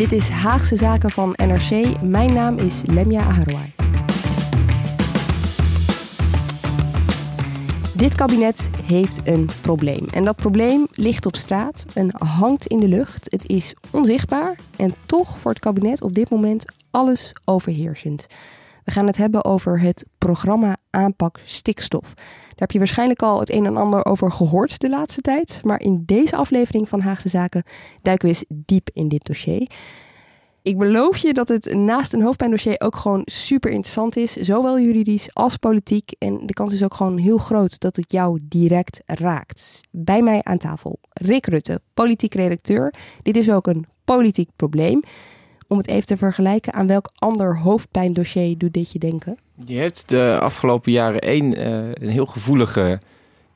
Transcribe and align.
Dit 0.00 0.12
is 0.12 0.28
Haagse 0.28 0.76
Zaken 0.76 1.10
van 1.10 1.32
NRC. 1.36 2.00
Mijn 2.02 2.34
naam 2.34 2.58
is 2.58 2.82
Lemja 2.86 3.20
Aharouai. 3.20 3.72
Dit 7.94 8.14
kabinet 8.14 8.70
heeft 8.84 9.20
een 9.24 9.48
probleem. 9.60 10.06
En 10.10 10.24
dat 10.24 10.36
probleem 10.36 10.86
ligt 10.90 11.26
op 11.26 11.36
straat 11.36 11.84
en 11.94 12.10
hangt 12.18 12.66
in 12.66 12.80
de 12.80 12.88
lucht. 12.88 13.30
Het 13.30 13.46
is 13.48 13.74
onzichtbaar 13.90 14.58
en 14.76 14.94
toch 15.06 15.38
voor 15.38 15.50
het 15.50 15.60
kabinet 15.60 16.02
op 16.02 16.14
dit 16.14 16.30
moment 16.30 16.64
alles 16.90 17.32
overheersend. 17.44 18.26
We 18.84 18.90
gaan 18.90 19.06
het 19.06 19.16
hebben 19.16 19.44
over 19.44 19.80
het 19.80 20.06
programma 20.18 20.76
Aanpak 20.90 21.40
Stikstof. 21.44 22.14
Heb 22.60 22.70
je 22.70 22.78
waarschijnlijk 22.78 23.22
al 23.22 23.40
het 23.40 23.50
een 23.50 23.66
en 23.66 23.76
ander 23.76 24.04
over 24.04 24.32
gehoord 24.32 24.80
de 24.80 24.88
laatste 24.88 25.20
tijd. 25.20 25.60
Maar 25.64 25.80
in 25.80 26.02
deze 26.06 26.36
aflevering 26.36 26.88
van 26.88 27.00
Haagse 27.00 27.28
Zaken 27.28 27.62
duiken 28.02 28.28
we 28.28 28.34
eens 28.34 28.44
diep 28.66 28.90
in 28.92 29.08
dit 29.08 29.24
dossier. 29.24 29.70
Ik 30.62 30.78
beloof 30.78 31.16
je 31.16 31.34
dat 31.34 31.48
het 31.48 31.74
naast 31.74 32.12
een 32.12 32.22
hoofdpijndossier 32.22 32.80
ook 32.80 32.96
gewoon 32.96 33.22
super 33.24 33.70
interessant 33.70 34.16
is. 34.16 34.32
Zowel 34.32 34.80
juridisch 34.80 35.34
als 35.34 35.56
politiek. 35.56 36.12
En 36.18 36.46
de 36.46 36.52
kans 36.52 36.72
is 36.72 36.82
ook 36.82 36.94
gewoon 36.94 37.18
heel 37.18 37.38
groot 37.38 37.80
dat 37.80 37.96
het 37.96 38.12
jou 38.12 38.38
direct 38.42 39.00
raakt. 39.06 39.80
Bij 39.90 40.22
mij 40.22 40.40
aan 40.42 40.58
tafel 40.58 40.98
Rick 41.12 41.46
Rutte, 41.46 41.80
politiek 41.94 42.34
redacteur. 42.34 42.94
Dit 43.22 43.36
is 43.36 43.50
ook 43.50 43.66
een 43.66 43.86
politiek 44.04 44.48
probleem. 44.56 45.02
Om 45.70 45.78
het 45.78 45.88
even 45.88 46.06
te 46.06 46.16
vergelijken, 46.16 46.72
aan 46.72 46.86
welk 46.86 47.10
ander 47.18 47.58
hoofdpijndossier 47.58 48.58
doet 48.58 48.72
dit 48.72 48.92
je 48.92 48.98
denken? 48.98 49.38
Je 49.64 49.76
hebt 49.76 50.08
de 50.08 50.38
afgelopen 50.40 50.92
jaren 50.92 51.20
één, 51.20 51.58
uh, 51.58 51.90
een 51.92 52.08
heel 52.08 52.26
gevoelige 52.26 53.00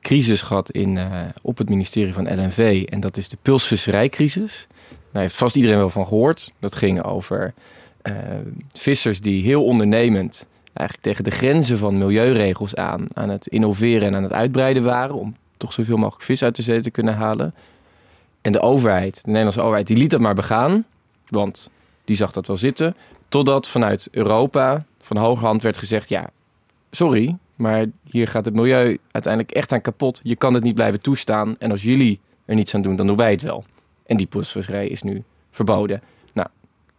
crisis 0.00 0.42
gehad 0.42 0.70
in, 0.70 0.96
uh, 0.96 1.20
op 1.42 1.58
het 1.58 1.68
ministerie 1.68 2.12
van 2.12 2.34
LNV. 2.34 2.86
En 2.88 3.00
dat 3.00 3.16
is 3.16 3.28
de 3.28 3.36
pulsvisserijcrisis. 3.42 4.66
Daar 5.12 5.22
heeft 5.22 5.36
vast 5.36 5.56
iedereen 5.56 5.76
wel 5.76 5.90
van 5.90 6.06
gehoord. 6.06 6.52
Dat 6.58 6.76
ging 6.76 7.02
over 7.02 7.54
uh, 8.02 8.14
vissers 8.72 9.20
die 9.20 9.44
heel 9.44 9.64
ondernemend 9.64 10.46
eigenlijk 10.72 11.08
tegen 11.08 11.24
de 11.24 11.36
grenzen 11.36 11.78
van 11.78 11.98
milieuregels 11.98 12.74
aan, 12.74 13.06
aan 13.12 13.28
het 13.28 13.46
innoveren 13.46 14.08
en 14.08 14.14
aan 14.14 14.22
het 14.22 14.32
uitbreiden 14.32 14.82
waren. 14.82 15.14
Om 15.14 15.34
toch 15.56 15.72
zoveel 15.72 15.96
mogelijk 15.96 16.24
vis 16.24 16.42
uit 16.42 16.56
de 16.56 16.62
zee 16.62 16.80
te 16.80 16.90
kunnen 16.90 17.14
halen. 17.14 17.54
En 18.40 18.52
de 18.52 18.60
overheid, 18.60 19.14
de 19.14 19.26
Nederlandse 19.26 19.62
overheid, 19.62 19.86
die 19.86 19.96
liet 19.96 20.10
dat 20.10 20.20
maar 20.20 20.34
begaan. 20.34 20.84
Want 21.28 21.70
die 22.04 22.16
zag 22.16 22.32
dat 22.32 22.46
wel 22.46 22.56
zitten. 22.56 22.96
Totdat 23.28 23.68
vanuit 23.68 24.08
Europa 24.10 24.84
van 25.00 25.16
hoge 25.16 25.44
hand 25.44 25.62
werd 25.62 25.78
gezegd: 25.78 26.08
ja, 26.08 26.30
sorry, 26.90 27.36
maar 27.56 27.86
hier 28.10 28.28
gaat 28.28 28.44
het 28.44 28.54
milieu 28.54 28.98
uiteindelijk 29.10 29.54
echt 29.54 29.72
aan 29.72 29.80
kapot. 29.80 30.20
Je 30.22 30.36
kan 30.36 30.54
het 30.54 30.62
niet 30.62 30.74
blijven 30.74 31.00
toestaan. 31.00 31.56
En 31.56 31.70
als 31.70 31.82
jullie 31.82 32.20
er 32.44 32.54
niets 32.54 32.74
aan 32.74 32.82
doen, 32.82 32.96
dan 32.96 33.06
doen 33.06 33.16
wij 33.16 33.30
het 33.30 33.42
wel. 33.42 33.64
En 34.06 34.16
die 34.16 34.26
pulsvisserij 34.26 34.88
is 34.88 35.02
nu 35.02 35.22
verboden. 35.50 36.02
Nou, 36.32 36.48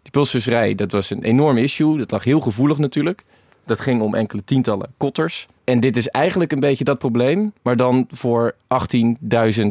die 0.02 0.12
pulsvisserij, 0.12 0.76
dat 0.76 0.92
was 0.92 1.10
een 1.10 1.24
enorm 1.24 1.58
issue. 1.58 1.98
Dat 1.98 2.12
lag 2.12 2.24
heel 2.24 2.40
gevoelig 2.40 2.78
natuurlijk. 2.78 3.24
Dat 3.66 3.80
ging 3.80 4.02
om 4.02 4.16
enkele 4.16 4.44
tientallen 4.44 4.94
kotters. 4.98 5.48
En 5.64 5.80
dit 5.80 5.98
is 5.98 6.08
eigenlijk 6.08 6.52
een 6.52 6.60
beetje 6.60 6.84
dat 6.84 6.98
probleem, 6.98 7.54
maar 7.62 7.76
dan 7.76 8.08
voor 8.12 8.56
18.000 8.96 9.66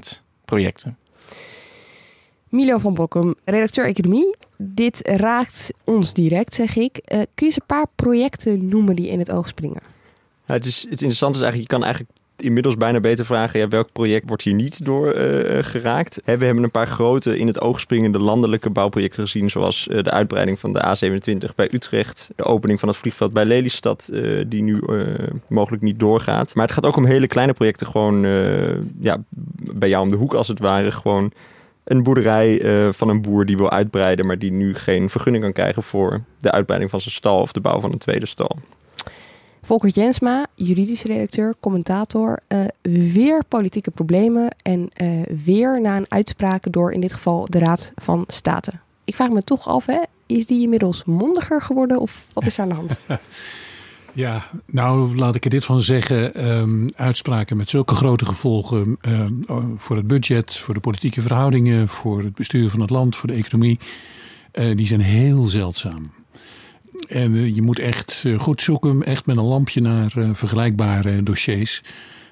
projecten. 0.44 0.96
Milo 2.54 2.78
van 2.78 2.94
Bokkum, 2.94 3.34
redacteur 3.44 3.84
economie. 3.84 4.34
Dit 4.56 5.08
raakt 5.08 5.70
ons 5.84 6.12
direct, 6.12 6.54
zeg 6.54 6.76
ik. 6.76 6.96
Uh, 6.96 7.18
kun 7.18 7.28
je 7.34 7.44
eens 7.44 7.56
een 7.56 7.66
paar 7.66 7.86
projecten 7.94 8.68
noemen 8.68 8.96
die 8.96 9.08
in 9.08 9.18
het 9.18 9.30
oog 9.30 9.48
springen? 9.48 9.80
Ja, 10.46 10.54
het, 10.54 10.66
is, 10.66 10.80
het 10.80 10.90
interessante 10.90 11.38
is 11.38 11.42
eigenlijk, 11.42 11.70
je 11.70 11.76
kan 11.78 11.84
eigenlijk 11.84 12.18
inmiddels 12.36 12.76
bijna 12.76 13.00
beter 13.00 13.24
vragen: 13.24 13.60
ja, 13.60 13.68
welk 13.68 13.92
project 13.92 14.28
wordt 14.28 14.42
hier 14.42 14.54
niet 14.54 14.84
door 14.84 15.06
uh, 15.06 15.58
geraakt? 15.62 16.20
we 16.24 16.44
hebben 16.44 16.62
een 16.62 16.70
paar 16.70 16.86
grote 16.86 17.38
in 17.38 17.46
het 17.46 17.60
oog 17.60 17.80
springende 17.80 18.18
landelijke 18.18 18.70
bouwprojecten 18.70 19.22
gezien, 19.22 19.50
zoals 19.50 19.84
de 19.90 20.10
uitbreiding 20.10 20.58
van 20.58 20.72
de 20.72 20.96
A27 20.96 21.54
bij 21.54 21.68
Utrecht, 21.72 22.30
de 22.36 22.44
opening 22.44 22.80
van 22.80 22.88
het 22.88 22.98
vliegveld 22.98 23.32
bij 23.32 23.44
Lelystad, 23.44 24.08
die 24.46 24.62
nu 24.62 24.82
mogelijk 25.46 25.82
niet 25.82 25.98
doorgaat. 25.98 26.54
Maar 26.54 26.64
het 26.64 26.74
gaat 26.74 26.86
ook 26.86 26.96
om 26.96 27.04
hele 27.04 27.26
kleine 27.26 27.52
projecten, 27.52 27.86
gewoon 27.86 28.26
ja, 29.00 29.22
bij 29.56 29.88
jou 29.88 30.02
om 30.02 30.08
de 30.08 30.16
hoek 30.16 30.34
als 30.34 30.48
het 30.48 30.58
ware, 30.58 30.90
gewoon 30.90 31.32
een 31.84 32.02
boerderij 32.02 32.62
van 32.92 33.08
een 33.08 33.22
boer 33.22 33.46
die 33.46 33.56
wil 33.56 33.70
uitbreiden, 33.70 34.26
maar 34.26 34.38
die 34.38 34.52
nu 34.52 34.74
geen 34.74 35.10
vergunning 35.10 35.44
kan 35.44 35.52
krijgen 35.52 35.82
voor 35.82 36.20
de 36.40 36.50
uitbreiding 36.50 36.90
van 36.90 37.00
zijn 37.00 37.14
stal 37.14 37.40
of 37.40 37.52
de 37.52 37.60
bouw 37.60 37.80
van 37.80 37.92
een 37.92 37.98
tweede 37.98 38.26
stal. 38.26 38.58
Volker 39.64 39.88
Jensma, 39.88 40.46
juridisch 40.54 41.02
redacteur, 41.02 41.54
commentator. 41.60 42.40
Uh, 42.48 42.64
weer 43.12 43.44
politieke 43.48 43.90
problemen 43.90 44.56
en 44.62 44.90
uh, 44.96 45.22
weer 45.44 45.80
na 45.80 45.96
een 45.96 46.06
uitspraak 46.08 46.72
door 46.72 46.92
in 46.92 47.00
dit 47.00 47.12
geval 47.12 47.46
de 47.48 47.58
Raad 47.58 47.92
van 47.94 48.24
State. 48.26 48.72
Ik 49.04 49.14
vraag 49.14 49.28
me 49.28 49.42
toch 49.42 49.68
af, 49.68 49.86
hè, 49.86 50.00
is 50.26 50.46
die 50.46 50.62
inmiddels 50.62 51.04
mondiger 51.04 51.62
geworden 51.62 52.00
of 52.00 52.26
wat 52.32 52.46
is 52.46 52.56
er 52.56 52.62
aan 52.62 52.68
de 52.68 52.74
hand? 52.74 53.00
Ja, 54.14 54.44
nou 54.66 55.16
laat 55.16 55.34
ik 55.34 55.44
er 55.44 55.50
dit 55.50 55.64
van 55.64 55.82
zeggen. 55.82 56.50
Um, 56.50 56.88
uitspraken 56.96 57.56
met 57.56 57.70
zulke 57.70 57.94
grote 57.94 58.26
gevolgen 58.26 58.96
um, 59.08 59.44
voor 59.76 59.96
het 59.96 60.06
budget, 60.06 60.56
voor 60.56 60.74
de 60.74 60.80
politieke 60.80 61.22
verhoudingen, 61.22 61.88
voor 61.88 62.22
het 62.22 62.34
bestuur 62.34 62.70
van 62.70 62.80
het 62.80 62.90
land, 62.90 63.16
voor 63.16 63.28
de 63.28 63.34
economie, 63.34 63.78
uh, 64.52 64.76
die 64.76 64.86
zijn 64.86 65.00
heel 65.00 65.44
zeldzaam. 65.44 66.10
En 67.08 67.34
eh, 67.34 67.54
je 67.54 67.62
moet 67.62 67.78
echt 67.78 68.22
eh, 68.26 68.38
goed 68.38 68.62
zoeken, 68.62 69.02
echt 69.02 69.26
met 69.26 69.36
een 69.36 69.44
lampje 69.44 69.80
naar 69.80 70.12
vergelijkbare 70.32 71.22
dossiers. 71.22 71.82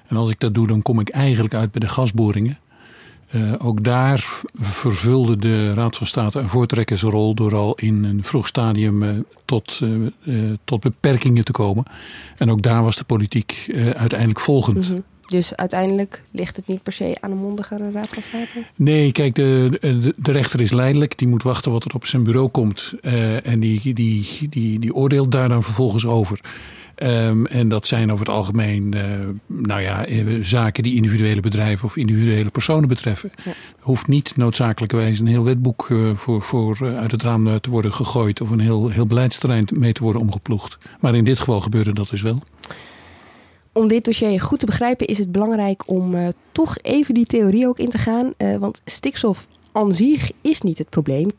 En 0.07 0.15
als 0.15 0.29
ik 0.29 0.39
dat 0.39 0.53
doe, 0.53 0.67
dan 0.67 0.81
kom 0.81 0.99
ik 0.99 1.09
eigenlijk 1.09 1.53
uit 1.53 1.71
bij 1.71 1.81
de 1.81 1.89
gasboringen. 1.89 2.57
Uh, 3.35 3.53
ook 3.57 3.83
daar 3.83 4.41
vervulde 4.53 5.35
de 5.35 5.73
Raad 5.73 5.97
van 5.97 6.07
State 6.07 6.39
een 6.39 6.49
voortrekkersrol 6.49 7.33
door 7.33 7.55
al 7.55 7.75
in 7.75 8.03
een 8.03 8.23
vroeg 8.23 8.47
stadium 8.47 9.03
uh, 9.03 9.09
tot, 9.45 9.79
uh, 10.23 10.51
tot 10.63 10.81
beperkingen 10.81 11.45
te 11.45 11.51
komen. 11.51 11.83
En 12.37 12.51
ook 12.51 12.61
daar 12.61 12.83
was 12.83 12.95
de 12.95 13.03
politiek 13.03 13.73
uiteindelijk 13.95 14.39
volgend. 14.39 14.77
Mm 14.77 14.83
-hmm. 14.83 15.03
Dus 15.27 15.55
uiteindelijk 15.55 16.23
ligt 16.31 16.55
het 16.55 16.67
niet 16.67 16.83
per 16.83 16.93
se 16.93 17.17
aan 17.19 17.31
een 17.31 17.37
mondigere 17.37 17.91
raad 17.91 18.07
van 18.07 18.23
state? 18.23 18.53
Nee, 18.75 19.11
kijk, 19.11 19.35
de, 19.35 19.77
de, 19.81 20.13
de 20.17 20.31
rechter 20.31 20.61
is 20.61 20.71
leidelijk. 20.71 21.17
Die 21.17 21.27
moet 21.27 21.43
wachten 21.43 21.71
wat 21.71 21.85
er 21.85 21.93
op 21.93 22.05
zijn 22.05 22.23
bureau 22.23 22.49
komt. 22.49 22.93
En 23.43 23.59
die, 23.59 23.93
die, 23.93 24.47
die, 24.49 24.79
die 24.79 24.95
oordeelt 24.95 25.31
daar 25.31 25.49
dan 25.49 25.63
vervolgens 25.63 26.05
over. 26.05 26.39
Um, 26.95 27.45
en 27.45 27.69
dat 27.69 27.87
zijn 27.87 28.11
over 28.11 28.25
het 28.25 28.35
algemeen 28.35 28.95
uh, 28.95 29.01
nou 29.45 29.81
ja, 29.81 30.05
zaken 30.43 30.83
die 30.83 30.95
individuele 30.95 31.41
bedrijven 31.41 31.85
of 31.85 31.97
individuele 31.97 32.49
personen 32.49 32.87
betreffen. 32.89 33.31
Ja. 33.43 33.53
Hoeft 33.79 34.07
niet 34.07 34.37
noodzakelijkerwijs 34.37 35.19
een 35.19 35.27
heel 35.27 35.43
wetboek 35.43 35.87
uh, 35.89 36.15
voor, 36.15 36.41
voor 36.41 36.77
uh, 36.81 36.95
uit 36.95 37.11
het 37.11 37.21
raam 37.21 37.59
te 37.61 37.69
worden 37.69 37.93
gegooid 37.93 38.41
of 38.41 38.49
een 38.49 38.59
heel, 38.59 38.89
heel 38.89 39.05
beleidsterrein 39.05 39.67
mee 39.73 39.93
te 39.93 40.03
worden 40.03 40.21
omgeploegd. 40.21 40.77
Maar 40.99 41.15
in 41.15 41.23
dit 41.23 41.39
geval 41.39 41.61
gebeurde 41.61 41.93
dat 41.93 42.09
dus 42.09 42.21
wel. 42.21 42.41
Om 43.71 43.87
dit 43.87 44.05
dossier 44.05 44.41
goed 44.41 44.59
te 44.59 44.65
begrijpen 44.65 45.07
is 45.07 45.17
het 45.17 45.31
belangrijk 45.31 45.83
om 45.85 46.33
toch 46.51 46.77
even 46.81 47.13
die 47.13 47.25
theorie 47.25 47.67
ook 47.67 47.79
in 47.79 47.89
te 47.89 47.97
gaan. 47.97 48.33
Want 48.59 48.81
stikstof 48.85 49.47
aan 49.71 49.93
zich 49.93 50.31
is 50.41 50.61
niet 50.61 50.77
het 50.77 50.89
probleem. 50.89 51.31
80% 51.31 51.35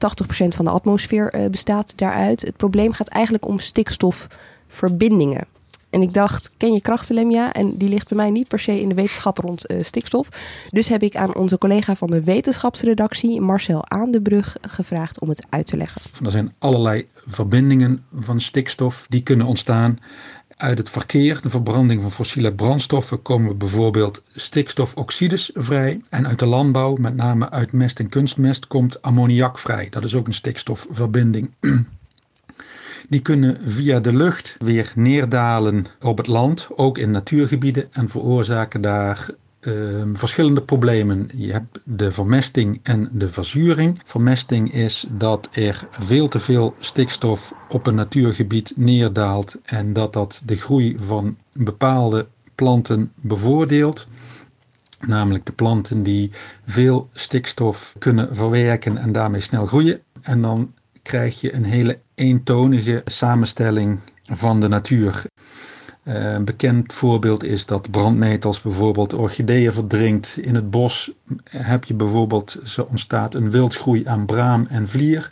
van 0.48 0.64
de 0.64 0.70
atmosfeer 0.70 1.48
bestaat 1.50 1.98
daaruit. 1.98 2.40
Het 2.40 2.56
probleem 2.56 2.92
gaat 2.92 3.08
eigenlijk 3.08 3.46
om 3.46 3.58
stikstofverbindingen. 4.74 5.46
En 5.90 6.02
ik 6.02 6.12
dacht, 6.12 6.50
ken 6.56 6.72
je 6.72 6.80
krachtenlemia? 6.80 7.52
En 7.52 7.76
die 7.76 7.88
ligt 7.88 8.08
bij 8.08 8.16
mij 8.16 8.30
niet 8.30 8.48
per 8.48 8.58
se 8.58 8.80
in 8.80 8.88
de 8.88 8.94
wetenschap 8.94 9.38
rond 9.38 9.70
uh, 9.70 9.82
stikstof. 9.82 10.28
Dus 10.70 10.88
heb 10.88 11.02
ik 11.02 11.16
aan 11.16 11.34
onze 11.34 11.58
collega 11.58 11.94
van 11.94 12.10
de 12.10 12.24
wetenschapsredactie, 12.24 13.40
Marcel 13.40 13.88
Aandebrug, 13.88 14.56
gevraagd 14.60 15.20
om 15.20 15.28
het 15.28 15.46
uit 15.50 15.66
te 15.66 15.76
leggen. 15.76 16.00
Er 16.24 16.30
zijn 16.30 16.52
allerlei 16.58 17.06
verbindingen 17.26 18.04
van 18.18 18.40
stikstof 18.40 19.06
die 19.08 19.22
kunnen 19.22 19.46
ontstaan. 19.46 19.98
Uit 20.56 20.78
het 20.78 20.90
verkeer, 20.90 21.40
de 21.42 21.50
verbranding 21.50 22.02
van 22.02 22.10
fossiele 22.10 22.52
brandstoffen, 22.52 23.22
komen 23.22 23.58
bijvoorbeeld 23.58 24.22
stikstofoxides 24.34 25.50
vrij. 25.54 26.00
En 26.08 26.26
uit 26.26 26.38
de 26.38 26.46
landbouw, 26.46 26.96
met 26.96 27.16
name 27.16 27.50
uit 27.50 27.72
mest 27.72 27.98
en 27.98 28.08
kunstmest, 28.08 28.66
komt 28.66 29.02
ammoniak 29.02 29.58
vrij. 29.58 29.86
Dat 29.90 30.04
is 30.04 30.14
ook 30.14 30.26
een 30.26 30.32
stikstofverbinding. 30.32 31.50
Die 33.14 33.22
kunnen 33.22 33.58
via 33.64 34.00
de 34.00 34.12
lucht 34.12 34.56
weer 34.58 34.92
neerdalen 34.94 35.86
op 36.00 36.18
het 36.18 36.26
land, 36.26 36.68
ook 36.76 36.98
in 36.98 37.10
natuurgebieden, 37.10 37.92
en 37.92 38.08
veroorzaken 38.08 38.80
daar 38.80 39.34
Ehm, 39.64 40.14
verschillende 40.14 40.62
problemen. 40.62 41.28
Je 41.34 41.52
hebt 41.52 41.80
de 41.84 42.10
vermesting 42.10 42.80
en 42.82 43.08
de 43.12 43.28
verzuring. 43.28 44.00
Vermesting 44.04 44.72
is 44.72 45.06
dat 45.08 45.48
er 45.52 45.88
veel 45.90 46.28
te 46.28 46.38
veel 46.38 46.74
stikstof 46.78 47.54
op 47.68 47.86
een 47.86 47.94
natuurgebied 47.94 48.72
neerdaalt 48.76 49.58
en 49.64 49.92
dat 49.92 50.12
dat 50.12 50.42
de 50.44 50.56
groei 50.56 50.96
van 50.98 51.36
bepaalde 51.52 52.26
planten 52.54 53.12
bevoordeelt. 53.14 54.08
Namelijk 55.00 55.46
de 55.46 55.52
planten 55.52 56.02
die 56.02 56.30
veel 56.64 57.08
stikstof 57.12 57.94
kunnen 57.98 58.36
verwerken 58.36 58.98
en 58.98 59.12
daarmee 59.12 59.40
snel 59.40 59.66
groeien. 59.66 60.00
En 60.22 60.42
dan 60.42 60.72
krijg 61.02 61.40
je 61.40 61.54
een 61.54 61.64
hele 61.64 61.98
eentonige 62.14 63.02
samenstelling 63.04 64.00
van 64.22 64.60
de 64.60 64.68
natuur. 64.68 65.24
Eh, 66.02 66.32
een 66.32 66.44
bekend 66.44 66.92
voorbeeld 66.92 67.44
is 67.44 67.66
dat 67.66 67.90
brandnetels 67.90 68.60
bijvoorbeeld 68.60 69.14
orchideeën 69.14 69.72
verdrinkt. 69.72 70.36
In 70.40 70.54
het 70.54 70.70
bos 70.70 71.12
heb 71.48 71.84
je 71.84 71.94
bijvoorbeeld, 71.94 72.58
zo 72.64 72.86
ontstaat 72.90 73.34
een 73.34 73.50
wildgroei 73.50 74.06
aan 74.06 74.26
braam 74.26 74.66
en 74.68 74.88
vlier. 74.88 75.30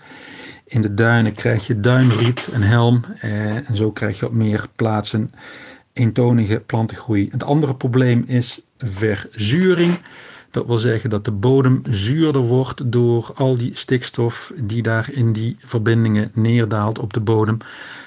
In 0.64 0.82
de 0.82 0.94
duinen 0.94 1.34
krijg 1.34 1.66
je 1.66 1.80
duinriet 1.80 2.48
en 2.52 2.62
helm. 2.62 3.04
Eh, 3.18 3.68
en 3.68 3.76
zo 3.76 3.90
krijg 3.90 4.18
je 4.18 4.26
op 4.26 4.32
meer 4.32 4.66
plaatsen 4.76 5.32
eentonige 5.92 6.60
plantengroei. 6.60 7.28
Het 7.30 7.44
andere 7.44 7.74
probleem 7.74 8.24
is 8.26 8.60
verzuring. 8.78 9.98
Dat 10.52 10.66
wil 10.66 10.78
zeggen 10.78 11.10
dat 11.10 11.24
de 11.24 11.30
bodem 11.30 11.82
zuurder 11.90 12.42
wordt 12.42 12.92
door 12.92 13.32
al 13.34 13.56
die 13.56 13.70
stikstof 13.74 14.52
die 14.56 14.82
daar 14.82 15.12
in 15.12 15.32
die 15.32 15.56
verbindingen 15.60 16.30
neerdaalt 16.34 16.98
op 16.98 17.12
de 17.12 17.20
bodem. 17.20 17.58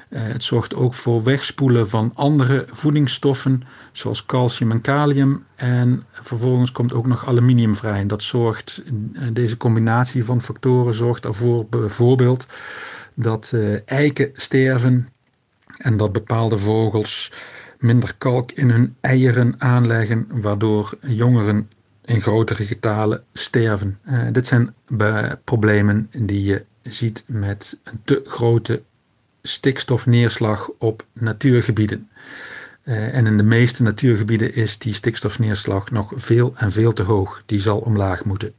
Eh, 0.10 0.22
het 0.24 0.44
zorgt 0.44 0.76
ook 0.76 0.94
voor 0.94 1.24
wegspoelen 1.24 1.90
van 1.90 2.12
andere 2.14 2.66
voedingsstoffen, 2.72 3.64
zoals 3.92 4.26
calcium 4.26 4.72
en 4.72 4.82
kalium. 4.82 5.46
En 5.56 6.04
vervolgens 6.12 6.72
komt 6.72 6.94
ook 6.94 7.06
nog 7.06 7.28
aluminium 7.28 7.76
vrij. 7.76 8.00
En 8.00 8.08
dat 8.08 8.24
zorgt, 8.24 8.84
eh, 9.14 9.28
deze 9.34 9.58
combinatie 9.58 10.26
van 10.26 10.42
factoren 10.42 10.94
zorgt 10.94 11.26
ervoor 11.26 11.66
bijvoorbeeld 11.70 12.48
dat 13.14 13.52
eh, 13.54 13.90
eiken 13.90 14.30
sterven 14.34 15.08
en 15.78 15.98
dat 15.98 16.12
bepaalde 16.12 16.58
vogels 16.58 17.32
minder 17.80 18.14
kalk 18.18 18.52
in 18.52 18.70
hun 18.70 18.96
eieren 19.02 19.54
aanleggen, 19.58 20.28
waardoor 20.32 20.94
jongeren 21.02 21.70
in 22.06 22.22
grotere 22.22 22.66
getalen 22.66 23.24
sterven. 23.34 24.00
dit 24.32 24.48
zijn 24.48 24.74
problemen 25.44 26.10
die 26.18 26.44
je 26.44 26.66
ziet 26.82 27.24
met 27.28 27.78
een 27.84 28.00
te 28.04 28.22
grote 28.26 28.82
stikstofneerslag 29.42 30.70
op 30.78 31.06
natuurgebieden. 31.14 32.10
Uh, 32.84 33.16
en 33.16 33.26
in 33.26 33.38
de 33.38 33.44
meeste 33.44 33.84
natuurgebieden 33.84 34.56
is 34.56 34.78
die 34.78 34.94
stikstofneerslag 34.94 35.92
nog 35.92 36.12
veel 36.16 36.54
en 36.56 36.72
veel 36.72 36.94
te 36.94 37.04
hoog. 37.04 37.44
Die 37.46 37.60
zal 37.60 37.80
omlaag 37.80 38.26
moeten. 38.26 38.54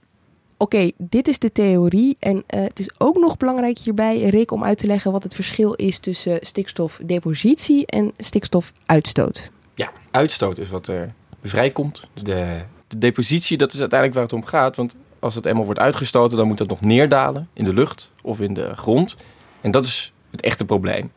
Oké, 0.56 0.90
dit 0.98 1.28
is 1.28 1.38
de 1.38 1.52
theorie. 1.52 2.16
En 2.18 2.36
uh, 2.36 2.42
het 2.62 2.78
is 2.78 2.90
ook 2.98 3.16
nog 3.16 3.36
belangrijk 3.36 3.78
hierbij, 3.78 4.22
Rick, 4.22 4.50
om 4.50 4.64
uit 4.64 4.78
te 4.78 4.86
leggen 4.86 5.12
wat 5.12 5.22
het 5.22 5.34
verschil 5.34 5.72
is 5.72 5.98
tussen 5.98 6.38
stikstofdepositie 6.40 7.86
en 7.86 8.12
stikstofuitstoot. 8.18 9.50
Ja, 9.74 9.92
uitstoot 10.10 10.58
is 10.58 10.68
wat 10.68 10.88
er 10.88 11.12
vrijkomt. 11.42 12.08
De, 12.14 12.62
de 12.88 12.98
depositie, 12.98 13.56
dat 13.56 13.72
is 13.72 13.80
uiteindelijk 13.80 14.18
waar 14.18 14.28
het 14.28 14.38
om 14.38 14.44
gaat. 14.44 14.76
Want 14.76 14.96
als 15.18 15.34
het 15.34 15.46
eenmaal 15.46 15.64
wordt 15.64 15.80
uitgestoten, 15.80 16.36
dan 16.36 16.46
moet 16.46 16.58
dat 16.58 16.68
nog 16.68 16.80
neerdalen 16.80 17.48
in 17.52 17.64
de 17.64 17.74
lucht 17.74 18.12
of 18.22 18.40
in 18.40 18.54
de 18.54 18.76
grond. 18.76 19.16
En 19.60 19.70
dat 19.70 19.84
is 19.84 20.12
het 20.30 20.40
echte 20.40 20.64
probleem. 20.64 21.12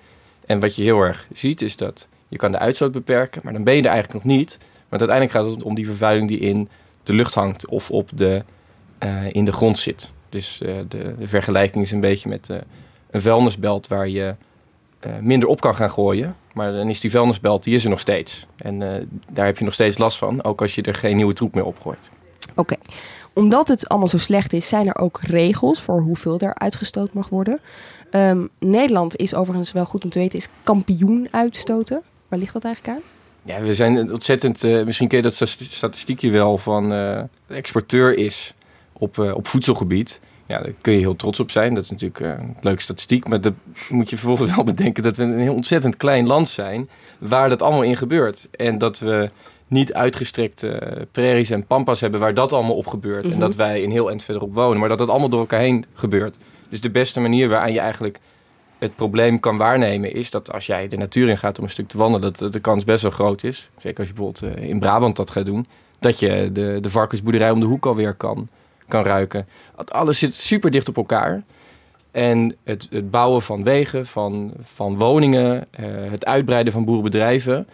En 0.45 0.60
wat 0.60 0.75
je 0.75 0.83
heel 0.83 1.01
erg 1.01 1.27
ziet 1.33 1.62
is 1.62 1.75
dat 1.75 2.07
je 2.27 2.38
kan 2.38 2.51
de 2.51 2.60
uitstoot 2.60 2.92
beperken, 2.92 3.42
maar 3.44 3.54
dan 3.54 3.63
ben 3.63 3.75
je 3.75 3.81
er 3.81 3.89
eigenlijk 3.89 4.25
nog 4.25 4.36
niet. 4.36 4.57
Want 4.89 5.01
uiteindelijk 5.01 5.31
gaat 5.31 5.56
het 5.56 5.63
om 5.63 5.75
die 5.75 5.86
vervuiling 5.86 6.27
die 6.27 6.39
in 6.39 6.69
de 7.04 7.13
lucht 7.13 7.33
hangt 7.33 7.68
of 7.68 7.92
op 7.92 8.10
de, 8.13 8.44
uh, 9.04 9.33
in 9.33 9.45
de 9.45 9.51
grond 9.51 9.77
zit. 9.77 10.12
Dus 10.30 10.62
uh, 10.63 10.77
de, 10.88 11.16
vergelijking 11.21 11.83
is 11.83 11.92
een 11.92 12.00
beetje 12.00 12.30
met 12.30 12.50
uh, 12.50 12.57
een 13.12 13.21
vuilnisbelt 13.21 13.88
waar 13.88 14.07
je 14.07 14.36
minder 15.21 15.50
op 15.50 15.62
kan 15.62 15.75
gaan 15.75 15.92
gooien. 15.92 16.36
Maar 16.59 16.73
dan 16.73 16.89
is 16.89 17.00
die 17.00 17.11
vuilnisbelt, 17.11 17.63
die 17.63 17.75
is 17.75 17.83
er 17.83 17.89
nog 17.89 18.00
steeds. 18.00 18.45
En 18.57 18.79
daar 19.31 19.45
heb 19.45 19.57
je 19.57 19.65
nog 19.65 19.73
steeds 19.73 19.97
last 19.97 20.17
van, 20.17 20.44
ook 20.44 20.61
als 20.61 20.75
je 20.75 20.81
er 20.81 20.95
geen 20.95 21.15
nieuwe 21.15 21.33
troep 21.33 21.56
meer 21.56 21.63
opgooit. 21.63 22.11
Oké. 22.56 22.75
Omdat 23.33 23.67
het 23.67 23.89
allemaal 23.89 24.07
zo 24.07 24.17
slecht 24.17 24.53
is, 24.53 24.67
zijn 24.67 24.88
er 24.88 24.97
ook 24.97 25.19
regels 25.21 25.81
voor 25.81 26.01
hoeveel 26.01 26.39
er 26.39 26.56
uitgestoot 26.56 27.13
mag 27.13 27.29
worden. 27.29 27.59
Um, 28.11 28.50
Nederland 28.59 29.15
is 29.15 29.33
overigens 29.33 29.71
wel 29.71 29.85
goed 29.85 30.03
om 30.03 30.09
te 30.09 30.19
weten, 30.19 30.39
is 30.39 30.50
kampioen 30.63 31.27
uitstoten. 31.31 32.01
Waar 32.27 32.39
ligt 32.39 32.53
dat 32.53 32.63
eigenlijk 32.63 32.97
aan? 32.97 33.03
Ja, 33.44 33.61
we 33.61 33.73
zijn 33.73 34.11
ontzettend. 34.11 34.63
Uh, 34.63 34.85
misschien 34.85 35.07
ken 35.07 35.17
je 35.17 35.23
dat 35.23 35.47
statistiekje 35.57 36.29
wel 36.29 36.57
van 36.57 36.91
uh, 36.91 37.21
exporteur 37.47 38.17
is 38.17 38.53
op, 38.94 39.17
uh, 39.17 39.35
op 39.35 39.47
voedselgebied. 39.47 40.19
Ja, 40.49 40.61
daar 40.61 40.73
kun 40.81 40.93
je 40.93 40.99
heel 40.99 41.15
trots 41.15 41.39
op 41.39 41.51
zijn. 41.51 41.73
Dat 41.73 41.83
is 41.83 41.89
natuurlijk 41.89 42.19
een 42.19 42.55
leuke 42.61 42.81
statistiek. 42.81 43.27
Maar 43.27 43.41
dat 43.41 43.53
moet 43.89 44.09
je 44.09 44.17
vervolgens 44.17 44.53
wel 44.55 44.63
bedenken 44.63 45.03
dat 45.03 45.17
we 45.17 45.23
een 45.23 45.39
heel 45.39 45.53
ontzettend 45.53 45.97
klein 45.97 46.27
land 46.27 46.49
zijn 46.49 46.89
waar 47.17 47.49
dat 47.49 47.61
allemaal 47.61 47.83
in 47.83 47.97
gebeurt. 47.97 48.47
En 48.51 48.77
dat 48.77 48.99
we 48.99 49.29
niet 49.67 49.93
uitgestrekte 49.93 51.07
prairies 51.11 51.49
en 51.49 51.65
pampas 51.65 52.01
hebben 52.01 52.19
waar 52.19 52.33
dat 52.33 52.53
allemaal 52.53 52.75
op 52.75 52.87
gebeurt. 52.87 53.23
En 53.23 53.29
mhm. 53.29 53.39
dat 53.39 53.55
wij 53.55 53.83
een 53.83 53.91
heel 53.91 54.09
eind 54.09 54.23
verderop 54.23 54.53
wonen. 54.53 54.79
Maar 54.79 54.89
dat 54.89 54.97
dat 54.97 55.09
allemaal 55.09 55.29
door 55.29 55.39
elkaar 55.39 55.59
heen 55.59 55.85
gebeurt. 55.93 56.35
Dus 56.69 56.81
de 56.81 56.91
beste 56.91 57.19
manier 57.19 57.49
waaraan 57.49 57.73
je 57.73 57.79
eigenlijk 57.79 58.19
het 58.77 58.95
probleem 58.95 59.39
kan 59.39 59.57
waarnemen 59.57 60.13
is 60.13 60.31
dat 60.31 60.51
als 60.51 60.65
jij 60.65 60.87
de 60.87 60.97
natuur 60.97 61.29
in 61.29 61.37
gaat 61.37 61.57
om 61.57 61.63
een 61.63 61.69
stuk 61.69 61.87
te 61.87 61.97
wandelen, 61.97 62.33
dat, 62.33 62.53
de 62.53 62.59
kans 62.59 62.83
best 62.83 63.01
wel 63.01 63.11
groot 63.11 63.43
is. 63.43 63.69
Zeker 63.77 63.99
als 63.99 64.07
je 64.07 64.13
bijvoorbeeld 64.13 64.57
eh, 64.57 64.69
in 64.69 64.79
Brabant 64.79 65.15
dat 65.15 65.31
gaat 65.31 65.45
doen, 65.45 65.67
dat 65.99 66.19
je 66.19 66.49
de, 66.53 66.77
de 66.81 66.89
varkensboerderij 66.89 67.51
om 67.51 67.59
de 67.59 67.65
hoek 67.65 67.85
alweer 67.85 68.13
kan, 68.13 68.47
kan 68.89 69.03
ruiken. 69.03 69.47
Alles 69.75 70.19
zit 70.19 70.36
super 70.36 70.71
dicht 70.71 70.88
op 70.88 70.97
elkaar. 70.97 71.44
En 72.12 72.56
het, 72.63 72.88
het 72.89 73.12
bouwen 73.12 73.41
van 73.41 73.63
wegen, 73.63 74.06
van, 74.06 74.53
van 74.63 74.97
woningen, 74.97 75.68
uh, 75.80 75.86
het 76.12 76.25
uitbreiden 76.25 76.74
van 76.74 76.86
boerenbedrijven, 76.86 77.68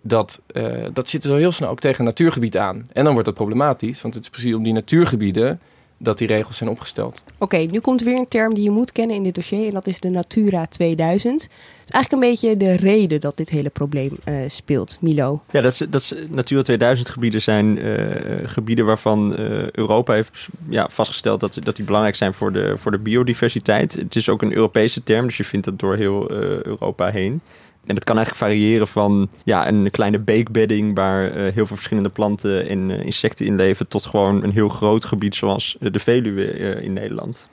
dat, 0.00 0.42
uh, 0.52 0.86
dat 0.92 1.08
zit 1.08 1.22
zo 1.22 1.36
heel 1.36 1.52
snel 1.52 1.68
ook 1.68 1.80
tegen 1.80 2.04
natuurgebied 2.04 2.56
aan. 2.56 2.86
En 2.92 3.04
dan 3.04 3.12
wordt 3.12 3.28
dat 3.28 3.36
problematisch, 3.36 4.02
want 4.02 4.14
het 4.14 4.22
is 4.22 4.30
precies 4.30 4.54
om 4.54 4.62
die 4.62 4.72
natuurgebieden 4.72 5.60
dat 5.98 6.18
die 6.18 6.26
regels 6.26 6.56
zijn 6.56 6.70
opgesteld. 6.70 7.22
Oké, 7.38 7.56
nu 7.56 7.80
komt 7.80 8.02
weer 8.02 8.18
een 8.18 8.28
term 8.28 8.54
die 8.54 8.64
je 8.64 8.70
moet 8.70 8.92
kennen 8.92 9.16
in 9.16 9.22
dit 9.22 9.34
dossier 9.34 9.66
en 9.66 9.74
dat 9.74 9.86
is 9.86 10.00
de 10.00 10.08
Natura 10.08 10.66
2000. 10.66 11.42
Het 11.42 11.50
is 11.84 11.90
eigenlijk 11.90 12.24
een 12.24 12.30
beetje 12.30 12.56
de 12.56 12.76
reden 12.76 13.20
dat 13.20 13.36
dit 13.36 13.48
hele 13.48 13.70
probleem 13.70 14.10
uh, 14.28 14.34
speelt, 14.46 14.98
Milo. 15.00 15.42
Ja, 15.50 15.60
dat 15.60 15.72
is, 15.72 15.78
dat 15.78 16.00
is, 16.00 16.14
Natura 16.28 16.62
2000 16.62 17.08
gebieden 17.08 17.42
zijn 17.42 17.78
uh, 17.78 18.48
gebieden 18.48 18.84
waarvan 18.84 19.40
uh, 19.40 19.70
Europa 19.70 20.12
heeft 20.12 20.48
ja, 20.68 20.88
vastgesteld 20.90 21.40
dat, 21.40 21.58
dat 21.62 21.76
die 21.76 21.84
belangrijk 21.84 22.16
zijn 22.16 22.34
voor 22.34 22.52
de, 22.52 22.76
voor 22.76 22.90
de 22.90 22.98
biodiversiteit. 22.98 23.92
Het 23.92 24.16
is 24.16 24.28
ook 24.28 24.42
een 24.42 24.52
Europese 24.52 25.02
term, 25.02 25.26
dus 25.26 25.36
je 25.36 25.44
vindt 25.44 25.66
dat 25.66 25.78
door 25.78 25.96
heel 25.96 26.30
Europa 26.30 27.10
heen. 27.10 27.40
En 27.86 27.94
dat 27.94 28.04
kan 28.04 28.16
eigenlijk 28.16 28.46
variëren 28.46 28.88
van 28.88 29.28
ja, 29.44 29.68
een 29.68 29.90
kleine 29.90 30.18
beekbedding 30.18 30.94
waar 30.94 31.26
uh, 31.26 31.34
heel 31.34 31.66
veel 31.66 31.76
verschillende 31.76 32.08
planten 32.08 32.68
en 32.68 32.90
uh, 32.90 33.04
insecten 33.04 33.46
in 33.46 33.56
leven, 33.56 33.88
tot 33.88 34.06
gewoon 34.06 34.42
een 34.42 34.50
heel 34.50 34.68
groot 34.68 35.04
gebied 35.04 35.34
zoals 35.34 35.76
de 35.80 35.98
Veluwe 35.98 36.58
uh, 36.58 36.82
in 36.82 36.92
Nederland. 36.92 37.48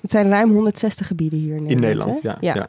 Het 0.00 0.10
zijn 0.10 0.28
ruim 0.28 0.52
160 0.52 1.06
gebieden 1.06 1.38
hier 1.38 1.56
in 1.56 1.62
Nederland. 1.62 1.82
In 1.82 1.88
Nederland, 1.88 2.22
ja, 2.22 2.36
ja. 2.40 2.54
ja. 2.54 2.68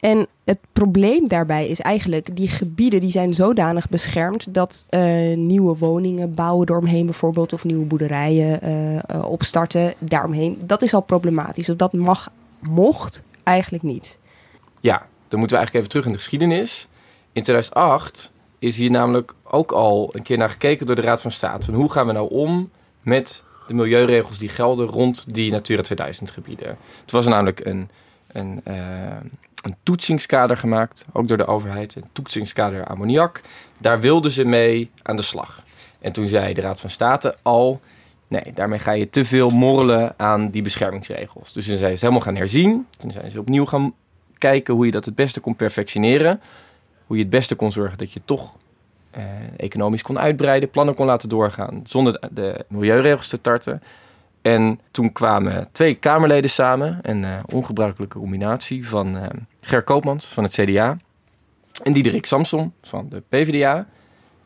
En 0.00 0.26
het 0.44 0.58
probleem 0.72 1.28
daarbij 1.28 1.68
is 1.68 1.80
eigenlijk, 1.80 2.36
die 2.36 2.48
gebieden 2.48 3.00
die 3.00 3.10
zijn 3.10 3.34
zodanig 3.34 3.88
beschermd 3.88 4.54
dat 4.54 4.86
nieuwe 5.34 5.76
woningen 5.76 6.34
bouwen 6.34 6.68
eromheen 6.68 7.04
bijvoorbeeld, 7.04 7.52
of 7.52 7.64
nieuwe 7.64 7.84
boerderijen 7.84 8.60
opstarten 9.24 9.94
daaromheen. 9.98 10.58
Dat 10.64 10.82
is 10.82 10.94
al 10.94 11.00
problematisch. 11.00 11.68
Of 11.68 11.76
dat 11.76 11.92
mag, 11.92 12.30
mocht 12.60 13.22
eigenlijk 13.42 13.82
niet. 13.82 14.18
Ja, 14.80 15.06
dan 15.30 15.38
moeten 15.38 15.58
we 15.58 15.62
eigenlijk 15.62 15.74
even 15.74 15.88
terug 15.88 16.04
in 16.04 16.12
de 16.12 16.18
geschiedenis. 16.18 16.88
In 17.32 17.42
2008 17.42 18.32
is 18.58 18.76
hier 18.76 18.90
namelijk 18.90 19.34
ook 19.42 19.72
al 19.72 20.08
een 20.12 20.22
keer 20.22 20.38
naar 20.38 20.50
gekeken 20.50 20.86
door 20.86 20.96
de 20.96 21.02
Raad 21.02 21.20
van 21.20 21.30
State. 21.30 21.64
Van 21.64 21.74
hoe 21.74 21.90
gaan 21.90 22.06
we 22.06 22.12
nou 22.12 22.30
om 22.30 22.70
met 23.02 23.44
de 23.66 23.74
milieuregels 23.74 24.38
die 24.38 24.48
gelden 24.48 24.86
rond 24.86 25.34
die 25.34 25.50
Natura 25.50 25.82
2000 25.82 26.30
gebieden. 26.30 26.76
Het 27.00 27.10
was 27.10 27.26
namelijk 27.26 27.64
een, 27.64 27.90
een, 28.32 28.60
uh, 28.68 28.74
een 29.62 29.76
toetsingskader 29.82 30.56
gemaakt, 30.56 31.04
ook 31.12 31.28
door 31.28 31.36
de 31.36 31.46
overheid, 31.46 31.96
een 31.96 32.08
toetsingskader 32.12 32.86
ammoniak. 32.86 33.40
Daar 33.78 34.00
wilden 34.00 34.30
ze 34.30 34.44
mee 34.44 34.90
aan 35.02 35.16
de 35.16 35.22
slag. 35.22 35.62
En 35.98 36.12
toen 36.12 36.26
zei 36.26 36.54
de 36.54 36.60
Raad 36.60 36.80
van 36.80 36.90
State 36.90 37.36
al, 37.42 37.80
nee, 38.28 38.52
daarmee 38.54 38.78
ga 38.78 38.92
je 38.92 39.10
te 39.10 39.24
veel 39.24 39.50
morrelen 39.50 40.14
aan 40.16 40.48
die 40.48 40.62
beschermingsregels. 40.62 41.52
Dus 41.52 41.66
toen 41.66 41.76
zijn 41.76 41.98
ze 41.98 42.04
helemaal 42.04 42.24
gaan 42.24 42.36
herzien. 42.36 42.86
Toen 42.98 43.12
zijn 43.12 43.30
ze 43.30 43.40
opnieuw 43.40 43.66
gaan 43.66 43.94
kijken 44.40 44.74
hoe 44.74 44.86
je 44.86 44.92
dat 44.92 45.04
het 45.04 45.14
beste 45.14 45.40
kon 45.40 45.56
perfectioneren. 45.56 46.40
Hoe 47.06 47.16
je 47.16 47.22
het 47.22 47.32
beste 47.32 47.54
kon 47.54 47.72
zorgen 47.72 47.98
dat 47.98 48.12
je 48.12 48.20
toch 48.24 48.56
eh, 49.10 49.22
economisch 49.56 50.02
kon 50.02 50.18
uitbreiden, 50.18 50.70
plannen 50.70 50.94
kon 50.94 51.06
laten 51.06 51.28
doorgaan, 51.28 51.82
zonder 51.84 52.20
de, 52.30 52.64
milieuregels 52.68 53.28
te 53.28 53.40
tarten. 53.40 53.82
En 54.42 54.80
toen 54.90 55.12
kwamen 55.12 55.68
twee 55.72 55.94
Kamerleden 55.94 56.50
samen, 56.50 56.98
een 57.02 57.22
uh, 57.22 57.38
ongebruikelijke 57.46 58.18
combinatie 58.18 58.88
van 58.88 59.16
uh, 59.16 59.22
Ger 59.60 59.82
Koopmans 59.82 60.26
van 60.26 60.44
het 60.44 60.52
CDA 60.52 60.96
en 61.82 61.92
Diederik 61.92 62.26
Samson 62.26 62.72
van 62.82 63.08
de 63.08 63.22
PvdA. 63.28 63.86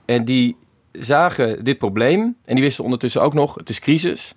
En 0.05 0.25
die 0.25 0.57
zagen 0.93 1.65
dit 1.65 1.79
probleem 1.79 2.37
en 2.45 2.55
die 2.55 2.65
wisten 2.65 2.85
ondertussen 2.85 3.23
ook 3.23 3.35
nog, 3.35 3.55
het 3.55 3.69
is 3.69 3.81
crisis. 3.81 4.35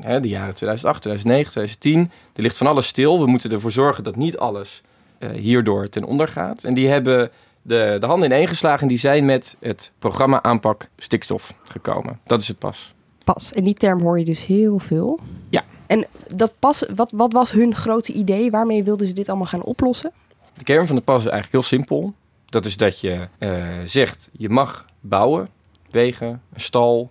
Hè, 0.00 0.20
de 0.20 0.28
jaren 0.28 0.54
2008, 0.54 1.00
2009, 1.00 1.50
2010. 1.52 2.10
Er 2.34 2.42
ligt 2.42 2.56
van 2.56 2.66
alles 2.66 2.86
stil. 2.86 3.20
We 3.20 3.26
moeten 3.26 3.50
ervoor 3.50 3.72
zorgen 3.72 4.04
dat 4.04 4.16
niet 4.16 4.38
alles 4.38 4.82
uh, 5.18 5.30
hierdoor 5.30 5.88
ten 5.88 6.04
onder 6.04 6.28
gaat. 6.28 6.64
En 6.64 6.74
die 6.74 6.88
hebben 6.88 7.30
de, 7.62 7.96
de 8.00 8.06
handen 8.06 8.30
ineengeslagen 8.30 8.82
en 8.82 8.88
die 8.88 8.98
zijn 8.98 9.24
met 9.24 9.56
het 9.60 9.92
programma 9.98 10.42
aanpak 10.42 10.88
stikstof 10.96 11.54
gekomen. 11.62 12.20
Dat 12.24 12.40
is 12.40 12.48
het 12.48 12.58
pas. 12.58 12.94
Pas. 13.24 13.52
En 13.52 13.64
die 13.64 13.74
term 13.74 14.00
hoor 14.00 14.18
je 14.18 14.24
dus 14.24 14.46
heel 14.46 14.78
veel. 14.78 15.18
Ja. 15.48 15.64
En 15.86 16.06
dat 16.34 16.52
pas, 16.58 16.84
wat, 16.94 17.12
wat 17.16 17.32
was 17.32 17.52
hun 17.52 17.74
grote 17.74 18.12
idee? 18.12 18.50
Waarmee 18.50 18.84
wilden 18.84 19.06
ze 19.06 19.12
dit 19.12 19.28
allemaal 19.28 19.46
gaan 19.46 19.62
oplossen? 19.62 20.12
De 20.54 20.64
kern 20.64 20.86
van 20.86 20.96
de 20.96 21.02
pas 21.02 21.24
is 21.24 21.30
eigenlijk 21.30 21.52
heel 21.52 21.78
simpel. 21.78 22.14
Dat 22.44 22.64
is 22.64 22.76
dat 22.76 23.00
je 23.00 23.28
uh, 23.38 23.64
zegt, 23.84 24.30
je 24.32 24.48
mag 24.48 24.86
bouwen, 25.00 25.48
wegen, 25.90 26.42
een 26.52 26.60
stal, 26.60 27.10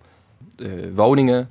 uh, 0.57 0.71
woningen, 0.95 1.49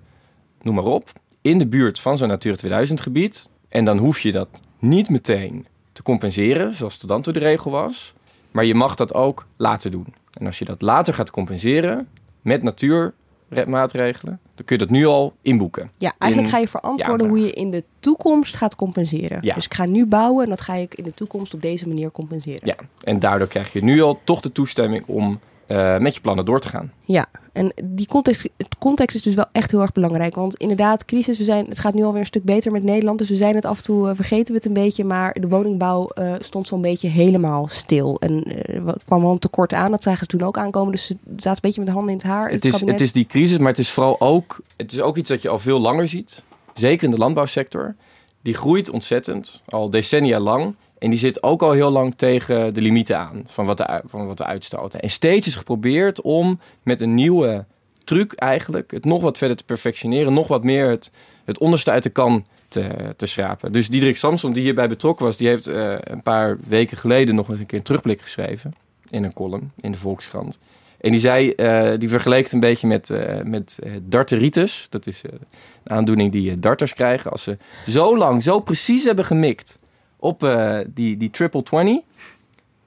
noem 0.63 0.75
maar 0.75 0.85
op. 0.85 1.13
In 1.41 1.59
de 1.59 1.67
buurt 1.67 2.01
van 2.01 2.19
zo'n 2.19 2.29
Natura 2.29 2.57
2000 2.57 3.01
gebied. 3.01 3.51
En 3.69 3.85
dan 3.85 3.99
hoef 3.99 4.21
je 4.21 4.33
dat 4.33 4.49
niet 4.79 5.09
meteen 5.09 5.67
te 5.93 6.03
compenseren, 6.03 6.75
zoals 6.75 6.97
tot 6.97 7.09
dan 7.09 7.23
toe 7.23 7.33
de 7.33 7.39
regel 7.39 7.71
was. 7.71 8.15
Maar 8.51 8.65
je 8.65 8.75
mag 8.75 8.95
dat 8.95 9.15
ook 9.15 9.47
later 9.57 9.91
doen. 9.91 10.15
En 10.33 10.47
als 10.47 10.59
je 10.59 10.65
dat 10.65 10.83
later 10.83 11.15
gaat 11.15 11.31
compenseren 11.31 12.09
met 12.41 12.63
natuurmaatregelen, 12.63 14.41
dan 14.55 14.65
kun 14.65 14.79
je 14.79 14.85
dat 14.85 14.91
nu 14.91 15.07
al 15.07 15.35
inboeken. 15.43 15.91
Ja, 15.99 16.15
eigenlijk 16.19 16.53
in, 16.53 16.57
ga 16.57 16.63
je 16.63 16.69
verantwoorden 16.69 17.29
hoe 17.29 17.41
je 17.41 17.53
in 17.53 17.71
de 17.71 17.85
toekomst 18.01 18.57
gaat 18.57 18.77
compenseren. 18.77 19.39
Ja. 19.43 19.55
Dus 19.55 19.65
ik 19.65 19.75
ga 19.75 19.87
nu 19.87 20.07
bouwen 20.07 20.45
en 20.45 20.51
dat 20.51 20.61
ga 20.61 20.75
ik 20.75 20.95
in 20.95 21.05
de 21.05 21.15
toekomst 21.15 21.55
op 21.55 21.63
deze 21.63 21.89
manier 21.89 22.11
compenseren. 22.11 22.61
Ja, 22.65 22.77
en 23.03 23.19
daardoor 23.19 23.49
krijg 23.49 23.73
je 23.73 23.83
nu 23.83 24.03
al 24.03 24.21
toch 24.25 24.41
de 24.41 24.53
toestemming 24.53 25.05
om 25.07 25.41
uh, 25.71 25.99
met 25.99 26.15
je 26.15 26.21
plannen 26.21 26.45
door 26.45 26.61
te 26.61 26.69
gaan. 26.69 26.93
Ja, 27.05 27.27
en 27.53 27.73
die 27.85 28.07
context, 28.07 28.49
het 28.57 28.79
context 28.79 29.17
is 29.17 29.23
dus 29.23 29.35
wel 29.35 29.45
echt 29.53 29.71
heel 29.71 29.81
erg 29.81 29.93
belangrijk. 29.93 30.35
Want 30.35 30.57
inderdaad, 30.57 31.05
crisis, 31.05 31.39
we 31.39 31.45
zijn, 31.45 31.67
het 31.69 31.79
gaat 31.79 31.95
nu 31.95 32.03
alweer 32.03 32.21
een 32.21 32.27
stuk 32.27 32.45
beter 32.45 32.73
met 32.73 32.83
Nederland. 32.83 33.19
Dus 33.19 33.29
we 33.29 33.37
zijn 33.37 33.55
het 33.55 33.65
af 33.65 33.77
en 33.77 33.83
toe, 33.83 34.09
uh, 34.09 34.15
vergeten 34.15 34.47
we 34.47 34.55
het 34.55 34.65
een 34.65 34.73
beetje. 34.73 35.05
Maar 35.05 35.37
de 35.41 35.49
woningbouw 35.49 36.11
uh, 36.15 36.35
stond 36.39 36.69
zo'n 36.69 36.81
beetje 36.81 37.09
helemaal 37.09 37.69
stil. 37.69 38.17
En 38.21 38.45
er 38.45 38.97
kwam 39.05 39.23
wel 39.23 39.33
een 39.33 39.39
tekort 39.39 39.73
aan, 39.73 39.91
dat 39.91 40.03
zagen 40.03 40.21
ze 40.21 40.27
toen 40.27 40.43
ook 40.43 40.59
aankomen. 40.59 40.93
Dus 40.93 41.07
ze 41.07 41.17
zaten 41.25 41.51
een 41.51 41.59
beetje 41.61 41.81
met 41.81 41.89
de 41.89 41.95
handen 41.95 42.13
in 42.13 42.19
het 42.19 42.27
haar. 42.27 42.51
Het, 42.51 42.65
is, 42.65 42.81
het 42.81 43.01
is 43.01 43.13
die 43.13 43.27
crisis, 43.27 43.59
maar 43.59 43.69
het 43.69 43.79
is 43.79 43.91
vooral 43.91 44.21
ook, 44.21 44.61
het 44.77 44.93
is 44.93 45.01
ook 45.01 45.17
iets 45.17 45.29
dat 45.29 45.43
je 45.43 45.49
al 45.49 45.59
veel 45.59 45.81
langer 45.81 46.09
ziet. 46.09 46.43
Zeker 46.75 47.05
in 47.05 47.11
de 47.11 47.17
landbouwsector. 47.17 47.95
Die 48.43 48.55
groeit 48.55 48.91
ontzettend, 48.91 49.61
al 49.69 49.91
decennia 49.91 50.41
lang. 50.41 50.75
En 51.01 51.11
die 51.11 51.19
zit 51.19 51.43
ook 51.43 51.63
al 51.63 51.73
heel 51.73 51.91
lang 51.91 52.15
tegen 52.17 52.75
de 52.75 52.81
limieten 52.81 53.19
aan 53.19 53.43
van 53.47 53.67
wat, 53.67 53.77
de, 53.77 54.03
van 54.05 54.27
wat 54.27 54.39
we 54.39 54.45
uitstoten. 54.45 55.01
En 55.01 55.11
steeds 55.11 55.47
is 55.47 55.55
geprobeerd 55.55 56.21
om 56.21 56.61
met 56.83 57.01
een 57.01 57.15
nieuwe 57.15 57.65
truc 58.05 58.33
eigenlijk 58.33 58.91
het 58.91 59.05
nog 59.05 59.23
wat 59.23 59.39
verder 59.39 59.57
te 59.57 59.65
perfectioneren. 59.65 60.33
Nog 60.33 60.49
wat 60.49 60.65
meer 60.65 60.89
het, 60.89 61.13
het 61.45 61.59
onderste 61.59 61.91
uit 61.91 62.03
de 62.03 62.11
kan 62.11 62.45
te, 62.69 63.15
te 63.17 63.27
schrapen. 63.27 63.73
Dus 63.73 63.89
Diederik 63.89 64.17
Samson, 64.17 64.53
die 64.53 64.63
hierbij 64.63 64.89
betrokken 64.89 65.27
was, 65.27 65.37
die 65.37 65.49
heeft 65.49 65.69
uh, 65.69 65.95
een 66.01 66.23
paar 66.23 66.59
weken 66.67 66.97
geleden 66.97 67.35
nog 67.35 67.49
eens 67.49 67.59
een 67.59 67.67
keer 67.67 67.79
een 67.79 67.85
terugblik 67.85 68.21
geschreven. 68.21 68.75
In 69.11 69.25
een 69.25 69.33
column 69.33 69.73
in 69.81 69.93
de 69.93 69.99
Volkskrant. 69.99 70.59
En 71.01 71.11
die 71.11 71.21
zei, 71.21 71.53
uh, 71.57 71.93
die 71.99 72.09
vergeleek 72.09 72.45
het 72.45 72.53
een 72.53 72.61
beetje 72.61 72.87
met, 72.87 73.09
uh, 73.09 73.43
met 73.43 73.79
darteritis. 74.03 74.87
Dat 74.91 75.07
is 75.07 75.23
een 75.23 75.97
aandoening 75.97 76.33
die 76.33 76.59
darters 76.59 76.95
krijgen 76.95 77.31
als 77.31 77.43
ze 77.43 77.57
zo 77.89 78.17
lang, 78.17 78.43
zo 78.43 78.61
precies 78.61 79.05
hebben 79.05 79.25
gemikt 79.25 79.79
op 80.21 80.43
uh, 80.43 80.79
die, 80.87 81.17
die 81.17 81.31
triple 81.31 81.63
20, 81.63 81.99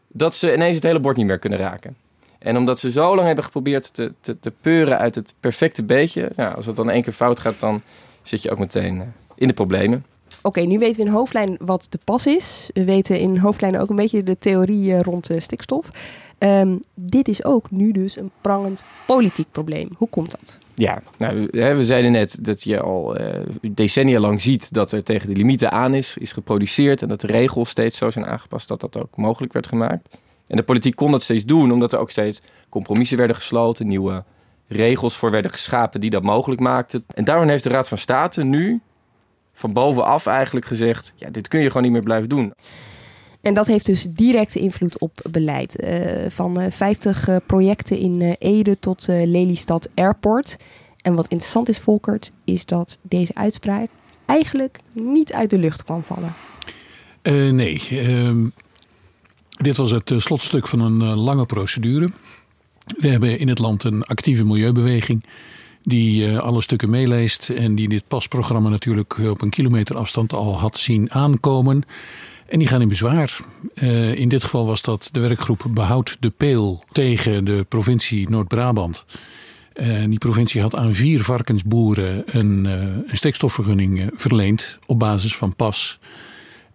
dat 0.08 0.36
ze 0.36 0.54
ineens 0.54 0.76
het 0.76 0.84
hele 0.84 1.00
bord 1.00 1.18
niet 1.18 1.26
meer 1.26 1.40
kunnen 1.40 1.60
raken. 1.60 1.96
En 2.40 2.58
omdat 2.58 2.80
ze 2.80 2.92
zo 2.92 3.16
lang 3.16 3.26
hebben 3.26 3.44
geprobeerd 3.44 3.94
te, 3.94 4.14
te, 4.20 4.40
te 4.40 4.52
peuren 4.62 4.98
uit 4.98 5.16
het 5.16 5.36
perfecte 5.40 5.84
beetje, 5.84 6.32
ja, 6.36 6.52
als 6.52 6.66
het 6.66 6.76
dan 6.76 6.90
één 6.90 7.02
keer 7.02 7.14
fout 7.14 7.40
gaat, 7.40 7.60
dan 7.60 7.82
zit 8.22 8.42
je 8.42 8.52
ook 8.52 8.60
meteen 8.60 8.96
uh, 8.96 9.02
in 9.36 9.48
de 9.48 9.54
problemen. 9.54 10.06
Oké, 10.42 10.62
nu 10.62 10.80
weten 10.80 11.02
we 11.02 11.08
in 11.08 11.14
hoofdlijn 11.14 11.58
wat 11.60 11.88
de 11.90 12.00
pas 12.04 12.28
is. 12.28 12.70
We 12.74 12.84
weten 12.84 13.20
in 13.20 13.38
hoofdlijnen 13.38 13.82
ook 13.82 13.90
een 13.90 13.96
beetje 13.96 14.24
de 14.24 14.38
theorie 14.40 14.92
uh, 14.92 15.00
rond 15.00 15.30
stikstof. 15.38 15.90
Um, 16.40 16.80
dit 16.94 17.28
is 17.28 17.44
ook 17.44 17.72
nu 17.72 17.92
dus 17.92 18.18
een 18.18 18.32
prangend 18.42 18.86
politiek 19.06 19.48
probleem. 19.52 19.90
Hoe 19.98 20.10
komt 20.10 20.32
dat? 20.32 20.60
Ja, 20.76 21.02
nou, 21.18 21.48
we 21.52 21.84
zeiden 21.84 22.12
net 22.12 22.46
dat 22.46 22.64
je 22.64 22.80
al 22.80 23.22
uh, 23.22 23.28
decennia 23.62 24.20
lang 24.20 24.42
ziet 24.42 24.74
dat 24.74 24.92
er 24.92 25.04
tegen 25.04 25.30
de 25.30 25.36
limieten 25.36 25.72
aan 25.72 25.94
is, 25.94 26.18
is 26.18 26.32
geproduceerd 26.32 27.02
en 27.02 27.08
dat 27.08 27.22
de 27.22 27.28
regels 27.28 27.70
steeds 27.70 27.98
zo 27.98 28.10
zijn 28.10 28.26
aangepast 28.26 28.68
dat 28.68 28.82
dat 28.82 29.02
ook 29.02 29.18
mogelijk 29.18 29.54
werd 29.54 29.68
gemaakt. 29.68 30.08
En 30.48 30.58
de 30.58 30.64
politiek 30.64 30.96
kon 30.96 31.12
dat 31.12 31.24
steeds 31.24 31.46
doen, 31.46 31.72
omdat 31.72 31.94
er 31.94 32.00
ook 32.00 32.12
steeds 32.12 32.42
compromissen 32.70 33.18
werden 33.18 33.36
gesloten, 33.36 33.88
nieuwe 33.88 34.24
regels 34.68 35.16
voor 35.16 35.32
werden 35.32 35.52
geschapen 35.52 36.02
die 36.02 36.10
dat 36.10 36.24
mogelijk 36.24 36.62
maakten. 36.62 37.04
En 37.16 37.24
daarom 37.24 37.48
heeft 37.48 37.64
de 37.64 37.70
Raad 37.70 37.88
van 37.88 37.98
State 37.98 38.44
nu 38.44 38.82
van 39.54 39.74
bovenaf 39.74 40.26
eigenlijk 40.26 40.66
gezegd, 40.66 41.14
ja, 41.16 41.30
dit 41.30 41.48
kun 41.48 41.60
je 41.60 41.68
gewoon 41.68 41.84
niet 41.84 41.92
meer 41.92 42.04
blijven 42.04 42.30
doen. 42.30 42.54
En 43.44 43.54
dat 43.54 43.68
heeft 43.68 43.86
dus 43.86 44.04
directe 44.04 44.60
invloed 44.60 45.00
op 45.00 45.20
beleid. 45.32 45.84
Uh, 45.84 46.30
van 46.30 46.62
uh, 46.62 46.66
50 46.70 47.30
uh, 47.30 47.36
projecten 47.46 47.98
in 47.98 48.36
Ede 48.40 48.80
tot 48.80 49.06
Lelystad 49.08 49.90
Airport. 49.96 50.58
En 51.02 51.16
wat 51.16 51.28
interessant 51.28 51.70
is, 51.70 51.80
Volkert, 51.80 52.32
is 52.44 52.66
dat 52.66 53.00
deze 53.02 53.36
uitspraak 53.36 53.90
eigenlijk 54.26 54.80
niet 54.92 55.34
uit 55.34 55.50
de 55.50 55.58
lucht 55.58 55.84
kwam 55.84 56.04
vallen. 56.04 56.34
nee, 57.56 57.82
ehm, 57.90 58.46
dit 59.58 59.78
was 59.78 59.92
het 59.92 60.14
slotstuk 60.18 60.68
van 60.68 60.80
een 60.80 61.04
lange 61.04 61.46
procedure. 61.46 62.10
We 62.86 63.08
hebben 63.08 63.40
in 63.40 63.48
het 63.48 63.60
land 63.60 63.84
een 63.84 64.04
actieve 64.04 64.46
milieubeweging 64.46 65.24
die 65.82 66.38
alle 66.38 66.62
stukken 66.62 66.90
meeleest 66.90 67.50
en 67.50 67.76
die 67.76 67.90
dit 67.90 68.04
pasprogramma 68.08 68.70
natuurlijk 68.70 69.18
op 69.18 69.42
een 69.42 69.50
kilometer 69.50 69.96
afstand 69.96 70.34
al 70.34 70.60
had 70.60 70.78
zien 70.78 71.12
aankomen. 71.12 71.84
En 72.48 72.60
die 72.60 72.68
gaan 72.68 72.82
in 72.82 72.88
bezwaar. 72.88 73.38
Uh, 73.74 74.16
in 74.16 74.30
dit 74.30 74.44
geval 74.44 74.66
was 74.66 74.82
dat 74.82 75.10
de 75.12 75.20
werkgroep 75.20 75.66
Behoud 75.70 76.18
de 76.20 76.30
Peel 76.30 76.84
tegen 76.92 77.46
de 77.46 77.66
provincie 77.70 78.30
Noord-Brabant. 78.30 79.06
Uh, 79.76 80.04
die 80.06 80.18
provincie 80.18 80.62
had 80.62 80.76
aan 80.76 80.94
vier 80.94 81.24
varkensboeren 81.24 82.24
een, 82.26 82.66
uh, 82.66 82.74
een 83.08 83.18
stikstofvergunning 83.18 84.12
verleend 84.16 84.78
op 84.86 85.00
basis 85.00 85.36
van 85.36 85.56
pas. 85.56 86.00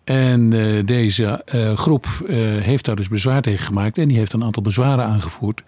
En 0.04 0.50
deze 0.86 1.42
groep 1.76 2.06
heeft 2.60 2.84
daar 2.84 2.96
dus 2.96 3.08
bezwaar 3.08 3.42
tegen 3.42 3.64
gemaakt 3.66 3.98
en 3.98 4.08
die 4.08 4.16
heeft 4.16 4.32
een 4.32 4.44
aantal 4.44 4.62
bezwaren 4.62 5.04
aangevoerd. 5.04 5.62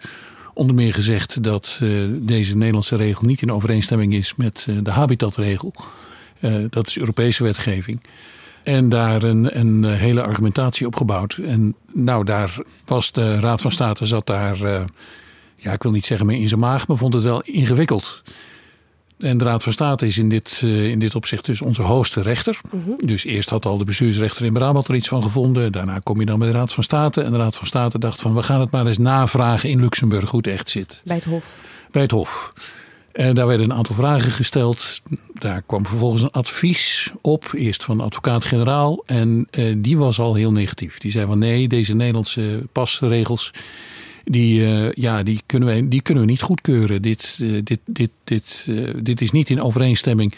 Onder 0.53 0.75
meer 0.75 0.93
gezegd 0.93 1.43
dat 1.43 1.81
deze 2.11 2.57
Nederlandse 2.57 2.95
regel 2.95 3.25
niet 3.25 3.41
in 3.41 3.51
overeenstemming 3.51 4.13
is 4.13 4.35
met 4.35 4.67
de 4.83 4.91
habitatregel. 4.91 5.73
dat 6.69 6.87
is 6.87 6.97
Europese 6.97 7.43
wetgeving. 7.43 8.01
En 8.63 8.89
daar 8.89 9.23
een, 9.23 9.59
een 9.59 9.83
hele 9.83 10.23
argumentatie 10.23 10.87
op 10.87 10.95
gebouwd. 10.95 11.39
En 11.45 11.75
nou, 11.93 12.25
daar 12.25 12.57
was 12.85 13.11
de 13.11 13.39
Raad 13.39 13.61
van 13.61 13.71
State 13.71 14.05
zat 14.05 14.27
daar, 14.27 14.61
uh, 14.61 14.81
ja, 15.55 15.71
ik 15.71 15.83
wil 15.83 15.91
niet 15.91 16.05
zeggen 16.05 16.25
meer 16.25 16.39
in 16.39 16.47
zijn 16.47 16.59
maag, 16.59 16.87
maar 16.87 16.97
vond 16.97 17.13
het 17.13 17.23
wel 17.23 17.41
ingewikkeld. 17.41 18.21
En 19.21 19.37
de 19.37 19.43
Raad 19.43 19.63
van 19.63 19.73
State 19.73 20.05
is 20.05 20.17
in 20.17 20.29
dit, 20.29 20.61
uh, 20.63 20.85
in 20.85 20.99
dit 20.99 21.15
opzicht 21.15 21.45
dus 21.45 21.61
onze 21.61 21.81
hoogste 21.81 22.21
rechter. 22.21 22.59
Mm 22.71 22.83
-hmm. 22.83 23.07
Dus 23.07 23.25
eerst 23.25 23.49
had 23.49 23.65
al 23.65 23.77
de 23.77 23.83
bestuursrechter 23.83 24.45
in 24.45 24.53
Brabant 24.53 24.87
er 24.87 24.95
iets 24.95 25.07
van 25.07 25.23
gevonden. 25.23 25.71
Daarna 25.71 25.99
kom 26.03 26.19
je 26.19 26.25
dan 26.25 26.39
bij 26.39 26.47
de 26.47 26.53
Raad 26.53 26.73
van 26.73 26.83
State. 26.83 27.21
En 27.21 27.31
de 27.31 27.37
Raad 27.37 27.55
van 27.55 27.67
State 27.67 27.99
dacht 27.99 28.21
van 28.21 28.35
we 28.35 28.43
gaan 28.43 28.59
het 28.59 28.71
maar 28.71 28.85
eens 28.85 28.97
navragen 28.97 29.69
in 29.69 29.79
Luxemburg 29.79 30.29
hoe 30.29 30.39
het 30.39 30.47
echt 30.47 30.69
zit. 30.69 31.01
Bij 31.03 31.15
het 31.15 31.25
Hof. 31.25 31.59
Bij 31.91 32.01
het 32.01 32.11
Hof. 32.11 32.53
En 33.13 33.35
daar 33.35 33.47
werden 33.47 33.69
een 33.69 33.77
aantal 33.77 33.95
vragen 33.95 34.31
gesteld. 34.31 35.01
Daar 35.33 35.61
kwam 35.65 35.85
vervolgens 35.85 36.21
een 36.21 36.31
advies 36.31 37.11
op, 37.21 37.51
eerst 37.53 37.83
van 37.83 37.99
advocaat-generaal. 37.99 39.03
En 39.05 39.47
uh, 39.51 39.75
die 39.77 39.97
was 39.97 40.19
al 40.19 40.35
heel 40.35 40.51
negatief. 40.51 40.97
Die 40.97 41.11
zei 41.11 41.25
van 41.25 41.39
nee, 41.39 41.67
deze 41.67 41.95
Nederlandse 41.95 42.63
pasregels, 42.71 43.53
die, 44.23 44.59
uh, 44.59 44.91
ja, 44.91 45.23
die, 45.23 45.41
kunnen, 45.45 45.67
wij, 45.67 45.87
die 45.87 46.01
kunnen 46.01 46.23
we 46.23 46.29
niet 46.29 46.41
goedkeuren. 46.41 47.01
Dit, 47.01 47.37
dit, 47.63 47.79
dit, 47.85 48.11
dit, 48.23 48.69
dit 48.95 49.21
is 49.21 49.31
niet 49.31 49.49
in 49.49 49.61
overeenstemming 49.61 50.33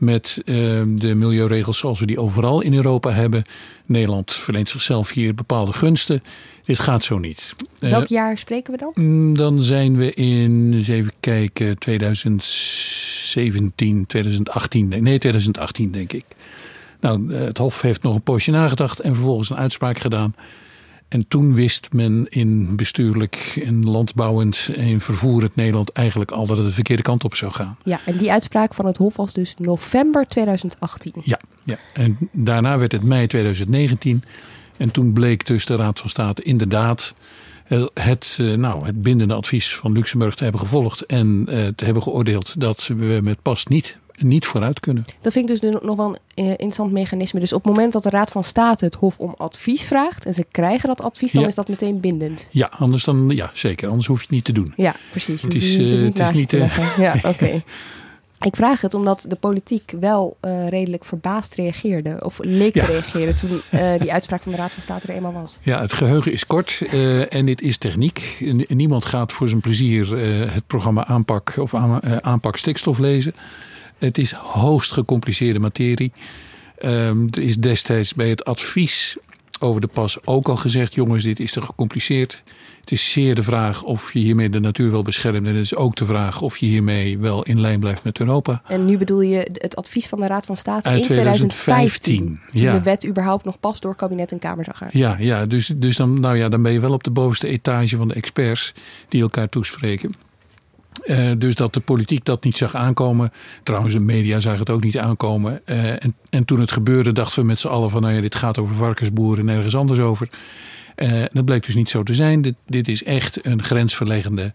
met 0.00 0.42
ehm, 0.44 0.96
de 0.96 1.14
milieuregels 1.14 1.78
zoals 1.78 2.00
we 2.00 2.06
die 2.06 2.20
overal 2.20 2.60
in 2.60 2.74
Europa 2.74 3.12
hebben. 3.12 3.42
Nederland 3.86 4.32
verleent 4.32 4.68
zichzelf 4.68 5.10
hier 5.10 5.34
bepaalde 5.34 5.72
gunsten. 5.72 6.20
Dit 6.64 6.78
gaat 6.78 7.04
zo 7.04 7.18
niet. 7.18 7.54
Eh, 7.78 7.90
Welk 7.90 8.06
jaar 8.06 8.38
spreken 8.38 8.72
we 8.72 8.78
dan? 8.78 8.92
Mm, 8.94 9.34
dan 9.34 9.62
zijn 9.62 9.96
we 9.96 10.14
in, 10.14 10.72
eens 10.74 10.88
even 10.88 11.12
kijken, 11.20 11.78
2017, 11.78 14.06
2018. 14.06 14.88
Nee, 14.88 15.00
2018 15.00 15.90
denk 15.90 16.12
ik. 16.12 16.24
Nou, 17.00 17.34
het 17.34 17.58
Hof 17.58 17.80
heeft 17.80 18.02
nog 18.02 18.14
een 18.14 18.22
poosje 18.22 18.50
nagedacht 18.50 19.00
en 19.00 19.14
vervolgens 19.14 19.50
een 19.50 19.56
uitspraak 19.56 19.98
gedaan. 19.98 20.34
En 21.10 21.28
toen 21.28 21.54
wist 21.54 21.92
men 21.92 22.26
in 22.28 22.76
bestuurlijk 22.76 23.62
en 23.64 23.84
landbouwend 23.84 24.70
en 24.76 25.00
vervoerend 25.00 25.54
Nederland 25.56 25.92
eigenlijk 25.92 26.30
al 26.30 26.46
dat 26.46 26.56
het 26.56 26.66
de 26.66 26.72
verkeerde 26.72 27.02
kant 27.02 27.24
op 27.24 27.34
zou 27.34 27.52
gaan. 27.52 27.76
Ja, 27.84 28.00
en 28.04 28.16
die 28.16 28.32
uitspraak 28.32 28.74
van 28.74 28.86
het 28.86 28.96
Hof 28.96 29.16
was 29.16 29.32
dus 29.32 29.54
november 29.58 30.26
2018. 30.26 31.12
Ja, 31.24 31.40
ja. 31.64 31.76
en 31.94 32.18
daarna 32.32 32.78
werd 32.78 32.92
het 32.92 33.02
mei 33.02 33.26
2019. 33.26 34.22
En 34.76 34.90
toen 34.90 35.12
bleek 35.12 35.46
dus 35.46 35.66
de 35.66 35.76
Raad 35.76 36.00
van 36.00 36.10
State 36.10 36.42
inderdaad 36.42 37.12
het, 37.94 38.38
eh, 38.40 38.52
nou, 38.52 38.86
het 38.86 39.02
bindende 39.02 39.34
advies 39.34 39.76
van 39.76 39.92
Luxemburg 39.92 40.34
te 40.34 40.42
hebben 40.42 40.60
gevolgd 40.60 41.06
en 41.06 41.46
eh, 41.48 41.66
te 41.76 41.84
hebben 41.84 42.02
geoordeeld 42.02 42.60
dat 42.60 42.86
we 42.86 43.20
met 43.22 43.42
pas 43.42 43.66
niet 43.66 43.98
niet 44.22 44.46
vooruit 44.46 44.80
kunnen. 44.80 45.04
Dat 45.20 45.32
vind 45.32 45.50
ik 45.50 45.60
dus 45.60 45.80
nog 45.82 45.96
wel 45.96 46.08
een 46.08 46.18
eh, 46.34 46.46
interessant 46.46 46.92
mechanisme. 46.92 47.40
Dus 47.40 47.52
op 47.52 47.64
het 47.64 47.72
moment 47.72 47.92
dat 47.92 48.02
de 48.02 48.10
Raad 48.10 48.30
van 48.30 48.44
State 48.44 48.84
het 48.84 48.94
Hof 48.94 49.18
om 49.18 49.34
advies 49.38 49.82
vraagt 49.82 50.26
en 50.26 50.32
ze 50.32 50.46
krijgen 50.50 50.88
dat 50.88 51.02
advies, 51.02 51.32
dan 51.32 51.46
is 51.46 51.54
dat 51.54 51.68
meteen 51.68 52.00
bindend. 52.00 52.48
Ja, 52.50 52.70
anders 52.78 53.04
dan, 53.04 53.30
ja, 53.30 53.50
zeker. 53.54 53.88
Anders 53.88 54.06
hoef 54.06 54.18
je 54.18 54.22
het 54.22 54.34
niet 54.34 54.44
te 54.44 54.52
doen. 54.52 54.72
Ja, 54.76 54.96
precies. 55.10 55.42
Het 55.42 55.54
is, 55.54 55.78
uh, 55.78 56.04
het 56.04 56.18
is 56.18 56.30
niet. 56.30 56.52
Uh, 56.52 56.98
ja, 56.98 57.16
oké. 57.32 57.62
Ik 58.40 58.56
vraag 58.56 58.80
het 58.80 58.94
omdat 58.94 59.24
de 59.28 59.36
politiek 59.36 59.94
wel 60.00 60.36
uh, 60.44 60.68
redelijk 60.68 61.04
verbaasd 61.04 61.54
reageerde. 61.54 62.16
Of 62.20 62.38
leek 62.42 62.72
te 62.72 62.84
reageren 62.84 63.36
toen 63.36 63.60
uh, 63.70 63.92
die 63.98 64.12
uitspraak 64.12 64.42
van 64.42 64.52
de 64.52 64.58
Raad 64.58 64.72
van 64.72 64.82
State 64.82 65.06
er 65.06 65.14
eenmaal 65.14 65.32
was. 65.32 65.58
Ja, 65.62 65.80
het 65.80 65.92
geheugen 65.92 66.32
is 66.32 66.46
kort 66.46 66.82
uh, 66.92 67.34
en 67.34 67.46
dit 67.46 67.62
is 67.62 67.78
techniek. 67.78 68.44
Niemand 68.68 69.04
gaat 69.04 69.32
voor 69.32 69.48
zijn 69.48 69.60
plezier 69.60 70.16
het 70.52 70.66
programma 70.66 71.06
aanpak 71.06 71.54
of 71.58 71.74
aanpak 72.20 72.56
stikstof 72.56 72.98
lezen. 72.98 73.34
Het 74.00 74.18
is 74.18 74.32
hoogst 74.32 74.92
gecompliceerde 74.92 75.58
materie. 75.58 76.12
Um, 76.84 77.28
er 77.30 77.42
is 77.42 77.56
destijds 77.56 78.14
bij 78.14 78.28
het 78.28 78.44
advies 78.44 79.16
over 79.60 79.80
de 79.80 79.86
pas 79.86 80.26
ook 80.26 80.48
al 80.48 80.56
gezegd: 80.56 80.94
jongens, 80.94 81.24
dit 81.24 81.40
is 81.40 81.52
te 81.52 81.62
gecompliceerd. 81.62 82.42
Het 82.80 82.90
is 82.90 83.12
zeer 83.12 83.34
de 83.34 83.42
vraag 83.42 83.82
of 83.82 84.12
je 84.12 84.18
hiermee 84.18 84.50
de 84.50 84.60
natuur 84.60 84.90
wel 84.90 85.02
beschermt. 85.02 85.46
En 85.46 85.54
het 85.54 85.64
is 85.64 85.74
ook 85.74 85.96
de 85.96 86.04
vraag 86.04 86.40
of 86.40 86.56
je 86.56 86.66
hiermee 86.66 87.18
wel 87.18 87.42
in 87.42 87.60
lijn 87.60 87.80
blijft 87.80 88.04
met 88.04 88.18
Europa. 88.18 88.62
En 88.66 88.84
nu 88.84 88.98
bedoel 88.98 89.20
je 89.20 89.48
het 89.52 89.76
advies 89.76 90.06
van 90.06 90.20
de 90.20 90.26
Raad 90.26 90.46
van 90.46 90.56
State 90.56 90.90
in 90.90 91.02
2015. 91.02 92.16
toen 92.16 92.40
ja. 92.52 92.72
de 92.72 92.82
wet 92.82 93.06
überhaupt 93.06 93.44
nog 93.44 93.60
pas 93.60 93.80
door 93.80 93.96
kabinet 93.96 94.32
en 94.32 94.38
Kamer 94.38 94.64
zag 94.64 94.78
gaan. 94.78 94.88
Ja, 94.92 95.16
ja 95.18 95.46
dus, 95.46 95.66
dus 95.66 95.96
dan, 95.96 96.20
nou 96.20 96.36
ja, 96.36 96.48
dan 96.48 96.62
ben 96.62 96.72
je 96.72 96.80
wel 96.80 96.92
op 96.92 97.04
de 97.04 97.10
bovenste 97.10 97.48
etage 97.48 97.96
van 97.96 98.08
de 98.08 98.14
experts 98.14 98.74
die 99.08 99.22
elkaar 99.22 99.48
toespreken. 99.48 100.14
Uh, 101.04 101.30
dus 101.38 101.54
dat 101.54 101.74
de 101.74 101.80
politiek 101.80 102.24
dat 102.24 102.44
niet 102.44 102.56
zag 102.56 102.74
aankomen. 102.74 103.32
Trouwens, 103.62 103.94
de 103.94 104.00
media 104.00 104.40
zagen 104.40 104.58
het 104.58 104.70
ook 104.70 104.84
niet 104.84 104.98
aankomen. 104.98 105.60
Uh, 105.66 105.90
en, 106.04 106.14
en, 106.30 106.44
toen 106.44 106.60
het 106.60 106.72
gebeurde, 106.72 107.12
dachten 107.12 107.42
we 107.42 107.48
met 107.48 107.58
z'n 107.58 107.68
allen 107.68 107.90
van... 107.90 108.02
nou 108.02 108.14
ja, 108.14 108.20
dit 108.20 108.34
gaat 108.34 108.58
over 108.58 108.74
varkensboeren 108.74 109.48
en 109.48 109.56
ergens 109.56 109.76
anders 109.76 110.00
over. 110.00 110.28
Uh, 110.96 111.24
dat 111.32 111.44
bleek 111.44 111.66
dus 111.66 111.74
niet 111.74 111.90
zo 111.90 112.02
te 112.02 112.14
zijn. 112.14 112.42
Dit, 112.42 112.54
dit 112.66 112.88
is 112.88 113.04
echt 113.04 113.46
een 113.46 113.62
grensverleggende 113.62 114.50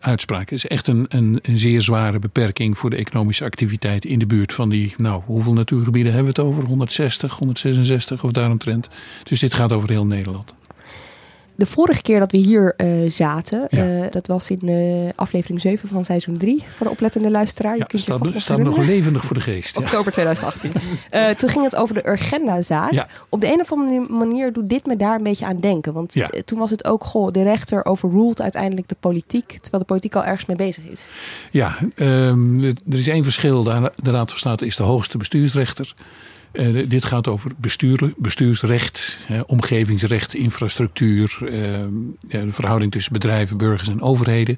uitspraak. 0.00 0.50
Het 0.50 0.58
is 0.58 0.66
echt 0.66 0.86
een, 0.86 1.06
een, 1.08 1.38
een, 1.42 1.58
zeer 1.58 1.82
zware 1.82 2.18
beperking 2.18 2.78
voor 2.78 2.90
de 2.90 2.96
economische 2.96 3.44
activiteit 3.44 4.04
in 4.04 4.18
de 4.18 4.26
buurt 4.26 4.52
van 4.54 4.68
die, 4.68 4.94
nou, 4.96 5.22
hoeveel 5.26 5.52
natuurgebieden 5.52 6.12
hebben 6.12 6.34
we 6.34 6.40
het 6.40 6.50
over? 6.50 6.64
160, 6.64 7.36
166 7.36 8.24
of 8.24 8.32
daaromtrent. 8.32 8.88
Dus 9.24 9.40
dit 9.40 9.54
gaat 9.54 9.72
over 9.72 9.90
heel 9.90 10.06
Nederland. 10.06 10.54
De 11.58 11.66
vorige 11.66 12.02
keer 12.02 12.18
dat 12.18 12.32
we 12.32 12.38
hier 12.38 12.74
uh, 12.76 13.10
zaten, 13.10 13.66
ja. 13.70 13.84
uh, 13.84 14.10
dat 14.10 14.26
was 14.26 14.50
in 14.50 14.68
uh, 14.68 15.08
aflevering 15.14 15.60
7 15.60 15.88
van 15.88 16.04
seizoen 16.04 16.36
3 16.36 16.64
voor 16.74 16.86
de 16.86 16.92
oplettende 16.92 17.30
luisteraar. 17.30 17.72
Ja, 17.72 17.78
je 17.78 17.86
kunt 17.86 18.02
staat, 18.02 18.28
je 18.32 18.40
staat 18.40 18.58
nog 18.58 18.76
levendig 18.76 19.24
voor 19.24 19.36
de 19.36 19.42
geest. 19.42 19.76
Oktober 19.76 20.12
2018. 20.12 20.72
toen 21.36 21.48
ging 21.48 21.64
het 21.64 21.76
over 21.76 21.94
de 21.94 22.08
Urgenda-zaak. 22.08 22.92
Ja. 22.92 23.06
Op 23.28 23.40
de 23.40 23.46
een 23.52 23.60
of 23.60 23.72
andere 23.72 24.06
manier 24.08 24.52
doet 24.52 24.68
dit 24.68 24.86
me 24.86 24.96
daar 24.96 25.16
een 25.16 25.22
beetje 25.22 25.46
aan 25.46 25.60
denken. 25.60 25.92
Want 25.92 26.14
toen 26.44 26.58
was 26.58 26.70
het 26.70 26.84
ook, 26.84 27.04
goh, 27.04 27.32
de 27.32 27.42
rechter 27.42 27.84
overruled 27.84 28.40
uiteindelijk 28.40 28.88
de 28.88 28.96
politiek, 29.00 29.46
terwijl 29.48 29.82
de 29.82 29.88
politiek 29.88 30.14
al 30.14 30.24
ergens 30.24 30.46
mee 30.46 30.56
bezig 30.56 30.84
is. 30.84 31.10
Ja, 31.50 31.78
um, 31.96 32.64
er 32.64 32.98
is 32.98 33.08
één 33.08 33.22
verschil. 33.22 33.62
De 33.62 34.10
Raad 34.10 34.30
van 34.30 34.38
State 34.38 34.66
is 34.66 34.76
de 34.76 34.82
hoogste 34.82 35.18
bestuursrechter. 35.18 35.94
Uh, 36.52 36.84
dit 36.88 37.04
gaat 37.04 37.28
over 37.28 37.50
bestuur, 37.56 38.12
bestuursrecht, 38.16 39.18
omgevingsrecht, 39.46 40.34
infrastructuur, 40.34 41.38
ja, 42.28 42.44
de 42.44 42.52
verhouding 42.52 42.92
tussen 42.92 43.12
bedrijven, 43.12 43.56
burgers 43.56 43.88
en 43.88 44.02
overheden. 44.02 44.56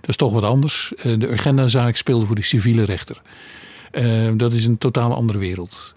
Dat 0.00 0.08
is 0.08 0.16
toch 0.16 0.32
wat 0.32 0.42
anders. 0.42 0.92
de 1.18 1.30
agendazaak 1.32 1.96
speelde 1.96 2.26
voor 2.26 2.36
de 2.36 2.42
civiele 2.42 2.84
rechter. 2.84 3.22
dat 4.36 4.52
is 4.52 4.64
een 4.64 4.78
totaal 4.78 5.14
andere 5.14 5.38
wereld. 5.38 5.94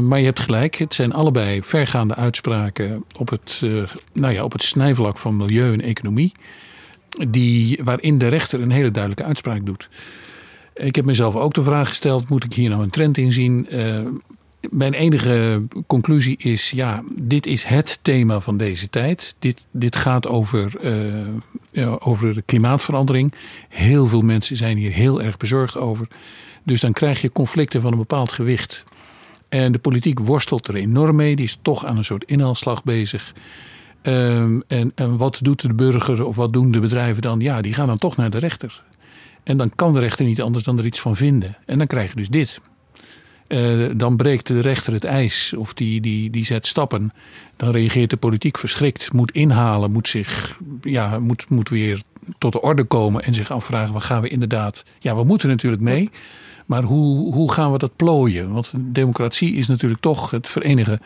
maar 0.00 0.18
je 0.18 0.24
hebt 0.24 0.40
gelijk, 0.40 0.74
het 0.74 0.94
zijn 0.94 1.12
allebei 1.12 1.62
vergaande 1.62 2.14
uitspraken 2.14 3.04
op 3.18 3.30
het, 3.30 3.62
nou 4.12 4.34
ja, 4.34 4.44
op 4.44 4.52
het 4.52 4.62
snijvlak 4.62 5.18
van 5.18 5.36
milieu 5.36 5.72
en 5.72 5.80
economie, 5.80 6.32
die, 7.28 7.80
waarin 7.82 8.18
de 8.18 8.28
rechter 8.28 8.60
een 8.60 8.70
hele 8.70 8.90
duidelijke 8.90 9.28
uitspraak 9.28 9.66
doet. 9.66 9.88
Ik 10.74 10.96
heb 10.96 11.04
mezelf 11.04 11.36
ook 11.36 11.54
de 11.54 11.62
vraag 11.62 11.88
gesteld: 11.88 12.28
moet 12.28 12.44
ik 12.44 12.52
hier 12.52 12.70
nou 12.70 12.82
een 12.82 12.90
trend 12.90 13.18
in 13.18 13.32
zien? 13.32 13.66
Mijn 14.70 14.94
enige 14.94 15.62
conclusie 15.86 16.36
is, 16.38 16.70
ja, 16.70 17.02
dit 17.16 17.46
is 17.46 17.64
het 17.64 17.98
thema 18.02 18.40
van 18.40 18.56
deze 18.56 18.90
tijd. 18.90 19.36
Dit, 19.38 19.66
dit 19.70 19.96
gaat 19.96 20.28
over, 20.28 20.72
uh, 21.72 21.96
over 21.98 22.34
de 22.34 22.42
klimaatverandering. 22.42 23.34
Heel 23.68 24.06
veel 24.06 24.20
mensen 24.20 24.56
zijn 24.56 24.76
hier 24.76 24.92
heel 24.92 25.22
erg 25.22 25.36
bezorgd 25.36 25.76
over. 25.76 26.08
Dus 26.62 26.80
dan 26.80 26.92
krijg 26.92 27.20
je 27.20 27.32
conflicten 27.32 27.80
van 27.80 27.92
een 27.92 27.98
bepaald 27.98 28.32
gewicht. 28.32 28.84
En 29.48 29.72
de 29.72 29.78
politiek 29.78 30.18
worstelt 30.18 30.68
er 30.68 30.74
enorm 30.74 31.16
mee. 31.16 31.36
Die 31.36 31.44
is 31.44 31.58
toch 31.62 31.84
aan 31.84 31.96
een 31.96 32.04
soort 32.04 32.24
inhaalslag 32.24 32.84
bezig. 32.84 33.32
Um, 34.02 34.62
en, 34.66 34.92
en 34.94 35.16
wat 35.16 35.38
doet 35.42 35.60
de 35.60 35.74
burger 35.74 36.24
of 36.24 36.36
wat 36.36 36.52
doen 36.52 36.70
de 36.70 36.80
bedrijven 36.80 37.22
dan? 37.22 37.40
Ja, 37.40 37.60
die 37.60 37.74
gaan 37.74 37.86
dan 37.86 37.98
toch 37.98 38.16
naar 38.16 38.30
de 38.30 38.38
rechter. 38.38 38.82
En 39.42 39.56
dan 39.56 39.70
kan 39.74 39.92
de 39.92 40.00
rechter 40.00 40.24
niet 40.24 40.42
anders 40.42 40.64
dan 40.64 40.78
er 40.78 40.86
iets 40.86 41.00
van 41.00 41.16
vinden. 41.16 41.56
En 41.66 41.78
dan 41.78 41.86
krijg 41.86 42.08
je 42.08 42.16
dus 42.16 42.28
dit. 42.28 42.60
Uh, 43.54 43.90
dan 43.96 44.16
breekt 44.16 44.46
de 44.46 44.60
rechter 44.60 44.92
het 44.92 45.04
ijs 45.04 45.52
of 45.56 45.74
die, 45.74 46.00
die, 46.00 46.30
die 46.30 46.44
zet 46.44 46.66
stappen. 46.66 47.12
Dan 47.56 47.70
reageert 47.70 48.10
de 48.10 48.16
politiek 48.16 48.58
verschrikt, 48.58 49.12
moet 49.12 49.32
inhalen, 49.32 49.92
moet, 49.92 50.08
zich, 50.08 50.58
ja, 50.82 51.18
moet, 51.18 51.50
moet 51.50 51.68
weer 51.68 52.02
tot 52.38 52.52
de 52.52 52.60
orde 52.60 52.84
komen 52.84 53.22
en 53.22 53.34
zich 53.34 53.50
afvragen: 53.50 53.92
wat 53.92 54.02
gaan 54.02 54.22
we 54.22 54.28
inderdaad. 54.28 54.84
Ja, 54.98 55.16
we 55.16 55.24
moeten 55.24 55.48
natuurlijk 55.48 55.82
mee, 55.82 56.10
maar 56.66 56.82
hoe, 56.82 57.34
hoe 57.34 57.52
gaan 57.52 57.72
we 57.72 57.78
dat 57.78 57.96
plooien? 57.96 58.52
Want 58.52 58.72
democratie 58.76 59.54
is 59.54 59.66
natuurlijk 59.66 60.00
toch 60.00 60.30
het 60.30 60.48
verenigen. 60.48 61.00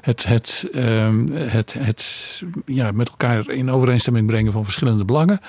Het, 0.00 0.24
het, 0.24 0.68
uh, 0.72 1.08
het, 1.32 1.74
het 1.78 2.42
ja, 2.66 2.90
met 2.90 3.08
elkaar 3.08 3.50
in 3.50 3.70
overeenstemming 3.70 4.26
brengen 4.26 4.52
van 4.52 4.64
verschillende 4.64 5.04
belangen. 5.04 5.40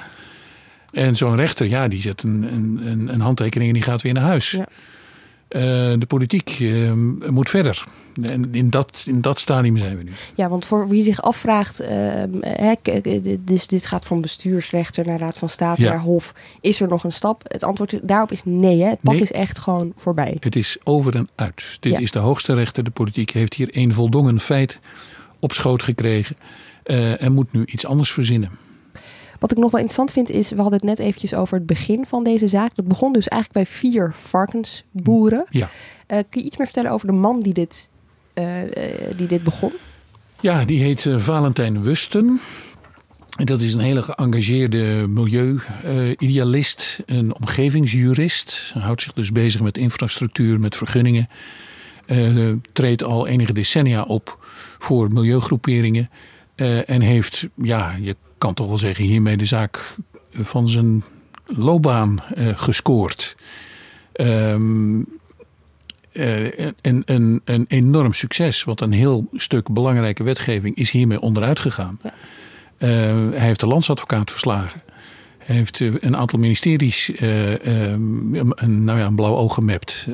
En 0.91 1.15
zo'n 1.15 1.35
rechter, 1.35 1.67
ja, 1.67 1.87
die 1.87 2.01
zet 2.01 2.23
een, 2.23 2.43
een, 2.53 3.13
een 3.13 3.21
handtekening 3.21 3.69
en 3.69 3.75
die 3.75 3.85
gaat 3.85 4.01
weer 4.01 4.13
naar 4.13 4.23
huis. 4.23 4.51
Ja. 4.51 4.67
Uh, 5.49 5.61
de 5.97 6.05
politiek 6.07 6.59
uh, 6.59 6.91
moet 7.29 7.49
verder. 7.49 7.83
En 8.21 8.53
in 8.53 8.69
dat, 8.69 9.03
in 9.05 9.21
dat 9.21 9.39
stadium 9.39 9.77
zijn 9.77 9.97
we 9.97 10.03
nu. 10.03 10.11
Ja, 10.35 10.49
want 10.49 10.65
voor 10.65 10.87
wie 10.87 11.03
zich 11.03 11.21
afvraagt, 11.21 11.81
uh, 11.81 12.23
dus 13.39 13.67
dit 13.67 13.85
gaat 13.85 14.05
van 14.05 14.21
bestuursrechter 14.21 15.05
naar 15.05 15.19
Raad 15.19 15.37
van 15.37 15.49
State 15.49 15.83
ja. 15.83 15.89
naar 15.89 15.99
Hof. 15.99 16.33
Is 16.61 16.81
er 16.81 16.87
nog 16.87 17.03
een 17.03 17.11
stap? 17.11 17.43
Het 17.47 17.63
antwoord 17.63 18.07
daarop 18.07 18.31
is 18.31 18.41
nee. 18.45 18.81
Hè? 18.81 18.89
Het 18.89 19.01
pas 19.01 19.13
nee. 19.13 19.21
is 19.21 19.31
echt 19.31 19.59
gewoon 19.59 19.91
voorbij. 19.95 20.37
Het 20.39 20.55
is 20.55 20.77
over 20.83 21.15
en 21.15 21.29
uit. 21.35 21.77
Dit 21.79 21.93
ja. 21.93 21.99
is 21.99 22.11
de 22.11 22.19
hoogste 22.19 22.53
rechter. 22.53 22.83
De 22.83 22.91
politiek 22.91 23.29
heeft 23.29 23.53
hier 23.53 23.69
een 23.71 23.93
voldongen 23.93 24.39
feit 24.39 24.79
op 25.39 25.53
schoot 25.53 25.83
gekregen. 25.83 26.35
Uh, 26.85 27.21
en 27.21 27.33
moet 27.33 27.51
nu 27.51 27.65
iets 27.65 27.85
anders 27.85 28.11
verzinnen. 28.11 28.51
Wat 29.39 29.51
ik 29.51 29.57
nog 29.57 29.71
wel 29.71 29.81
interessant 29.81 30.11
vind 30.11 30.29
is, 30.29 30.49
we 30.49 30.61
hadden 30.61 30.79
het 30.79 30.83
net 30.83 30.99
eventjes 30.99 31.33
over 31.33 31.57
het 31.57 31.65
begin 31.65 32.05
van 32.05 32.23
deze 32.23 32.47
zaak. 32.47 32.75
Dat 32.75 32.87
begon 32.87 33.13
dus 33.13 33.27
eigenlijk 33.27 33.65
bij 33.65 33.75
vier 33.75 34.13
varkensboeren. 34.13 35.45
Ja. 35.49 35.69
Uh, 36.07 36.17
kun 36.29 36.41
je 36.41 36.47
iets 36.47 36.57
meer 36.57 36.65
vertellen 36.65 36.91
over 36.91 37.07
de 37.07 37.13
man 37.13 37.39
die 37.39 37.53
dit, 37.53 37.89
uh, 38.33 38.45
die 39.15 39.27
dit 39.27 39.43
begon? 39.43 39.71
Ja, 40.41 40.65
die 40.65 40.81
heet 40.81 41.05
uh, 41.05 41.19
Valentijn 41.19 41.81
Wusten. 41.83 42.39
En 43.37 43.45
dat 43.45 43.61
is 43.61 43.73
een 43.73 43.79
hele 43.79 44.01
geëngageerde 44.01 45.05
milieu-idealist, 45.07 47.03
een 47.05 47.35
omgevingsjurist. 47.35 48.71
Hij 48.73 48.81
houdt 48.81 49.01
zich 49.01 49.13
dus 49.13 49.31
bezig 49.31 49.61
met 49.61 49.77
infrastructuur, 49.77 50.59
met 50.59 50.75
vergunningen. 50.75 51.29
treedt 52.73 53.03
al 53.03 53.27
enige 53.27 53.53
decennia 53.53 54.03
op 54.03 54.45
voor 54.79 55.13
milieugroeperingen. 55.13 56.07
en 56.85 57.01
heeft, 57.01 57.47
ja, 57.55 57.95
je 58.01 58.15
kan 58.39 58.53
toch 58.53 58.67
wel 58.67 58.77
zeggen, 58.77 59.05
hiermee 59.05 59.37
de 59.37 59.45
zaak 59.45 59.95
van 60.31 60.69
zijn 60.69 61.03
loopbaan 61.45 62.23
uh, 62.37 62.47
gescoord. 62.55 63.35
Um, 64.13 65.05
een, 66.11 67.03
een, 67.05 67.41
een 67.45 67.65
enorm 67.67 68.13
succes. 68.13 68.63
Want 68.63 68.81
een 68.81 68.91
heel 68.91 69.27
stuk 69.33 69.69
belangrijke 69.69 70.23
wetgeving 70.23 70.75
is 70.75 70.91
hiermee 70.91 71.19
onderuit 71.19 71.59
gegaan. 71.59 71.99
Ja. 72.03 72.13
hij 73.31 73.45
heeft 73.45 73.59
de 73.59 73.67
landsadvocaat 73.67 74.31
verslagen. 74.31 74.81
Heeft 75.49 75.79
een 75.79 76.17
aantal 76.17 76.39
ministeries 76.39 77.11
een, 77.19 78.83
nou 78.83 78.99
ja, 78.99 79.05
een 79.05 79.15
blauw 79.15 79.35
oog 79.35 79.53
gemapt. 79.53 80.07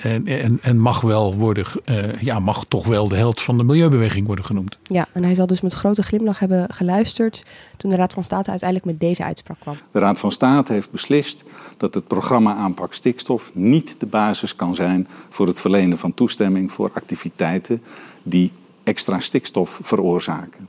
En, 0.00 0.26
en, 0.26 0.58
en, 0.62 0.78
mag 0.78 1.00
wel 1.00 1.34
worden, 1.34 1.64
uh, 1.84 2.22
ja, 2.22 2.38
mag 2.38 2.64
toch 2.68 2.86
wel 2.86 3.08
de 3.08 3.16
held 3.16 3.42
van 3.42 3.56
de 3.56 3.64
milieubeweging 3.64 4.26
worden 4.26 4.44
genoemd. 4.44 4.78
Ja, 4.82 5.06
en 5.12 5.22
hij 5.24 5.34
zal 5.34 5.46
dus 5.46 5.60
met 5.60 5.72
grote 5.72 6.02
glimlach 6.02 6.38
hebben 6.38 6.72
geluisterd 6.72 7.42
toen 7.76 7.90
de 7.90 7.96
Raad 7.96 8.12
van 8.12 8.24
State 8.24 8.50
uiteindelijk 8.50 8.90
met 8.90 9.00
deze 9.00 9.24
uitspraak 9.24 9.60
kwam. 9.60 9.76
De 9.90 9.98
Raad 9.98 10.20
van 10.20 10.32
State 10.32 10.72
heeft 10.72 10.90
beslist 10.90 11.44
dat 11.76 11.94
het 11.94 12.06
programma 12.06 12.54
aanpak 12.54 12.94
stikstof 12.94 13.50
niet 13.54 14.00
de 14.00 14.06
basis 14.06 14.56
kan 14.56 14.74
zijn 14.74 15.08
voor 15.28 15.46
het 15.46 15.60
verlenen 15.60 15.98
van 15.98 16.14
toestemming 16.14 16.72
voor 16.72 16.90
activiteiten 16.94 17.82
die 18.22 18.52
extra 18.82 19.20
stikstof 19.20 19.78
veroorzaken. 19.82 20.65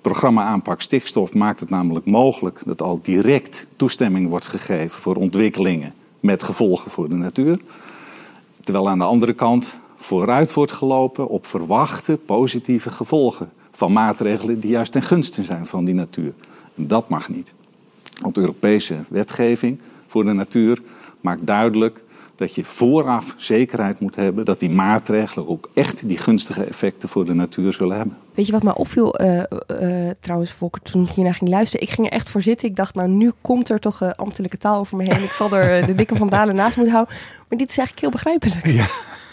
Programma 0.00 0.44
aanpak 0.44 0.80
stikstof 0.80 1.34
maakt 1.34 1.60
het 1.60 1.70
namelijk 1.70 2.06
mogelijk 2.06 2.62
dat 2.66 2.82
al 2.82 3.00
direct 3.02 3.66
toestemming 3.76 4.28
wordt 4.28 4.46
gegeven 4.46 5.00
voor 5.00 5.14
ontwikkelingen 5.14 5.94
met 6.20 6.42
gevolgen 6.42 6.90
voor 6.90 7.08
de 7.08 7.14
natuur. 7.14 7.58
Terwijl 8.64 8.88
aan 8.88 8.98
de 8.98 9.04
andere 9.04 9.32
kant 9.32 9.78
vooruit 9.96 10.52
wordt 10.52 10.72
gelopen 10.72 11.28
op 11.28 11.46
verwachte 11.46 12.18
positieve 12.26 12.90
gevolgen 12.90 13.50
van 13.70 13.92
maatregelen 13.92 14.60
die 14.60 14.70
juist 14.70 14.92
ten 14.92 15.02
gunste 15.02 15.44
zijn 15.44 15.66
van 15.66 15.84
die 15.84 15.94
natuur. 15.94 16.34
En 16.74 16.86
dat 16.86 17.08
mag 17.08 17.28
niet. 17.28 17.54
Want 18.20 18.34
de 18.34 18.40
Europese 18.40 18.96
wetgeving 19.08 19.80
voor 20.06 20.24
de 20.24 20.32
natuur 20.32 20.82
maakt 21.20 21.46
duidelijk 21.46 22.04
dat 22.38 22.54
je 22.54 22.64
vooraf 22.64 23.34
zekerheid 23.36 24.00
moet 24.00 24.16
hebben 24.16 24.44
dat 24.44 24.60
die 24.60 24.70
maatregelen 24.70 25.48
ook 25.48 25.70
echt 25.74 26.08
die 26.08 26.18
gunstige 26.18 26.64
effecten 26.64 27.08
voor 27.08 27.26
de 27.26 27.34
natuur 27.34 27.72
zullen 27.72 27.96
hebben. 27.96 28.16
Weet 28.34 28.46
je 28.46 28.52
wat 28.52 28.62
mij 28.62 28.74
opviel 28.74 29.20
uh, 29.20 29.42
uh, 29.82 30.10
trouwens, 30.20 30.50
Volker, 30.50 30.82
toen 30.82 31.02
ik 31.02 31.10
hiernaar 31.10 31.34
ging 31.34 31.50
luisteren? 31.50 31.86
Ik 31.86 31.92
ging 31.92 32.06
er 32.06 32.12
echt 32.12 32.30
voor 32.30 32.42
zitten. 32.42 32.68
Ik 32.68 32.76
dacht, 32.76 32.94
nou 32.94 33.08
nu 33.08 33.32
komt 33.40 33.70
er 33.70 33.80
toch 33.80 34.02
uh, 34.02 34.10
ambtelijke 34.10 34.56
taal 34.56 34.78
over 34.78 34.96
me 34.96 35.04
heen. 35.04 35.22
Ik 35.22 35.32
zal 35.32 35.52
er 35.52 35.86
de 35.86 35.94
dikke 35.94 36.16
van 36.16 36.28
Dalen 36.28 36.54
naast 36.54 36.76
moeten 36.76 36.94
houden. 36.94 37.16
Maar 37.48 37.58
dit 37.58 37.70
is 37.70 37.78
eigenlijk 37.78 38.00
heel 38.00 38.10
begrijpelijk. 38.10 38.66
Ja. 38.66 38.88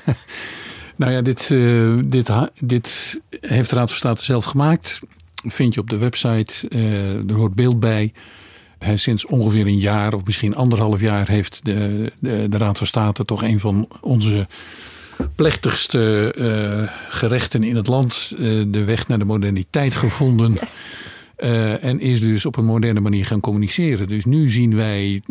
nou 0.95 1.11
ja, 1.11 1.21
dit, 1.21 1.47
dit, 2.11 2.31
dit 2.59 3.21
heeft 3.41 3.69
de 3.69 3.75
Raad 3.75 3.89
van 3.89 3.97
State 3.97 4.23
zelf 4.23 4.45
gemaakt. 4.45 4.99
Vind 5.47 5.73
je 5.73 5.79
op 5.79 5.89
de 5.89 5.97
website. 5.97 6.67
er 7.27 7.35
hoort 7.35 7.55
beeld 7.55 7.79
bij 7.79 8.13
sinds 8.95 9.25
ongeveer 9.25 9.67
een 9.67 9.79
jaar 9.79 10.13
of 10.13 10.25
misschien 10.25 10.55
anderhalf 10.55 11.01
jaar 11.01 11.27
heeft 11.27 11.65
de, 11.65 12.11
de, 12.19 12.45
de 12.49 12.57
Raad 12.57 12.77
van 12.77 12.87
State 12.87 13.25
toch 13.25 13.43
een 13.43 13.59
van 13.59 13.87
onze 14.01 14.47
plechtigste 15.35 16.35
uh, 16.37 16.89
gerechten 17.09 17.63
in 17.63 17.75
het 17.75 17.87
land, 17.87 18.33
uh, 18.39 18.63
de 18.67 18.83
weg 18.83 19.07
naar 19.07 19.19
de 19.19 19.25
moderniteit 19.25 19.95
gevonden. 19.95 20.53
Yes. 20.53 20.81
Uh, 21.37 21.83
en 21.83 21.99
is 21.99 22.19
dus 22.19 22.45
op 22.45 22.57
een 22.57 22.65
moderne 22.65 22.99
manier 22.99 23.25
gaan 23.25 23.39
communiceren. 23.39 24.07
Dus 24.07 24.25
nu 24.25 24.49
zien 24.49 24.75
wij 24.75 25.21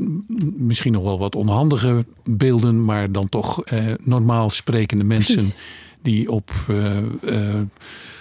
misschien 0.57 0.93
nog 0.93 1.03
wel 1.03 1.19
wat 1.19 1.35
onhandige 1.35 2.05
beelden, 2.25 2.85
maar 2.85 3.13
dan 3.13 3.29
toch 3.29 3.63
normaal 4.01 4.51
sprekende 4.51 5.05
mensen 5.05 5.35
Precies. 5.35 5.57
die 6.03 6.31
op 6.31 6.53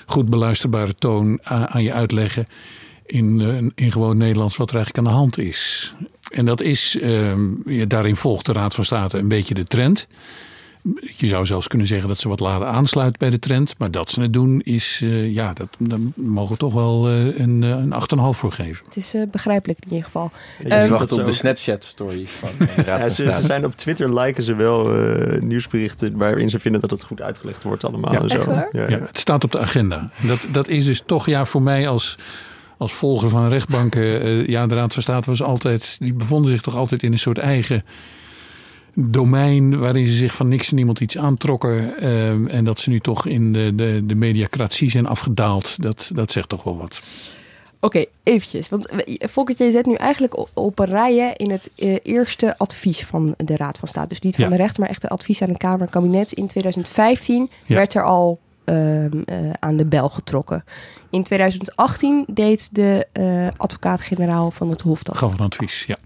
goed 0.05 0.29
beluisterbare 0.29 0.95
toon 0.95 1.39
aan 1.43 1.83
je 1.83 1.93
uitleggen 1.93 2.45
in, 3.05 3.41
eh, 3.41 3.85
in 3.85 3.91
gewoon 3.91 4.17
Nederlands 4.17 4.57
wat 4.57 4.69
er 4.69 4.75
eigenlijk 4.75 5.07
aan 5.07 5.13
de 5.13 5.19
hand 5.19 5.37
is. 5.37 5.93
En 6.31 6.45
dat 6.45 6.61
is, 6.61 6.99
ehm, 7.01 7.87
daarin 7.87 8.15
volgt 8.15 8.45
de 8.45 8.53
Raad 8.53 8.75
van 8.75 8.85
State 8.85 9.17
een 9.17 9.27
beetje 9.27 9.53
de 9.53 9.63
trend. 9.63 10.07
Je 11.15 11.27
zou 11.27 11.45
zelfs 11.45 11.67
kunnen 11.67 11.87
zeggen 11.87 12.07
dat 12.07 12.19
ze 12.19 12.27
wat 12.27 12.39
later 12.39 12.67
aansluit 12.67 13.17
bij 13.17 13.29
de 13.29 13.39
trend. 13.39 13.75
Maar 13.77 13.91
dat 13.91 14.09
ze 14.09 14.21
het 14.21 14.33
doen 14.33 14.61
is, 14.61 14.99
uh, 15.03 15.33
ja, 15.33 15.53
dat, 15.53 15.67
daar 15.77 15.99
mogen 16.15 16.51
we 16.51 16.57
toch 16.57 16.73
wel 16.73 17.09
uh, 17.09 17.39
een, 17.39 17.61
een 17.61 17.93
8,5 17.93 18.37
voor 18.39 18.51
geven. 18.51 18.85
Het 18.85 18.95
is 18.95 19.15
uh, 19.15 19.21
begrijpelijk 19.31 19.79
in 19.79 19.89
ieder 19.89 20.05
geval. 20.05 20.31
Je 20.63 20.75
um, 20.75 20.89
wacht 20.89 21.11
op 21.11 21.25
de 21.25 21.31
Snapchat-stories 21.31 22.31
van 22.31 22.49
de 22.57 22.65
Raad 22.65 23.01
van 23.01 23.11
State. 23.11 23.31
Ze, 23.31 23.41
ze, 23.41 23.45
zijn 23.45 23.65
op 23.65 23.75
Twitter, 23.75 24.19
liken 24.19 24.43
ze 24.43 24.55
wel 24.55 24.89
nieuwsberichten 25.39 26.17
waarin 26.17 26.49
ze 26.49 26.59
vinden 26.59 26.81
dat 26.81 26.91
het 26.91 27.03
goed 27.03 27.21
uitgelegd 27.21 27.63
wordt 27.63 27.83
allemaal. 27.83 28.13
Ja, 28.13 28.21
en 28.21 28.29
zo. 28.29 28.51
Ja, 28.51 28.69
ja, 28.71 28.99
het 28.99 29.17
staat 29.17 29.43
op 29.43 29.51
de 29.51 29.59
agenda. 29.59 30.09
Dat, 30.21 30.39
dat 30.51 30.67
is 30.67 30.85
dus 30.85 31.03
toch 31.05 31.25
ja, 31.25 31.45
voor 31.45 31.61
mij 31.61 31.87
als 31.87 32.17
als 32.77 32.93
volger 32.93 33.29
van 33.29 33.47
rechtbanken, 33.47 34.27
uh, 34.27 34.47
ja, 34.47 34.67
de 34.67 34.75
Raad 34.75 34.93
van 34.93 35.01
State 35.01 35.29
was 35.29 35.43
altijd, 35.43 35.95
die 35.99 36.13
bevonden 36.13 36.51
zich 36.51 36.61
toch 36.61 36.75
altijd 36.75 37.03
in 37.03 37.11
een 37.11 37.19
soort 37.19 37.37
eigen 37.37 37.83
domein 38.95 39.79
waarin 39.79 40.07
ze 40.07 40.17
zich 40.17 40.35
van 40.35 40.47
niks 40.47 40.69
en 40.69 40.75
niemand 40.75 40.99
iets 40.99 41.17
aantrokken. 41.17 41.93
Uh, 41.99 42.55
en 42.55 42.63
dat 42.63 42.79
ze 42.79 42.89
nu 42.89 42.99
toch 42.99 43.25
in 43.25 43.53
de, 43.53 43.75
de, 43.75 44.01
de 44.05 44.15
mediacratie 44.15 44.89
zijn 44.89 45.05
afgedaald, 45.05 45.81
dat, 45.81 46.11
dat 46.13 46.31
zegt 46.31 46.49
toch 46.49 46.63
wel 46.63 46.77
wat. 46.77 46.99
Oké, 47.83 47.97
okay, 47.97 48.07
eventjes. 48.23 48.69
Want 48.69 48.87
Volkert, 49.19 49.57
je 49.57 49.71
zet 49.71 49.85
nu 49.85 49.93
eigenlijk 49.93 50.47
op 50.53 50.79
een 50.79 50.85
rij 50.85 51.33
in 51.37 51.51
het 51.51 51.71
uh, 51.75 51.95
eerste 52.03 52.57
advies 52.57 53.05
van 53.05 53.33
de 53.37 53.57
Raad 53.57 53.77
van 53.77 53.87
State. 53.87 54.07
Dus 54.07 54.19
niet 54.19 54.35
van 54.35 54.43
ja. 54.43 54.49
de 54.49 54.57
rechter, 54.57 54.79
maar 54.79 54.89
echt 54.89 55.03
een 55.03 55.09
advies 55.09 55.41
aan 55.41 55.49
de 55.49 55.57
Kamer 55.57 55.81
en 55.81 55.89
kabinet. 55.89 56.31
In 56.31 56.47
2015 56.47 57.49
ja. 57.65 57.75
werd 57.75 57.93
er 57.93 58.03
al 58.03 58.39
uh, 58.65 59.03
uh, 59.03 59.11
aan 59.59 59.77
de 59.77 59.85
bel 59.85 60.09
getrokken. 60.09 60.63
In 61.09 61.23
2018 61.23 62.25
deed 62.27 62.75
de 62.75 63.07
uh, 63.19 63.47
advocaat-generaal 63.57 64.51
van 64.51 64.69
het 64.69 64.81
Hof 64.81 65.03
dat. 65.03 65.17
Gaf 65.17 65.33
een 65.33 65.39
advies, 65.39 65.85
ja. 65.87 65.97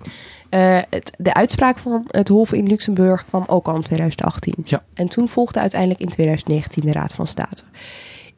Het, 0.90 1.14
de 1.18 1.34
uitspraak 1.34 1.78
van 1.78 2.06
het 2.08 2.28
Hof 2.28 2.54
in 2.54 2.68
Luxemburg 2.68 3.26
kwam 3.26 3.44
ook 3.48 3.68
al 3.68 3.76
in 3.76 3.82
2018. 3.82 4.54
Ja. 4.64 4.84
En 4.94 5.08
toen 5.08 5.30
volgde 5.30 5.60
uiteindelijk 5.60 6.02
in 6.02 6.10
2019 6.10 6.86
de 6.86 6.92
Raad 6.92 7.14
van 7.14 7.28
State. 7.28 7.64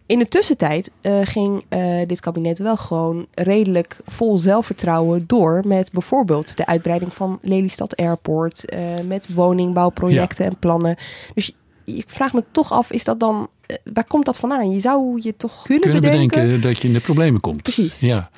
In 0.06 0.20
de 0.20 0.28
tussentijd 0.28 0.92
ging 1.24 1.64
dit 2.08 2.20
kabinet 2.20 2.60
wel 2.60 2.78
gewoon 2.78 3.28
redelijk 3.34 4.00
vol 4.06 4.38
zelfvertrouwen 4.38 5.24
door 5.28 5.64
met 5.66 5.92
bijvoorbeeld 5.92 6.58
de 6.58 6.66
uitbreiding 6.66 7.14
van 7.14 7.40
Lelystad 7.42 7.96
Airport, 7.96 8.66
met 9.08 9.34
woningbouwprojecten 9.34 10.46
ja. 10.46 10.52
en 10.52 10.58
plannen. 10.58 10.96
Dus 11.34 11.54
ik 11.98 12.10
vraag 12.10 12.34
me 12.34 12.44
toch 12.52 12.72
af, 12.72 12.92
is 12.92 13.04
dat 13.04 13.20
dan, 13.20 13.48
uh, 13.68 13.78
waar 13.94 14.08
komt 14.08 14.26
dat 14.26 14.38
vandaan? 14.38 14.72
Je 14.72 14.80
zou 14.80 15.20
je 15.24 15.38
toch 15.38 15.62
kunnen, 15.62 15.84
kunnen 15.84 16.02
bedenken... 16.02 16.42
bedenken 16.42 16.62
dat 16.62 16.82
je 16.82 16.88
in 16.88 16.94
de 16.94 17.00
problemen 17.00 17.42
komt. 17.42 17.62
Precies. 17.62 18.00
Ja, 18.00 18.30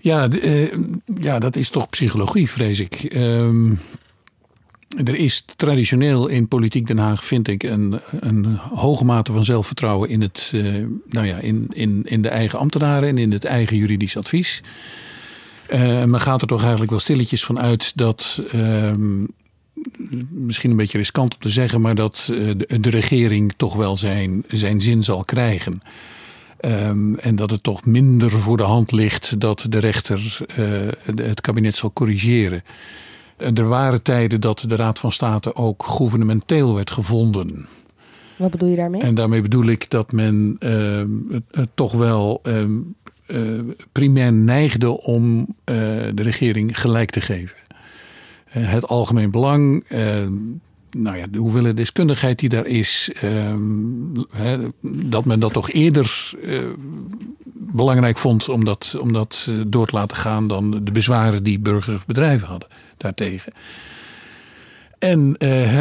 ja, 0.00 0.28
uh, 0.30 0.72
ja 1.20 1.38
dat 1.38 1.56
is 1.56 1.68
toch 1.68 1.88
psychologie, 1.88 2.50
vrees 2.50 2.80
ik. 2.80 3.14
Um, 3.14 3.80
er 5.04 5.14
is 5.14 5.44
traditioneel 5.56 6.26
in 6.26 6.48
politiek 6.48 6.86
Den 6.86 6.98
Haag, 6.98 7.24
vind 7.24 7.48
ik, 7.48 7.62
een, 7.62 8.00
een 8.20 8.44
hoge 8.56 9.04
mate 9.04 9.32
van 9.32 9.44
zelfvertrouwen 9.44 10.08
in, 10.08 10.20
het, 10.20 10.52
uh, 10.54 10.86
nou 11.08 11.26
ja, 11.26 11.36
in, 11.36 11.68
in, 11.72 12.02
in 12.04 12.22
de 12.22 12.28
eigen 12.28 12.58
ambtenaren 12.58 13.08
en 13.08 13.18
in 13.18 13.32
het 13.32 13.44
eigen 13.44 13.76
juridisch 13.76 14.16
advies. 14.16 14.60
Men 16.06 16.20
gaat 16.20 16.40
er 16.42 16.48
toch 16.48 16.60
eigenlijk 16.60 16.90
wel 16.90 17.00
stilletjes 17.00 17.44
van 17.44 17.60
uit 17.60 17.92
dat 17.94 18.42
um, 18.54 19.28
misschien 20.30 20.70
een 20.70 20.76
beetje 20.76 20.98
riskant 20.98 21.34
om 21.34 21.40
te 21.40 21.50
zeggen, 21.50 21.80
maar 21.80 21.94
dat 21.94 22.28
eh, 22.32 22.50
de, 22.56 22.80
de 22.80 22.90
regering 22.90 23.54
toch 23.56 23.74
wel 23.74 23.96
zijn, 23.96 24.44
zijn 24.48 24.80
zin 24.80 25.04
zal 25.04 25.24
krijgen. 25.24 25.82
Um, 26.60 27.18
en 27.18 27.36
dat 27.36 27.50
het 27.50 27.62
toch 27.62 27.84
minder 27.84 28.30
voor 28.30 28.56
de 28.56 28.62
hand 28.62 28.92
ligt 28.92 29.40
dat 29.40 29.66
de 29.68 29.78
rechter 29.78 30.38
uh, 30.58 30.88
het 31.14 31.40
kabinet 31.40 31.76
zal 31.76 31.92
corrigeren. 31.92 32.62
Er 33.36 33.68
waren 33.68 34.02
tijden 34.02 34.40
dat 34.40 34.64
de 34.68 34.76
Raad 34.76 34.98
van 34.98 35.12
State 35.12 35.54
ook 35.54 35.84
gouvernementeel 35.84 36.74
werd 36.74 36.90
gevonden. 36.90 37.66
Wat 38.36 38.50
bedoel 38.50 38.68
je 38.68 38.76
daarmee? 38.76 39.00
En 39.00 39.14
daarmee 39.14 39.42
bedoel 39.42 39.66
ik 39.66 39.90
dat 39.90 40.12
men 40.12 40.56
uh, 40.58 41.02
het, 41.50 41.70
toch 41.74 41.92
wel 41.92 42.42
uh, 43.26 43.60
primair 43.92 44.32
neigde 44.32 45.02
om 45.02 45.54
de 45.64 46.22
regering 46.22 46.80
gelijk 46.80 47.10
te 47.10 47.20
geven. 47.20 47.56
Eh, 48.56 48.70
het 48.70 48.88
algemeen 48.88 49.30
belang, 49.30 49.84
eh, 49.88 50.26
nou 50.90 51.16
ja, 51.16 51.26
de 51.30 51.38
hoeveelheid 51.38 51.76
deskundigheid 51.76 52.38
die 52.38 52.48
daar 52.48 52.66
is, 52.66 53.10
ehm, 53.20 53.62
dat 54.80 55.24
men 55.24 55.40
dat 55.40 55.52
toch 55.52 55.70
eerder 55.70 56.32
eh, 56.44 56.58
belangrijk 57.52 58.18
vond 58.18 58.48
om 58.48 58.64
dat, 58.64 58.96
om 59.00 59.12
dat 59.12 59.50
door 59.66 59.86
te 59.86 59.96
laten 59.96 60.16
gaan 60.16 60.48
dan 60.48 60.84
de 60.84 60.92
bezwaren 60.92 61.42
die 61.42 61.58
burgers 61.58 61.96
of 61.96 62.06
bedrijven 62.06 62.48
hadden 62.48 62.68
daartegen. 62.96 63.52
En 64.98 65.36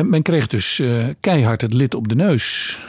men 0.09 0.21
kreeg 0.21 0.47
dus 0.47 0.81
keihard 1.19 1.61
het 1.61 1.73
lid 1.73 1.95
op 1.95 2.07
de 2.07 2.15
neus. 2.15 2.79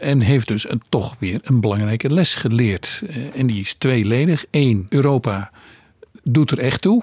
en 0.00 0.20
heeft 0.20 0.48
dus 0.48 0.70
een, 0.70 0.82
toch 0.88 1.16
weer 1.18 1.40
een 1.42 1.60
belangrijke 1.60 2.10
les 2.10 2.34
geleerd. 2.34 3.02
en 3.34 3.46
die 3.46 3.60
is 3.60 3.74
tweeledig. 3.74 4.44
Eén, 4.50 4.86
Europa 4.88 5.50
doet 6.22 6.50
er 6.50 6.58
echt 6.58 6.82
toe. 6.82 7.02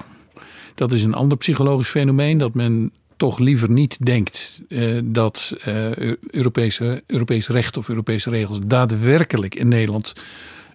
Dat 0.79 0.91
is 0.91 1.03
een 1.03 1.13
ander 1.13 1.37
psychologisch 1.37 1.89
fenomeen 1.89 2.37
dat 2.37 2.53
men 2.53 2.91
toch 3.17 3.39
liever 3.39 3.69
niet 3.69 4.05
denkt 4.05 4.61
uh, 4.69 4.99
dat 5.03 5.55
uh, 5.67 5.91
Europese, 6.31 7.03
Europees 7.05 7.47
recht 7.47 7.77
of 7.77 7.89
Europese 7.89 8.29
regels 8.29 8.59
daadwerkelijk 8.65 9.55
in 9.55 9.67
Nederland 9.67 10.13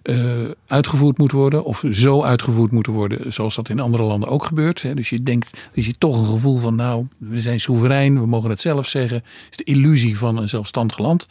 uh, 0.03 0.25
uitgevoerd 0.67 1.17
moet 1.17 1.31
worden. 1.31 1.63
Of 1.63 1.83
zo 1.91 2.23
uitgevoerd 2.23 2.71
moeten 2.71 2.93
worden 2.93 3.33
zoals 3.33 3.55
dat 3.55 3.69
in 3.69 3.79
andere 3.79 4.03
landen 4.03 4.29
ook 4.29 4.45
gebeurt. 4.45 4.81
Hè. 4.81 4.93
Dus 4.93 5.09
je 5.09 5.23
denkt, 5.23 5.67
is 5.73 5.85
je 5.85 5.97
toch 5.97 6.19
een 6.19 6.25
gevoel 6.25 6.57
van 6.57 6.75
nou, 6.75 7.05
we 7.17 7.41
zijn 7.41 7.59
soeverein, 7.59 8.19
we 8.19 8.27
mogen 8.27 8.49
het 8.49 8.61
zelf 8.61 8.87
zeggen. 8.87 9.17
Het 9.17 9.49
is 9.49 9.57
de 9.57 9.63
illusie 9.63 10.17
van 10.17 10.37
een 10.37 10.49
zelfstandig 10.49 10.97
land. 10.97 11.27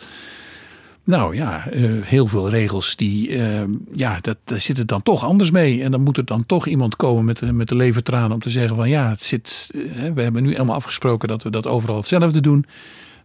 Nou 1.05 1.37
ja, 1.37 1.73
uh, 1.73 2.03
heel 2.03 2.27
veel 2.27 2.49
regels 2.49 2.97
die, 2.97 3.29
uh, 3.29 3.62
ja, 3.93 4.19
dat, 4.21 4.37
daar 4.45 4.61
zit 4.61 4.79
het 4.79 4.88
dan 4.88 5.03
toch 5.03 5.25
anders 5.25 5.51
mee. 5.51 5.83
En 5.83 5.90
dan 5.90 6.01
moet 6.01 6.17
er 6.17 6.25
dan 6.25 6.47
toch 6.47 6.67
iemand 6.67 6.97
komen 6.97 7.25
met, 7.25 7.53
met 7.53 7.69
de 7.69 7.77
levertranen 7.77 8.33
om 8.33 8.40
te 8.40 8.51
zeggen 8.51 8.77
van 8.77 8.88
ja, 8.88 9.09
het 9.11 9.25
zit, 9.25 9.71
we 10.14 10.23
hebben 10.23 10.43
nu 10.43 10.51
helemaal 10.51 10.75
afgesproken 10.75 11.29
dat 11.29 11.43
we 11.43 11.51
dat 11.51 11.67
overal 11.67 11.97
hetzelfde 11.97 12.40
doen 12.40 12.67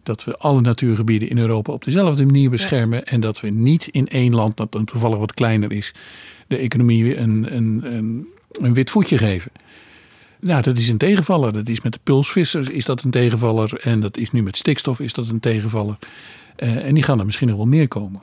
dat 0.02 0.24
we 0.24 0.34
alle 0.34 0.60
natuurgebieden 0.60 1.28
in 1.28 1.38
Europa 1.38 1.72
op 1.72 1.84
dezelfde 1.84 2.24
manier 2.24 2.50
beschermen. 2.50 3.04
En 3.04 3.20
dat 3.20 3.40
we 3.40 3.48
niet 3.48 3.86
in 3.86 4.08
één 4.08 4.34
land, 4.34 4.56
dat 4.56 4.72
dan 4.72 4.84
toevallig 4.84 5.18
wat 5.18 5.34
kleiner 5.34 5.72
is, 5.72 5.94
de 6.46 6.56
economie 6.56 7.16
een, 7.16 7.56
een, 7.56 7.80
een, 7.84 8.28
een 8.60 8.74
wit 8.74 8.90
voetje 8.90 9.18
geven. 9.18 9.52
Nou, 10.40 10.62
dat 10.62 10.78
is 10.78 10.88
een 10.88 10.98
tegenvaller. 10.98 11.52
Dat 11.52 11.68
is 11.68 11.80
met 11.80 11.92
de 11.92 11.98
pulsvissers 12.02 12.68
is 12.68 12.84
dat 12.84 13.02
een 13.02 13.10
tegenvaller. 13.10 13.80
En 13.82 14.00
dat 14.00 14.16
is 14.16 14.30
nu 14.30 14.42
met 14.42 14.56
stikstof 14.56 15.00
is 15.00 15.12
dat 15.12 15.28
een 15.28 15.40
tegenvaller. 15.40 15.98
Uh, 16.62 16.86
en 16.86 16.94
die 16.94 17.02
gaan 17.02 17.18
er 17.18 17.24
misschien 17.24 17.48
nog 17.48 17.56
wel 17.56 17.66
meer 17.66 17.88
komen. 17.88 18.20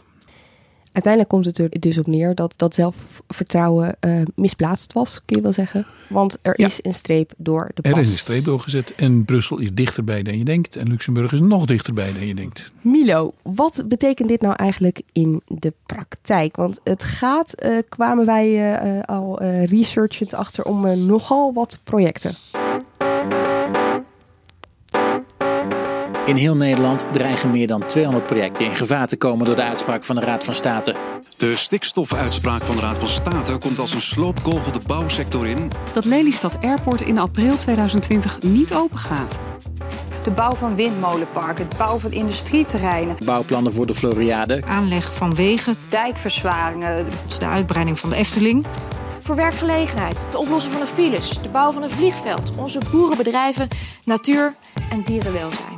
Uiteindelijk 0.91 1.33
komt 1.33 1.45
het 1.45 1.57
er 1.57 1.79
dus 1.79 1.97
op 1.97 2.07
neer 2.07 2.35
dat 2.35 2.53
dat 2.55 2.73
zelfvertrouwen 2.73 3.97
uh, 4.07 4.21
misplaatst 4.35 4.93
was, 4.93 5.21
kun 5.25 5.35
je 5.35 5.41
wel 5.41 5.51
zeggen. 5.51 5.85
Want 6.09 6.37
er 6.41 6.59
is 6.59 6.79
een 6.81 6.93
streep 6.93 7.33
door 7.37 7.71
de 7.73 7.81
pas. 7.81 7.91
Er 7.91 7.99
is 7.99 8.11
een 8.11 8.17
streep 8.17 8.43
doorgezet 8.43 8.95
en 8.95 9.25
Brussel 9.25 9.59
is 9.59 9.73
dichterbij 9.73 10.23
dan 10.23 10.37
je 10.37 10.43
denkt. 10.43 10.75
En 10.75 10.87
Luxemburg 10.87 11.31
is 11.31 11.39
nog 11.39 11.65
dichterbij 11.65 12.13
dan 12.13 12.27
je 12.27 12.35
denkt. 12.35 12.71
Milo, 12.81 13.33
wat 13.43 13.83
betekent 13.85 14.27
dit 14.27 14.41
nou 14.41 14.55
eigenlijk 14.55 15.01
in 15.11 15.41
de 15.47 15.73
praktijk? 15.85 16.55
Want 16.55 16.79
het 16.83 17.03
gaat, 17.03 17.65
uh, 17.65 17.77
kwamen 17.89 18.25
wij 18.25 18.75
uh, 18.83 19.01
al 19.01 19.43
researchend 19.43 20.33
achter 20.33 20.63
om 20.63 21.05
nogal 21.05 21.53
wat 21.53 21.79
projecten. 21.83 22.31
In 26.27 26.35
heel 26.35 26.55
Nederland 26.55 27.05
dreigen 27.11 27.51
meer 27.51 27.67
dan 27.67 27.85
200 27.85 28.25
projecten 28.25 28.65
in 28.65 28.75
gevaar 28.75 29.07
te 29.07 29.17
komen 29.17 29.45
door 29.45 29.55
de 29.55 29.63
uitspraak 29.63 30.03
van 30.03 30.15
de 30.15 30.21
Raad 30.21 30.43
van 30.43 30.55
State. 30.55 30.95
De 31.37 31.55
stikstofuitspraak 31.55 32.63
van 32.63 32.75
de 32.75 32.81
Raad 32.81 32.97
van 32.97 33.07
State 33.07 33.57
komt 33.57 33.79
als 33.79 33.93
een 33.93 34.01
sloopkogel 34.01 34.71
de 34.71 34.79
bouwsector 34.87 35.47
in. 35.47 35.69
Dat 35.93 36.05
Lelystad 36.05 36.57
Airport 36.61 37.01
in 37.01 37.17
april 37.17 37.57
2020 37.57 38.41
niet 38.41 38.73
open 38.73 38.99
gaat. 38.99 39.39
De 40.23 40.31
bouw 40.31 40.53
van 40.53 40.75
windmolenparken, 40.75 41.67
het 41.67 41.77
bouwen 41.77 42.01
van 42.01 42.11
industrieterreinen. 42.11 43.15
Bouwplannen 43.25 43.73
voor 43.73 43.85
de 43.85 43.93
Floriade. 43.93 44.63
Aanleg 44.65 45.15
van 45.15 45.35
wegen. 45.35 45.75
Dijkverzwaringen. 45.89 47.07
De 47.37 47.45
uitbreiding 47.45 47.99
van 47.99 48.09
de 48.09 48.15
Efteling. 48.15 48.65
Voor 49.19 49.35
werkgelegenheid, 49.35 50.23
het 50.25 50.35
oplossen 50.35 50.71
van 50.71 50.81
de 50.81 50.87
files, 50.87 51.41
de 51.41 51.49
bouw 51.49 51.71
van 51.71 51.83
een 51.83 51.89
vliegveld, 51.89 52.51
onze 52.57 52.79
boerenbedrijven, 52.91 53.67
natuur 54.03 54.55
en 54.89 55.03
dierenwelzijn. 55.03 55.77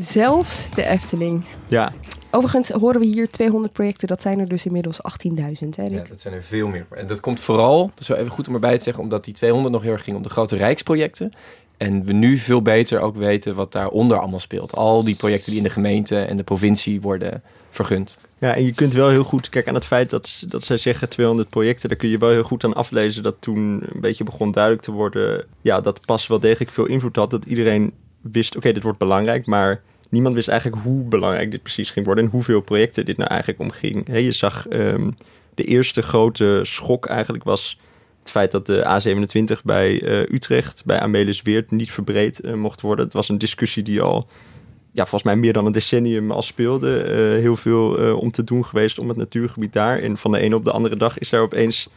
Zelfs 0.00 0.74
de 0.74 0.86
Efteling. 0.86 1.44
Ja. 1.68 1.92
Overigens 2.30 2.70
horen 2.70 3.00
we 3.00 3.06
hier 3.06 3.28
200 3.28 3.72
projecten. 3.72 4.08
Dat 4.08 4.22
zijn 4.22 4.38
er 4.38 4.48
dus 4.48 4.66
inmiddels 4.66 5.00
18.000. 5.26 5.34
Ja, 5.70 6.02
dat 6.08 6.20
zijn 6.20 6.34
er 6.34 6.42
veel 6.42 6.68
meer. 6.68 6.86
En 6.90 7.06
dat 7.06 7.20
komt 7.20 7.40
vooral, 7.40 7.86
dat 7.86 8.00
is 8.00 8.08
wel 8.08 8.16
even 8.16 8.30
goed 8.30 8.48
om 8.48 8.54
erbij 8.54 8.78
te 8.78 8.84
zeggen, 8.84 9.02
omdat 9.02 9.24
die 9.24 9.34
200 9.34 9.74
nog 9.74 9.82
heel 9.82 9.92
erg 9.92 10.04
ging 10.04 10.16
om 10.16 10.22
de 10.22 10.28
grote 10.28 10.56
rijksprojecten. 10.56 11.30
En 11.76 12.04
we 12.04 12.12
nu 12.12 12.36
veel 12.36 12.62
beter 12.62 13.00
ook 13.00 13.16
weten 13.16 13.54
wat 13.54 13.72
daaronder 13.72 14.18
allemaal 14.18 14.40
speelt. 14.40 14.76
Al 14.76 15.04
die 15.04 15.16
projecten 15.16 15.50
die 15.50 15.60
in 15.60 15.66
de 15.66 15.72
gemeente 15.72 16.20
en 16.20 16.36
de 16.36 16.42
provincie 16.42 17.00
worden 17.00 17.42
vergund. 17.70 18.16
Ja, 18.38 18.54
en 18.54 18.64
je 18.64 18.74
kunt 18.74 18.92
wel 18.92 19.08
heel 19.08 19.24
goed 19.24 19.48
kijken 19.48 19.70
aan 19.70 19.76
het 19.76 19.86
feit 19.86 20.10
dat, 20.10 20.44
dat 20.48 20.64
zij 20.64 20.76
zeggen 20.76 21.08
200 21.08 21.48
projecten. 21.48 21.88
Daar 21.88 21.98
kun 21.98 22.08
je 22.08 22.18
wel 22.18 22.30
heel 22.30 22.42
goed 22.42 22.64
aan 22.64 22.74
aflezen 22.74 23.22
dat 23.22 23.36
toen 23.38 23.82
een 23.94 24.00
beetje 24.00 24.24
begon 24.24 24.52
duidelijk 24.52 24.84
te 24.84 24.90
worden. 24.90 25.44
Ja, 25.60 25.80
dat 25.80 26.00
pas 26.04 26.26
wel 26.26 26.40
degelijk 26.40 26.70
veel 26.70 26.86
invloed 26.86 27.16
had. 27.16 27.30
Dat 27.30 27.44
iedereen 27.44 27.92
wist, 28.20 28.56
oké, 28.56 28.72
dit 28.72 28.82
wordt 28.82 28.98
belangrijk, 28.98 29.46
maar 29.46 29.82
niemand 30.08 30.34
wist 30.34 30.48
eigenlijk 30.48 30.82
hoe 30.82 31.02
belangrijk 31.04 31.50
dit 31.50 31.62
precies 31.62 31.90
ging 31.90 32.06
worden 32.06 32.24
en 32.24 32.30
hoeveel 32.30 32.60
projecten 32.60 33.04
dit 33.04 33.16
nou 33.16 33.30
eigenlijk 33.30 33.60
om 33.60 33.70
ging. 33.70 34.06
je 34.06 34.32
zag 34.32 34.66
um, 34.70 35.14
de 35.54 35.64
eerste 35.64 36.02
grote 36.02 36.60
schok 36.62 37.06
eigenlijk 37.06 37.44
was 37.44 37.78
het 38.18 38.30
feit 38.30 38.50
dat 38.50 38.66
de 38.66 39.00
A27 39.58 39.64
bij 39.64 40.02
uh, 40.02 40.18
Utrecht, 40.18 40.82
bij 40.84 41.00
Amelisweert, 41.00 41.70
niet 41.70 41.90
verbreed 41.90 42.44
uh, 42.44 42.54
mocht 42.54 42.80
worden. 42.80 43.04
Het 43.04 43.14
was 43.14 43.28
een 43.28 43.38
discussie 43.38 43.82
die 43.82 44.00
al, 44.00 44.26
ja, 44.92 45.02
volgens 45.02 45.22
mij 45.22 45.36
meer 45.36 45.52
dan 45.52 45.66
een 45.66 45.72
decennium 45.72 46.30
al 46.30 46.42
speelde. 46.42 47.04
Uh, 47.04 47.40
heel 47.40 47.56
veel 47.56 48.14
om 48.16 48.30
te 48.30 48.44
doen 48.44 48.64
geweest 48.64 48.98
om 48.98 49.08
het 49.08 49.16
natuurgebied 49.16 49.72
daar. 49.72 49.98
En 49.98 50.16
van 50.16 50.32
de 50.32 50.38
ene 50.38 50.56
op 50.56 50.64
de 50.64 50.72
andere 50.72 50.96
dag 50.96 51.18
is 51.18 51.28
daar 51.28 51.40
opeens 51.40 51.88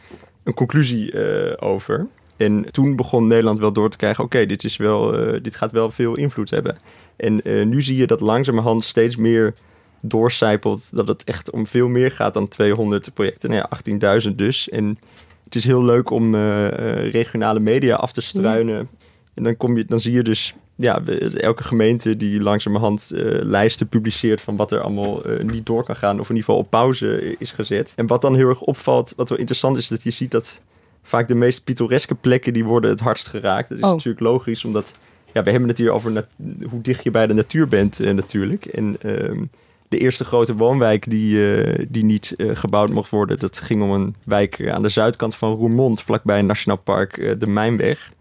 een 0.44 0.54
conclusie 0.54 1.14
over. 1.60 2.06
En 2.36 2.66
toen 2.70 2.96
begon 2.96 3.26
Nederland 3.26 3.58
wel 3.58 3.72
door 3.72 3.90
te 3.90 3.96
krijgen: 3.96 4.24
oké, 4.24 4.46
dit 4.46 4.60
dit, 4.60 4.76
wel, 4.76 5.10
dit 5.42 5.56
gaat 5.56 5.72
wel 5.72 5.90
veel 5.90 6.16
invloed 6.16 6.50
hebben. 6.50 6.76
En 7.22 7.40
uh, 7.44 7.66
nu 7.66 7.82
zie 7.82 7.96
je 7.96 8.06
dat 8.06 8.20
langzamerhand 8.20 8.84
steeds 8.84 9.16
meer 9.16 9.54
doorcijpelt 10.00 10.96
dat 10.96 11.08
het 11.08 11.24
echt 11.24 11.50
om 11.50 11.66
veel 11.66 11.88
meer 11.88 12.10
gaat 12.10 12.34
dan 12.34 12.48
200 12.48 13.14
projecten. 13.14 13.50
Nou 13.50 13.66
ja, 14.00 14.20
18.000 14.28 14.34
dus. 14.34 14.68
En 14.68 14.98
het 15.44 15.54
is 15.54 15.64
heel 15.64 15.84
leuk 15.84 16.10
om 16.10 16.34
uh, 16.34 16.68
regionale 17.10 17.60
media 17.60 17.96
af 17.96 18.12
te 18.12 18.20
struinen. 18.20 18.74
Ja. 18.74 18.86
En 19.34 19.42
dan, 19.42 19.56
kom 19.56 19.76
je, 19.76 19.84
dan 19.84 20.00
zie 20.00 20.12
je 20.12 20.22
dus 20.22 20.54
ja, 20.76 21.02
elke 21.36 21.62
gemeente 21.62 22.16
die 22.16 22.40
langzamerhand 22.40 23.10
uh, 23.12 23.38
lijsten 23.42 23.88
publiceert 23.88 24.40
van 24.40 24.56
wat 24.56 24.72
er 24.72 24.80
allemaal 24.80 25.30
uh, 25.30 25.42
niet 25.42 25.66
door 25.66 25.84
kan 25.84 25.96
gaan. 25.96 26.20
Of 26.20 26.28
in 26.28 26.34
ieder 26.34 26.44
geval 26.44 26.60
op 26.60 26.70
pauze 26.70 27.36
is 27.38 27.50
gezet. 27.50 27.92
En 27.96 28.06
wat 28.06 28.20
dan 28.20 28.34
heel 28.34 28.48
erg 28.48 28.60
opvalt, 28.60 29.12
wat 29.16 29.28
wel 29.28 29.38
interessant 29.38 29.76
is, 29.76 29.88
dat 29.88 30.02
je 30.02 30.10
ziet 30.10 30.30
dat 30.30 30.60
vaak 31.02 31.28
de 31.28 31.34
meest 31.34 31.64
pittoreske 31.64 32.14
plekken 32.14 32.52
die 32.52 32.64
worden 32.64 32.90
het 32.90 33.00
hardst 33.00 33.28
geraakt. 33.28 33.68
Dat 33.68 33.78
is 33.78 33.84
oh. 33.84 33.90
natuurlijk 33.90 34.20
logisch, 34.20 34.64
omdat 34.64 34.92
ja, 35.32 35.42
we 35.42 35.50
hebben 35.50 35.68
het 35.68 35.78
hier 35.78 35.90
over 35.90 36.26
hoe 36.70 36.80
dicht 36.80 37.04
je 37.04 37.10
bij 37.10 37.26
de 37.26 37.34
natuur 37.34 37.68
bent 37.68 38.00
uh, 38.00 38.14
natuurlijk. 38.14 38.66
En 38.66 38.96
uh, 39.02 39.42
de 39.88 39.98
eerste 39.98 40.24
grote 40.24 40.54
woonwijk 40.54 41.10
die, 41.10 41.34
uh, 41.36 41.86
die 41.88 42.04
niet 42.04 42.34
uh, 42.36 42.56
gebouwd 42.56 42.90
mocht 42.90 43.10
worden, 43.10 43.38
dat 43.38 43.58
ging 43.58 43.82
om 43.82 43.90
een 43.90 44.14
wijk 44.24 44.68
aan 44.68 44.82
de 44.82 44.88
zuidkant 44.88 45.34
van 45.34 45.52
Roermond, 45.52 46.02
vlakbij 46.02 46.38
een 46.38 46.46
nationaal 46.46 46.78
park, 46.78 47.36
de 47.38 47.46
Mijnweg. 47.46 48.12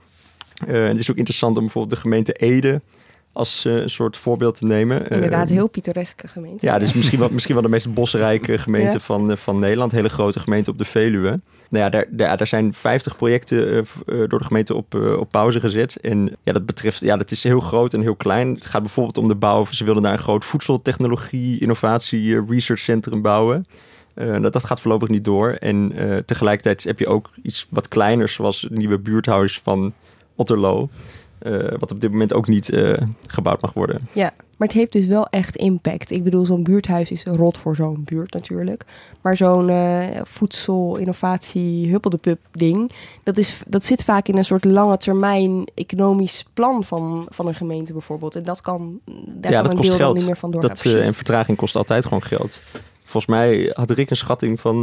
het 0.66 1.00
is 1.00 1.12
ook 1.12 1.18
interessant 1.18 1.58
om 1.58 1.64
bijvoorbeeld 1.64 1.96
de 1.96 2.02
gemeente 2.02 2.34
Ede 2.34 2.82
als 3.34 3.64
een 3.66 3.90
soort 3.90 4.18
voorbeeld 4.18 4.56
te 4.56 4.66
nemen. 4.66 5.08
Inderdaad, 5.08 5.50
heel 5.50 5.70
pittoreske 5.70 6.28
gemeente. 6.28 6.66
Ja, 6.66 6.80
dus 6.80 6.94
misschien 6.94 7.20
wel, 7.20 7.30
misschien 7.32 7.54
wel 7.54 7.64
de 7.64 7.70
meest 7.70 7.94
bosrijke 7.94 8.58
gemeente 8.68 9.00
van, 9.00 9.38
van 9.38 9.60
Nederland. 9.60 9.92
Hele 9.92 10.10
grote 10.10 10.40
gemeente 10.40 10.70
op 10.70 10.78
de 10.78 10.86
Veluwe 10.86 11.40
nou 11.72 11.84
ja, 11.84 12.06
daar, 12.10 12.38
daar, 12.38 12.48
zijn 12.48 12.74
50 12.74 13.16
projecten 13.16 13.78
uh, 13.78 13.84
door 14.06 14.40
de 14.40 14.44
gemeente 14.44 14.76
op, 14.76 14.96
uh, 14.96 15.18
op 15.18 15.32
pauze 15.32 15.60
gezet. 15.60 15.96
En 15.96 16.38
ja, 16.44 16.54
dat 16.54 16.66
betreft, 16.66 17.02
ja, 17.02 17.18
dat 17.18 17.32
is 17.32 17.44
heel 17.44 17.60
groot 17.60 17.94
en 17.94 18.02
heel 18.02 18.16
klein. 18.16 18.54
Het 18.54 18.66
gaat 18.66 18.82
bijvoorbeeld 18.82 19.18
om 19.18 19.28
de 19.28 19.36
bouw. 19.36 19.66
Ze 19.66 19.84
wilden 19.84 20.04
daar 20.04 20.14
een 20.14 20.20
groot 20.20 20.46
voedseltechnologie, 20.46 21.60
innovatie, 21.60 22.46
research 22.46 22.80
centrum 22.80 23.22
bouwen. 23.22 23.66
Dat, 24.16 24.54
dat 24.54 24.64
gaat 24.64 24.82
voorlopig 24.82 25.08
niet 25.08 25.24
door. 25.24 25.50
En 25.50 25.94
tegelijkertijd 26.26 26.84
heb 26.84 27.00
je 27.00 27.08
ook 27.08 27.30
iets 27.44 27.68
wat 27.70 27.88
kleiners, 27.88 28.34
zoals 28.34 28.62
het 28.62 28.72
nieuwe 28.72 29.00
buurthuis 29.00 29.60
van 29.60 29.94
Otterlo. 30.36 30.90
Wat 31.80 31.92
op 31.92 32.02
dit 32.02 32.12
moment 32.12 32.34
ook 32.34 32.48
niet 32.48 32.70
gebouwd 33.28 33.62
mag 33.62 33.74
worden. 33.74 34.08
Ja, 34.12 34.34
maar 34.62 34.70
het 34.70 34.80
heeft 34.80 34.92
dus 34.92 35.06
wel 35.06 35.28
echt 35.28 35.56
impact. 35.56 36.12
Ik 36.12 36.24
bedoel, 36.24 36.46
zo'n 36.46 36.64
buurthuis 36.64 37.12
is 37.12 37.24
rot 37.24 37.58
voor 37.58 37.76
zo'n 37.76 38.04
buurt 38.06 38.34
natuurlijk. 38.34 38.84
Maar 39.22 39.38
zo'n 39.38 39.70
uh, 39.70 40.04
voedsel, 40.24 40.98
innovatie, 40.98 41.90
huppeldepup 41.90 42.40
ding... 42.52 42.92
Dat, 43.24 43.38
is, 43.38 43.62
dat 43.68 43.86
zit 43.86 44.04
vaak 44.04 44.28
in 44.28 44.38
een 44.38 44.46
soort 44.46 44.64
lange 44.64 44.98
termijn 44.98 45.68
economisch 45.74 46.46
plan 46.54 46.84
van, 46.84 47.26
van 47.30 47.48
een 47.48 47.56
gemeente 47.56 47.94
bijvoorbeeld. 47.94 48.36
En 48.36 48.44
dat 48.44 48.62
kan, 48.62 49.00
daar 49.28 49.52
ja, 49.52 49.62
kan 49.62 49.70
dat 49.70 49.86
kost 49.86 49.94
geld. 49.94 50.16
niet 50.16 50.26
meer 50.26 50.38
van 50.38 50.52
door. 50.52 50.62
Dat, 50.62 50.86
en 50.86 51.14
vertraging 51.14 51.58
kost 51.58 51.76
altijd 51.76 52.04
gewoon 52.04 52.24
geld. 52.24 52.60
Volgens 53.04 53.26
mij 53.26 53.72
had 53.74 53.92
Rick 53.92 54.10
een 54.10 54.18
schatting 54.18 54.60
van 54.60 54.78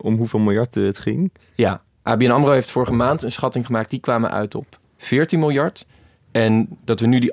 om 0.00 0.16
hoeveel 0.16 0.40
miljard 0.40 0.74
het 0.74 0.98
ging. 0.98 1.32
Ja, 1.54 1.82
ABN 2.02 2.30
AMRO 2.30 2.50
heeft 2.50 2.70
vorige 2.70 2.92
maand 2.92 3.22
een 3.22 3.32
schatting 3.32 3.66
gemaakt. 3.66 3.90
Die 3.90 4.00
kwamen 4.00 4.30
uit 4.30 4.54
op 4.54 4.78
14 4.98 5.38
miljard. 5.38 5.86
En 6.30 6.68
dat 6.84 7.00
we 7.00 7.06
nu 7.06 7.18
die 7.18 7.32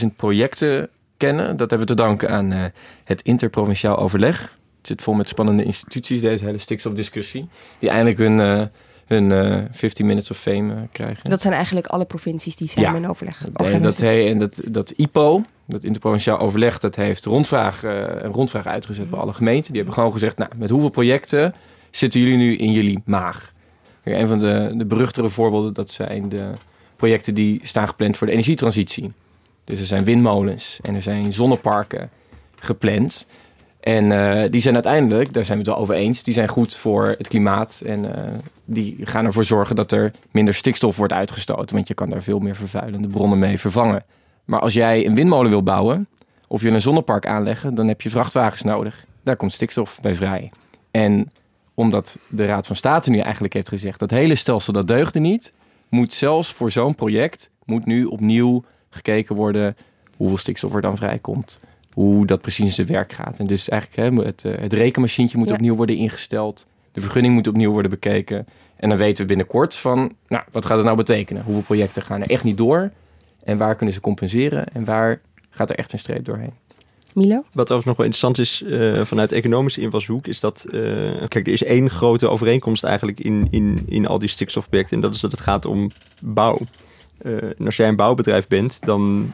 18.000 0.00 0.06
projecten 0.16 0.90
kennen, 1.18 1.56
dat 1.56 1.70
hebben 1.70 1.88
we 1.88 1.94
te 1.94 2.02
danken 2.02 2.30
aan 2.30 2.52
uh, 2.52 2.64
het 3.04 3.22
interprovinciaal 3.22 3.98
overleg. 3.98 4.40
Het 4.78 4.86
zit 4.86 5.02
vol 5.02 5.14
met 5.14 5.28
spannende 5.28 5.64
instituties, 5.64 6.20
deze 6.20 6.44
hele 6.44 6.58
stikstofdiscussie. 6.58 7.48
Die 7.78 7.88
eindelijk 7.88 8.18
hun, 8.18 8.38
uh, 8.38 8.62
hun 9.06 9.30
uh, 9.30 9.64
15 9.70 10.06
minutes 10.06 10.30
of 10.30 10.38
fame 10.38 10.88
krijgen. 10.92 11.30
Dat 11.30 11.40
zijn 11.40 11.54
eigenlijk 11.54 11.86
alle 11.86 12.04
provincies 12.04 12.56
die 12.56 12.68
samen 12.68 12.90
ja. 12.90 12.96
in 12.96 13.08
overleg 13.08 13.44
En 13.54 13.82
dat, 13.82 13.96
he, 13.96 14.28
en 14.28 14.38
dat, 14.38 14.62
dat 14.68 14.90
IPO, 14.90 15.44
dat 15.66 15.84
interprovinciaal 15.84 16.38
overleg, 16.38 16.78
dat 16.78 16.96
heeft 16.96 17.24
rondvraag, 17.24 17.82
een 17.82 18.32
rondvraag 18.32 18.66
uitgezet 18.66 19.10
bij 19.10 19.18
alle 19.18 19.34
gemeenten. 19.34 19.72
Die 19.72 19.76
hebben 19.76 19.94
gewoon 19.94 20.12
gezegd, 20.12 20.38
nou, 20.38 20.50
met 20.56 20.70
hoeveel 20.70 20.90
projecten 20.90 21.54
zitten 21.90 22.20
jullie 22.20 22.36
nu 22.36 22.56
in 22.56 22.72
jullie 22.72 23.02
maag? 23.04 23.52
Een 24.04 24.26
van 24.26 24.38
de, 24.38 24.72
de 24.74 24.84
beruchtere 24.84 25.28
voorbeelden, 25.28 25.74
dat 25.74 25.90
zijn 25.90 26.28
de 26.28 26.52
projecten 26.96 27.34
die 27.34 27.60
staan 27.62 27.88
gepland 27.88 28.16
voor 28.16 28.26
de 28.26 28.32
energietransitie. 28.32 29.12
Dus 29.68 29.80
er 29.80 29.86
zijn 29.86 30.04
windmolens 30.04 30.78
en 30.82 30.94
er 30.94 31.02
zijn 31.02 31.32
zonneparken 31.32 32.10
gepland. 32.56 33.26
En 33.80 34.12
eh, 34.12 34.50
die 34.50 34.60
zijn 34.60 34.74
uiteindelijk, 34.74 35.32
daar 35.32 35.44
zijn 35.44 35.58
we 35.58 35.64
het 35.64 35.72
wel 35.72 35.82
over 35.82 35.94
eens, 35.94 36.22
die 36.22 36.34
zijn 36.34 36.48
goed 36.48 36.74
voor 36.74 37.06
het 37.06 37.28
klimaat. 37.28 37.82
En 37.86 38.14
eh, 38.14 38.32
die 38.64 38.96
gaan 39.02 39.24
ervoor 39.24 39.44
zorgen 39.44 39.76
dat 39.76 39.92
er 39.92 40.12
minder 40.30 40.54
stikstof 40.54 40.96
wordt 40.96 41.12
uitgestoten. 41.12 41.74
Want 41.74 41.88
je 41.88 41.94
kan 41.94 42.10
daar 42.10 42.22
veel 42.22 42.38
meer 42.38 42.56
vervuilende 42.56 43.08
bronnen 43.08 43.38
mee 43.38 43.58
vervangen. 43.58 44.04
Maar 44.44 44.60
als 44.60 44.72
jij 44.72 45.06
een 45.06 45.14
windmolen 45.14 45.50
wil 45.50 45.62
bouwen 45.62 46.08
of 46.46 46.62
je 46.62 46.70
een 46.70 46.82
zonnepark 46.82 47.26
aanleggen, 47.26 47.74
dan 47.74 47.88
heb 47.88 48.00
je 48.00 48.10
vrachtwagens 48.10 48.62
nodig. 48.62 49.04
Daar 49.22 49.36
komt 49.36 49.52
stikstof 49.52 49.98
bij 50.00 50.14
vrij. 50.14 50.50
En 50.90 51.30
omdat 51.74 52.18
de 52.28 52.46
Raad 52.46 52.66
van 52.66 52.76
State 52.76 53.10
nu 53.10 53.18
eigenlijk 53.18 53.54
heeft 53.54 53.68
gezegd 53.68 53.98
dat 53.98 54.10
hele 54.10 54.34
stelsel 54.34 54.72
dat 54.72 54.86
deugde 54.86 55.20
niet, 55.20 55.52
moet 55.88 56.14
zelfs 56.14 56.52
voor 56.52 56.70
zo'n 56.70 56.94
project 56.94 57.50
moet 57.64 57.86
nu 57.86 58.04
opnieuw 58.04 58.64
gekeken 58.90 59.36
worden 59.36 59.76
hoeveel 60.16 60.36
stikstof 60.38 60.74
er 60.74 60.80
dan 60.80 60.96
vrijkomt. 60.96 61.60
Hoe 61.92 62.26
dat 62.26 62.40
precies 62.40 62.64
in 62.64 62.72
zijn 62.72 62.86
werk 62.86 63.12
gaat. 63.12 63.38
En 63.38 63.46
dus 63.46 63.68
eigenlijk 63.68 64.14
hè, 64.16 64.24
het, 64.24 64.44
eh, 64.44 64.62
het 64.62 64.72
rekenmachientje 64.72 65.38
moet 65.38 65.48
Ja. 65.48 65.54
opnieuw 65.54 65.74
worden 65.74 65.96
ingesteld. 65.96 66.66
De 66.92 67.00
vergunning 67.00 67.34
moet 67.34 67.46
opnieuw 67.48 67.70
worden 67.70 67.90
bekeken. 67.90 68.46
En 68.76 68.88
dan 68.88 68.98
weten 68.98 69.20
we 69.20 69.26
binnenkort 69.26 69.74
van, 69.74 70.12
nou, 70.28 70.42
wat 70.52 70.66
gaat 70.66 70.76
het 70.76 70.84
nou 70.84 70.96
betekenen? 70.96 71.42
Hoeveel 71.42 71.62
projecten 71.62 72.02
gaan 72.02 72.22
er 72.22 72.30
echt 72.30 72.44
niet 72.44 72.56
door? 72.56 72.90
En 73.44 73.56
waar 73.58 73.74
kunnen 73.76 73.94
ze 73.94 74.00
compenseren? 74.00 74.66
En 74.72 74.84
waar 74.84 75.20
gaat 75.50 75.70
er 75.70 75.76
echt 75.76 75.92
een 75.92 75.98
streep 75.98 76.24
doorheen? 76.24 76.52
Milo? 77.14 77.44
Wat 77.52 77.72
overigens 77.72 77.84
nog 77.84 77.96
wel 77.96 78.06
interessant 78.06 78.38
is 78.38 78.62
eh, 78.62 79.04
vanuit 79.04 79.32
economische 79.32 79.80
invalshoek, 79.80 80.26
is 80.26 80.40
dat, 80.40 80.64
eh, 80.70 80.80
kijk, 81.28 81.46
er 81.46 81.52
is 81.52 81.64
één 81.64 81.90
grote 81.90 82.28
overeenkomst 82.28 82.84
eigenlijk 82.84 83.20
in, 83.20 83.46
in, 83.50 83.84
in 83.88 84.06
al 84.06 84.18
die 84.18 84.28
stikstofprojecten. 84.28 84.96
En 84.96 85.02
dat 85.02 85.14
is 85.14 85.20
dat 85.20 85.30
het 85.30 85.40
gaat 85.40 85.64
om 85.64 85.90
bouw. 86.22 86.58
Eh, 87.18 87.32
en 87.42 87.66
als 87.66 87.76
jij 87.76 87.88
een 87.88 87.96
bouwbedrijf 87.96 88.48
bent, 88.48 88.78
dan 88.84 89.32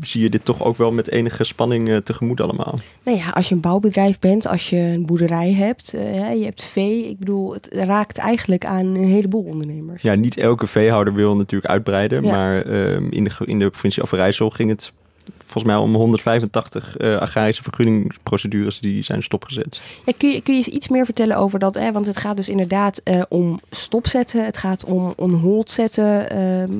zie 0.00 0.22
je 0.22 0.30
dit 0.30 0.44
toch 0.44 0.64
ook 0.64 0.76
wel 0.76 0.92
met 0.92 1.10
enige 1.10 1.44
spanning 1.44 1.88
eh, 1.88 1.96
tegemoet 1.96 2.40
allemaal. 2.40 2.78
Nou 3.02 3.18
ja, 3.18 3.28
als 3.30 3.48
je 3.48 3.54
een 3.54 3.60
bouwbedrijf 3.60 4.18
bent, 4.18 4.46
als 4.46 4.70
je 4.70 4.76
een 4.76 5.06
boerderij 5.06 5.52
hebt, 5.52 5.92
hè, 5.92 6.30
je 6.30 6.44
hebt 6.44 6.64
vee. 6.64 7.08
Ik 7.08 7.18
bedoel, 7.18 7.52
het 7.52 7.68
raakt 7.72 8.18
eigenlijk 8.18 8.64
aan 8.64 8.86
een 8.86 8.96
heleboel 8.96 9.42
ondernemers. 9.42 10.02
Ja, 10.02 10.14
niet 10.14 10.36
elke 10.36 10.66
veehouder 10.66 11.14
wil 11.14 11.36
natuurlijk 11.36 11.70
uitbreiden, 11.72 12.22
Ja. 12.22 12.30
maar 12.30 12.62
ehm, 12.62 13.06
in, 13.10 13.24
de, 13.24 13.30
in 13.44 13.58
de 13.58 13.70
provincie 13.70 14.02
Overijssel 14.02 14.50
ging 14.50 14.70
het 14.70 14.92
volgens 15.38 15.64
mij 15.64 15.76
om 15.76 15.94
185 15.94 16.96
eh, 16.96 17.16
agrarische 17.16 17.62
vergunningsprocedures 17.62 18.80
die 18.80 19.02
zijn 19.02 19.22
stopgezet. 19.22 19.80
Ja, 20.04 20.12
kun, 20.16 20.30
je, 20.30 20.40
kun 20.40 20.54
je 20.54 20.58
eens 20.58 20.74
iets 20.74 20.88
meer 20.88 21.04
vertellen 21.04 21.36
over 21.36 21.58
dat? 21.58 21.74
Hè? 21.74 21.92
Want 21.92 22.06
het 22.06 22.16
gaat 22.16 22.36
dus 22.36 22.48
inderdaad 22.48 22.98
eh, 22.98 23.22
om 23.28 23.60
stopzetten. 23.70 24.44
Het 24.44 24.56
gaat 24.56 24.84
om 24.84 25.12
on 25.16 25.34
hold 25.34 25.70
zetten. 25.70 26.30
Ehm, 26.30 26.72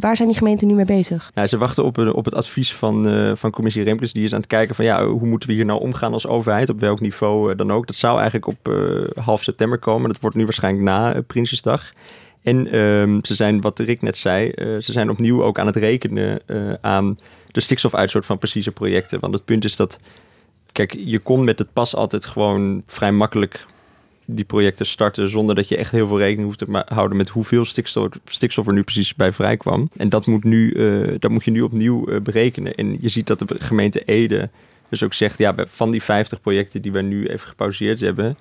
waar 0.00 0.16
zijn 0.16 0.28
die 0.28 0.36
gemeenten 0.36 0.66
nu 0.66 0.74
mee 0.74 0.84
bezig? 0.84 1.30
Ja, 1.34 1.46
ze 1.46 1.58
wachten 1.58 1.84
op, 1.84 1.98
eh, 1.98 2.14
op 2.14 2.24
het 2.24 2.34
advies 2.34 2.74
van, 2.74 3.36
van 3.36 3.50
commissie 3.50 3.84
Remkes. 3.84 4.12
Die 4.12 4.24
is 4.24 4.32
aan 4.32 4.40
het 4.40 4.48
kijken 4.48 4.74
van 4.74 4.84
ja, 4.84 5.06
hoe 5.06 5.26
moeten 5.26 5.48
we 5.48 5.54
hier 5.54 5.64
nou 5.64 5.80
omgaan 5.80 6.12
als 6.12 6.26
overheid? 6.26 6.70
Op 6.70 6.80
welk 6.80 7.00
niveau 7.00 7.54
dan 7.54 7.72
ook. 7.72 7.86
Dat 7.86 7.96
zou 7.96 8.20
eigenlijk 8.20 8.46
op 8.46 8.74
half 9.14 9.42
september 9.42 9.78
komen. 9.78 10.10
Dat 10.10 10.20
wordt 10.20 10.36
nu 10.36 10.44
waarschijnlijk 10.44 10.84
na 10.84 11.22
Prinsjesdag. 11.26 11.92
En 12.42 12.66
ehm, 12.66 13.18
ze 13.22 13.34
zijn, 13.34 13.60
wat 13.60 13.78
Rick 13.78 14.02
net 14.02 14.16
zei, 14.16 14.52
ze 14.56 14.92
zijn 14.92 15.10
opnieuw 15.10 15.42
ook 15.42 15.58
aan 15.58 15.66
het 15.66 15.76
rekenen 15.76 16.40
aan 16.80 17.16
de 17.52 17.60
stikstofuitstoot 17.60 18.26
van 18.26 18.38
precieze 18.38 18.72
projecten. 18.72 19.20
Want 19.20 19.34
het 19.34 19.44
punt 19.44 19.64
is 19.64 19.76
dat, 19.76 20.00
kijk, 20.72 20.96
je 21.04 21.18
kon 21.18 21.44
met 21.44 21.58
het 21.58 21.72
pas 21.72 21.94
altijd 21.94 22.26
gewoon 22.26 22.82
vrij 22.86 23.12
makkelijk 23.12 23.66
die 24.26 24.44
projecten 24.44 24.86
starten 24.86 25.30
zonder 25.30 25.54
dat 25.54 25.68
je 25.68 25.76
echt 25.76 25.90
heel 25.90 26.06
veel 26.06 26.18
rekening 26.18 26.44
hoeft 26.46 26.58
te 26.58 26.84
houden 26.94 27.16
met 27.16 27.28
hoeveel 27.28 27.64
stikstof, 27.64 28.08
stikstof 28.24 28.66
er 28.66 28.72
nu 28.72 28.82
precies 28.82 29.14
bij 29.14 29.32
vrijkwam. 29.32 29.90
En 29.96 30.08
dat 30.08 30.26
moet, 30.26 30.44
nu, 30.44 30.72
eh, 30.72 31.14
dat 31.18 31.30
moet 31.30 31.44
je 31.44 31.50
nu 31.50 31.60
opnieuw 31.60 32.06
eh, 32.06 32.20
berekenen. 32.20 32.74
En 32.74 32.96
je 33.00 33.08
ziet 33.08 33.26
dat 33.26 33.38
de 33.38 33.46
gemeente 33.58 34.04
Ede 34.04 34.50
dus 34.88 35.02
ook 35.02 35.14
zegt, 35.14 35.38
ja, 35.38 35.54
van 35.68 35.90
die 35.90 36.02
50 36.02 36.40
projecten 36.40 36.82
die 36.82 36.92
wij 36.92 37.02
nu 37.02 37.26
even 37.26 37.48
gepauzeerd 37.48 38.00
hebben, 38.00 38.36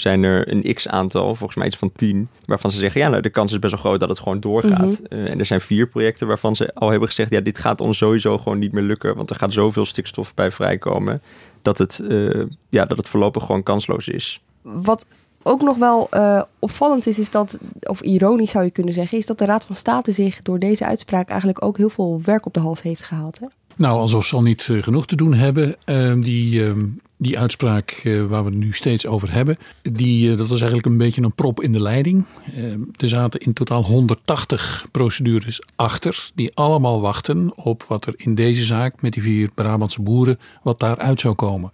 zijn 0.00 0.22
er 0.22 0.52
een 0.52 0.74
x-aantal, 0.74 1.34
volgens 1.34 1.54
mij 1.54 1.66
iets 1.66 1.76
van 1.76 1.92
10, 1.92 2.28
waarvan 2.44 2.70
ze 2.70 2.78
zeggen, 2.78 3.00
ja, 3.00 3.08
nou, 3.08 3.22
de 3.22 3.30
kans 3.30 3.52
is 3.52 3.58
best 3.58 3.72
wel 3.72 3.82
groot 3.82 4.00
dat 4.00 4.08
het 4.08 4.18
gewoon 4.18 4.40
doorgaat. 4.40 5.00
Mhm. 5.00 5.04
Eh, 5.08 5.30
en 5.30 5.38
er 5.38 5.46
zijn 5.46 5.60
vier 5.60 5.88
projecten 5.88 6.26
waarvan 6.26 6.56
ze 6.56 6.74
al 6.74 6.90
hebben 6.90 7.08
gezegd, 7.08 7.30
ja, 7.30 7.40
dit 7.40 7.58
gaat 7.58 7.80
ons 7.80 7.96
sowieso 7.96 8.38
gewoon 8.38 8.58
niet 8.58 8.72
meer 8.72 8.82
lukken, 8.82 9.16
want 9.16 9.30
er 9.30 9.36
gaat 9.36 9.52
zoveel 9.52 9.84
stikstof 9.84 10.34
bij 10.34 10.50
vrijkomen, 10.52 11.22
dat 11.62 11.78
het, 11.78 11.98
eh, 12.08 12.42
ja, 12.68 12.84
dat 12.84 12.98
het 12.98 13.08
voorlopig 13.08 13.44
gewoon 13.44 13.62
kansloos 13.62 14.08
is. 14.08 14.40
Wat 14.62 15.06
ook 15.42 15.62
nog 15.62 15.76
wel 15.76 16.06
eh, 16.10 16.42
opvallend 16.58 17.06
is, 17.06 17.18
is 17.18 17.30
dat, 17.30 17.58
of 17.80 18.00
ironisch 18.00 18.50
zou 18.50 18.64
je 18.64 18.70
kunnen 18.70 18.94
zeggen, 18.94 19.18
is 19.18 19.26
dat 19.26 19.38
de 19.38 19.44
Raad 19.44 19.64
van 19.64 19.74
State 19.74 20.12
zich 20.12 20.42
door 20.42 20.58
deze 20.58 20.84
uitspraak 20.84 21.28
eigenlijk 21.28 21.64
ook 21.64 21.76
heel 21.76 21.88
veel 21.88 22.20
werk 22.24 22.46
op 22.46 22.54
de 22.54 22.60
hals 22.60 22.82
heeft 22.82 23.02
gehaald. 23.02 23.38
Hè? 23.38 23.46
Nou, 23.76 23.98
alsof 23.98 24.26
ze 24.26 24.36
al 24.36 24.42
niet 24.42 24.62
genoeg 24.62 25.06
te 25.06 25.16
doen 25.16 25.34
hebben. 25.34 25.76
Ehm, 25.84 26.20
die, 26.20 26.64
ehm, 26.64 26.86
die 27.18 27.38
uitspraak 27.38 27.90
eh, 27.90 28.24
waar 28.24 28.44
we 28.44 28.50
het 28.50 28.58
nu 28.58 28.72
steeds 28.72 29.06
over 29.06 29.32
hebben, 29.32 29.56
die, 29.82 30.30
eh, 30.30 30.36
dat 30.36 30.48
was 30.48 30.58
eigenlijk 30.58 30.86
een 30.86 30.98
beetje 30.98 31.22
een 31.22 31.34
prop 31.34 31.62
in 31.62 31.72
de 31.72 31.82
leiding. 31.82 32.24
Ehm, 32.56 32.80
er 32.96 33.08
zaten 33.08 33.40
in 33.40 33.52
totaal 33.52 33.84
180 33.84 34.86
procedures 34.90 35.62
achter, 35.76 36.30
die 36.34 36.50
allemaal 36.54 37.00
wachten 37.00 37.56
op 37.56 37.82
wat 37.82 38.06
er 38.06 38.14
in 38.16 38.34
deze 38.34 38.64
zaak 38.64 39.02
met 39.02 39.12
die 39.12 39.22
vier 39.22 39.50
Brabantse 39.54 40.02
boeren, 40.02 40.38
wat 40.62 40.80
daaruit 40.80 41.20
zou 41.20 41.34
komen. 41.34 41.72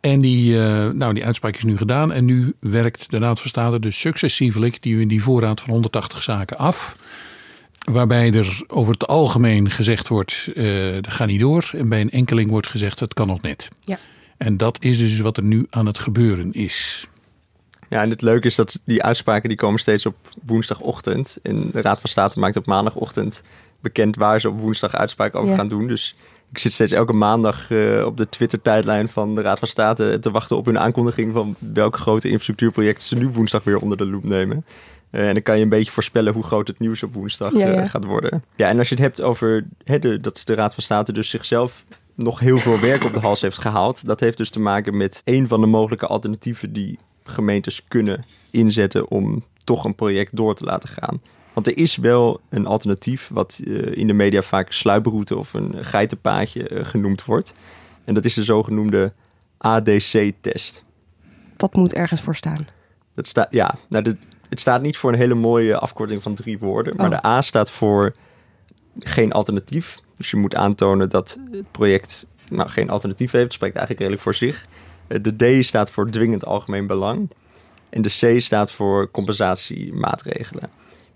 En 0.00 0.20
die, 0.20 0.58
eh, 0.58 0.90
nou, 0.90 1.14
die 1.14 1.24
uitspraak 1.24 1.56
is 1.56 1.64
nu 1.64 1.76
gedaan 1.76 2.12
en 2.12 2.24
nu 2.24 2.54
werkt 2.60 3.10
de 3.10 3.18
Raad 3.18 3.40
van 3.40 3.48
State 3.48 3.80
dus 3.80 4.00
successievelijk 4.00 4.82
die, 4.82 5.06
die 5.06 5.22
voorraad 5.22 5.60
van 5.60 5.70
180 5.70 6.22
zaken 6.22 6.56
af. 6.56 6.96
Waarbij 7.90 8.32
er 8.32 8.62
over 8.66 8.92
het 8.92 9.06
algemeen 9.06 9.70
gezegd 9.70 10.08
wordt, 10.08 10.50
eh 10.54 10.92
dat 10.92 11.12
gaat 11.12 11.28
niet 11.28 11.40
door. 11.40 11.70
En 11.72 11.88
bij 11.88 12.00
een 12.00 12.10
enkeling 12.10 12.50
wordt 12.50 12.66
gezegd, 12.66 12.98
dat 12.98 13.14
kan 13.14 13.26
nog 13.26 13.40
net. 13.40 13.68
Ja. 13.80 13.98
En 14.36 14.56
dat 14.56 14.76
is 14.80 14.98
dus 14.98 15.20
wat 15.20 15.36
er 15.36 15.42
nu 15.42 15.66
aan 15.70 15.86
het 15.86 15.98
gebeuren 15.98 16.52
is. 16.52 17.06
Ja, 17.88 18.02
en 18.02 18.10
het 18.10 18.22
leuke 18.22 18.46
is 18.46 18.54
dat 18.54 18.80
die 18.84 19.02
uitspraken 19.02 19.48
die 19.48 19.58
komen 19.58 19.80
steeds 19.80 20.06
op 20.06 20.16
woensdagochtend. 20.46 21.38
En 21.42 21.70
de 21.72 21.80
Raad 21.80 22.00
van 22.00 22.10
State 22.10 22.38
maakt 22.38 22.56
op 22.56 22.66
maandagochtend 22.66 23.42
bekend 23.80 24.16
waar 24.16 24.40
ze 24.40 24.48
op 24.48 24.58
woensdag 24.60 24.94
uitspraken 24.94 25.38
over 25.38 25.50
Ja. 25.50 25.56
gaan 25.56 25.68
doen. 25.68 25.86
Dus 25.88 26.14
ik 26.50 26.58
zit 26.58 26.72
steeds 26.72 26.92
elke 26.92 27.12
maandag 27.12 27.70
eh, 27.70 28.04
op 28.06 28.16
de 28.16 28.28
Twitter-tijdlijn 28.28 29.08
van 29.08 29.34
de 29.34 29.40
Raad 29.42 29.58
van 29.58 29.68
State 29.68 30.18
te 30.20 30.30
wachten 30.30 30.56
op 30.56 30.64
hun 30.66 30.78
aankondiging 30.78 31.32
van 31.32 31.56
welke 31.58 31.98
grote 31.98 32.28
infrastructuurprojecten 32.28 33.08
ze 33.08 33.14
nu 33.14 33.28
woensdag 33.28 33.64
weer 33.64 33.78
onder 33.78 33.98
de 33.98 34.06
loep 34.06 34.24
nemen. 34.24 34.64
Eh, 35.10 35.26
en 35.28 35.32
dan 35.34 35.42
kan 35.42 35.56
je 35.56 35.62
een 35.62 35.68
beetje 35.68 35.92
voorspellen 35.92 36.32
hoe 36.32 36.42
groot 36.42 36.66
het 36.66 36.78
nieuws 36.78 37.02
op 37.02 37.14
woensdag 37.14 37.52
Ja, 37.52 37.66
eh, 37.72 37.90
gaat 37.90 38.04
worden. 38.04 38.44
Ja, 38.56 38.68
en 38.68 38.78
als 38.78 38.88
je 38.88 38.94
het 38.94 39.04
hebt 39.04 39.20
over 39.22 39.64
hè, 39.84 39.98
de, 39.98 40.20
dat 40.20 40.42
de 40.44 40.54
Raad 40.54 40.74
van 40.74 40.82
State 40.82 41.12
dus 41.12 41.28
zichzelf 41.28 41.84
nog 42.14 42.38
heel 42.40 42.58
veel 42.58 42.80
werk 42.80 43.04
op 43.04 43.12
de 43.12 43.20
hals 43.20 43.40
heeft 43.40 43.58
gehaald. 43.58 44.06
Dat 44.06 44.20
heeft 44.20 44.36
dus 44.36 44.50
te 44.50 44.60
maken 44.60 44.96
met 44.96 45.22
een 45.24 45.48
van 45.48 45.60
de 45.60 45.66
mogelijke 45.66 46.06
alternatieven 46.06 46.72
die 46.72 46.98
gemeentes 47.24 47.84
kunnen 47.88 48.24
inzetten 48.50 49.10
om 49.10 49.44
toch 49.64 49.84
een 49.84 49.94
project 49.94 50.36
door 50.36 50.54
te 50.54 50.64
laten 50.64 50.88
gaan. 50.88 51.20
Want 51.52 51.66
er 51.66 51.76
is 51.76 51.96
wel 51.96 52.40
een 52.48 52.66
alternatief 52.66 53.30
wat 53.32 53.60
eh, 53.66 53.96
in 53.96 54.06
de 54.06 54.12
media 54.12 54.42
vaak 54.42 54.72
sluiproute 54.72 55.36
of 55.36 55.52
een 55.54 55.84
geitenpaadje 55.84 56.68
eh, 56.68 56.84
genoemd 56.84 57.24
wordt. 57.24 57.54
En 58.04 58.14
dat 58.14 58.24
is 58.24 58.34
de 58.34 58.44
zogenoemde 58.44 59.12
ADC-test. 59.58 60.84
Dat 61.56 61.74
moet 61.74 61.94
ergens 61.94 62.20
voor 62.20 62.36
staan. 62.36 62.66
Dat 63.14 63.26
staat, 63.28 63.46
ja, 63.50 63.74
nou, 63.88 64.04
de- 64.04 64.16
het 64.48 64.60
staat 64.60 64.82
niet 64.82 64.96
voor 64.96 65.12
een 65.12 65.18
hele 65.18 65.34
mooie 65.34 65.78
afkorting 65.78 66.22
van 66.22 66.34
drie 66.34 66.58
woorden. 66.58 66.96
Maar 66.96 67.06
Oh. 67.06 67.12
de 67.20 67.26
A 67.26 67.42
staat 67.42 67.70
voor 67.70 68.14
geen 68.98 69.32
alternatief. 69.32 69.98
Dus 70.16 70.30
je 70.30 70.36
moet 70.36 70.54
aantonen 70.54 71.10
dat 71.10 71.38
het 71.50 71.70
project 71.70 72.26
nou, 72.48 72.68
geen 72.68 72.90
alternatief 72.90 73.30
heeft. 73.30 73.44
Dat 73.44 73.52
spreekt 73.52 73.76
eigenlijk 73.76 74.00
redelijk 74.00 74.22
voor 74.22 74.34
zich. 74.48 74.66
Eh, 75.06 75.18
De 75.22 75.60
D 75.60 75.64
staat 75.64 75.90
voor 75.90 76.10
dwingend 76.10 76.44
algemeen 76.44 76.86
belang. 76.86 77.30
En 77.90 78.02
de 78.02 78.36
C 78.36 78.40
staat 78.40 78.70
voor 78.70 79.10
compensatiemaatregelen. 79.10 80.70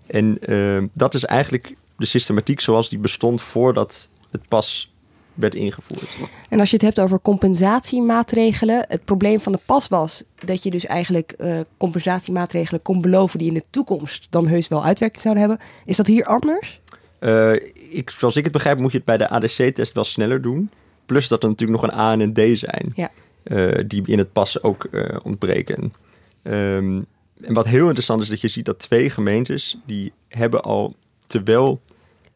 En 0.07 0.39
eh, 0.39 0.83
dat 0.93 1.13
is 1.13 1.25
eigenlijk 1.25 1.75
de 1.97 2.05
systematiek 2.05 2.59
zoals 2.59 2.89
die 2.89 2.99
bestond 2.99 3.41
voordat 3.41 4.09
het 4.31 4.47
pas 4.47 4.91
werd 5.33 5.55
ingevoerd. 5.55 6.17
En 6.49 6.59
als 6.59 6.69
je 6.69 6.75
het 6.75 6.85
hebt 6.85 6.99
over 6.99 7.19
compensatiemaatregelen, 7.21 8.85
het 8.87 9.05
probleem 9.05 9.39
van 9.39 9.51
de 9.51 9.59
pas 9.65 9.87
was 9.87 10.23
dat 10.45 10.63
je 10.63 10.69
dus 10.69 10.85
eigenlijk 10.85 11.31
eh, 11.31 11.59
compensatiemaatregelen 11.77 12.81
kon 12.81 13.01
beloven 13.01 13.39
die 13.39 13.47
in 13.47 13.53
de 13.53 13.63
toekomst 13.69 14.27
dan 14.29 14.47
heus 14.47 14.67
wel 14.67 14.83
uitwerking 14.83 15.21
zouden 15.21 15.43
hebben. 15.47 15.65
Is 15.85 15.97
dat 15.97 16.07
hier 16.07 16.25
anders? 16.25 16.79
Eh, 17.19 17.53
ik, 17.89 18.09
zoals 18.09 18.35
ik 18.35 18.43
het 18.43 18.53
begrijp, 18.53 18.79
moet 18.79 18.91
je 18.91 18.97
het 18.97 19.05
bij 19.05 19.17
de 19.17 19.29
ADC-test 19.29 19.93
wel 19.93 20.03
sneller 20.03 20.41
doen. 20.41 20.71
Plus 21.05 21.27
dat 21.27 21.43
er 21.43 21.49
natuurlijk 21.49 21.81
nog 21.81 21.91
een 21.91 21.99
A 21.99 22.11
en 22.11 22.19
een 22.19 22.33
D 22.33 22.59
zijn. 22.59 22.91
Ja. 22.95 23.09
eh, 23.43 23.83
die 23.87 24.03
in 24.05 24.17
het 24.17 24.33
pas 24.33 24.63
ook 24.63 24.83
eh, 24.83 25.17
ontbreken. 25.23 25.93
Ehm, 26.41 27.01
en 27.41 27.53
wat 27.53 27.65
heel 27.65 27.85
interessant 27.85 28.21
is, 28.21 28.29
dat 28.29 28.41
je 28.41 28.47
ziet 28.47 28.65
dat 28.65 28.79
twee 28.79 29.09
gemeentes... 29.09 29.77
die 29.85 30.11
hebben 30.27 30.61
al, 30.61 30.95
terwijl 31.27 31.81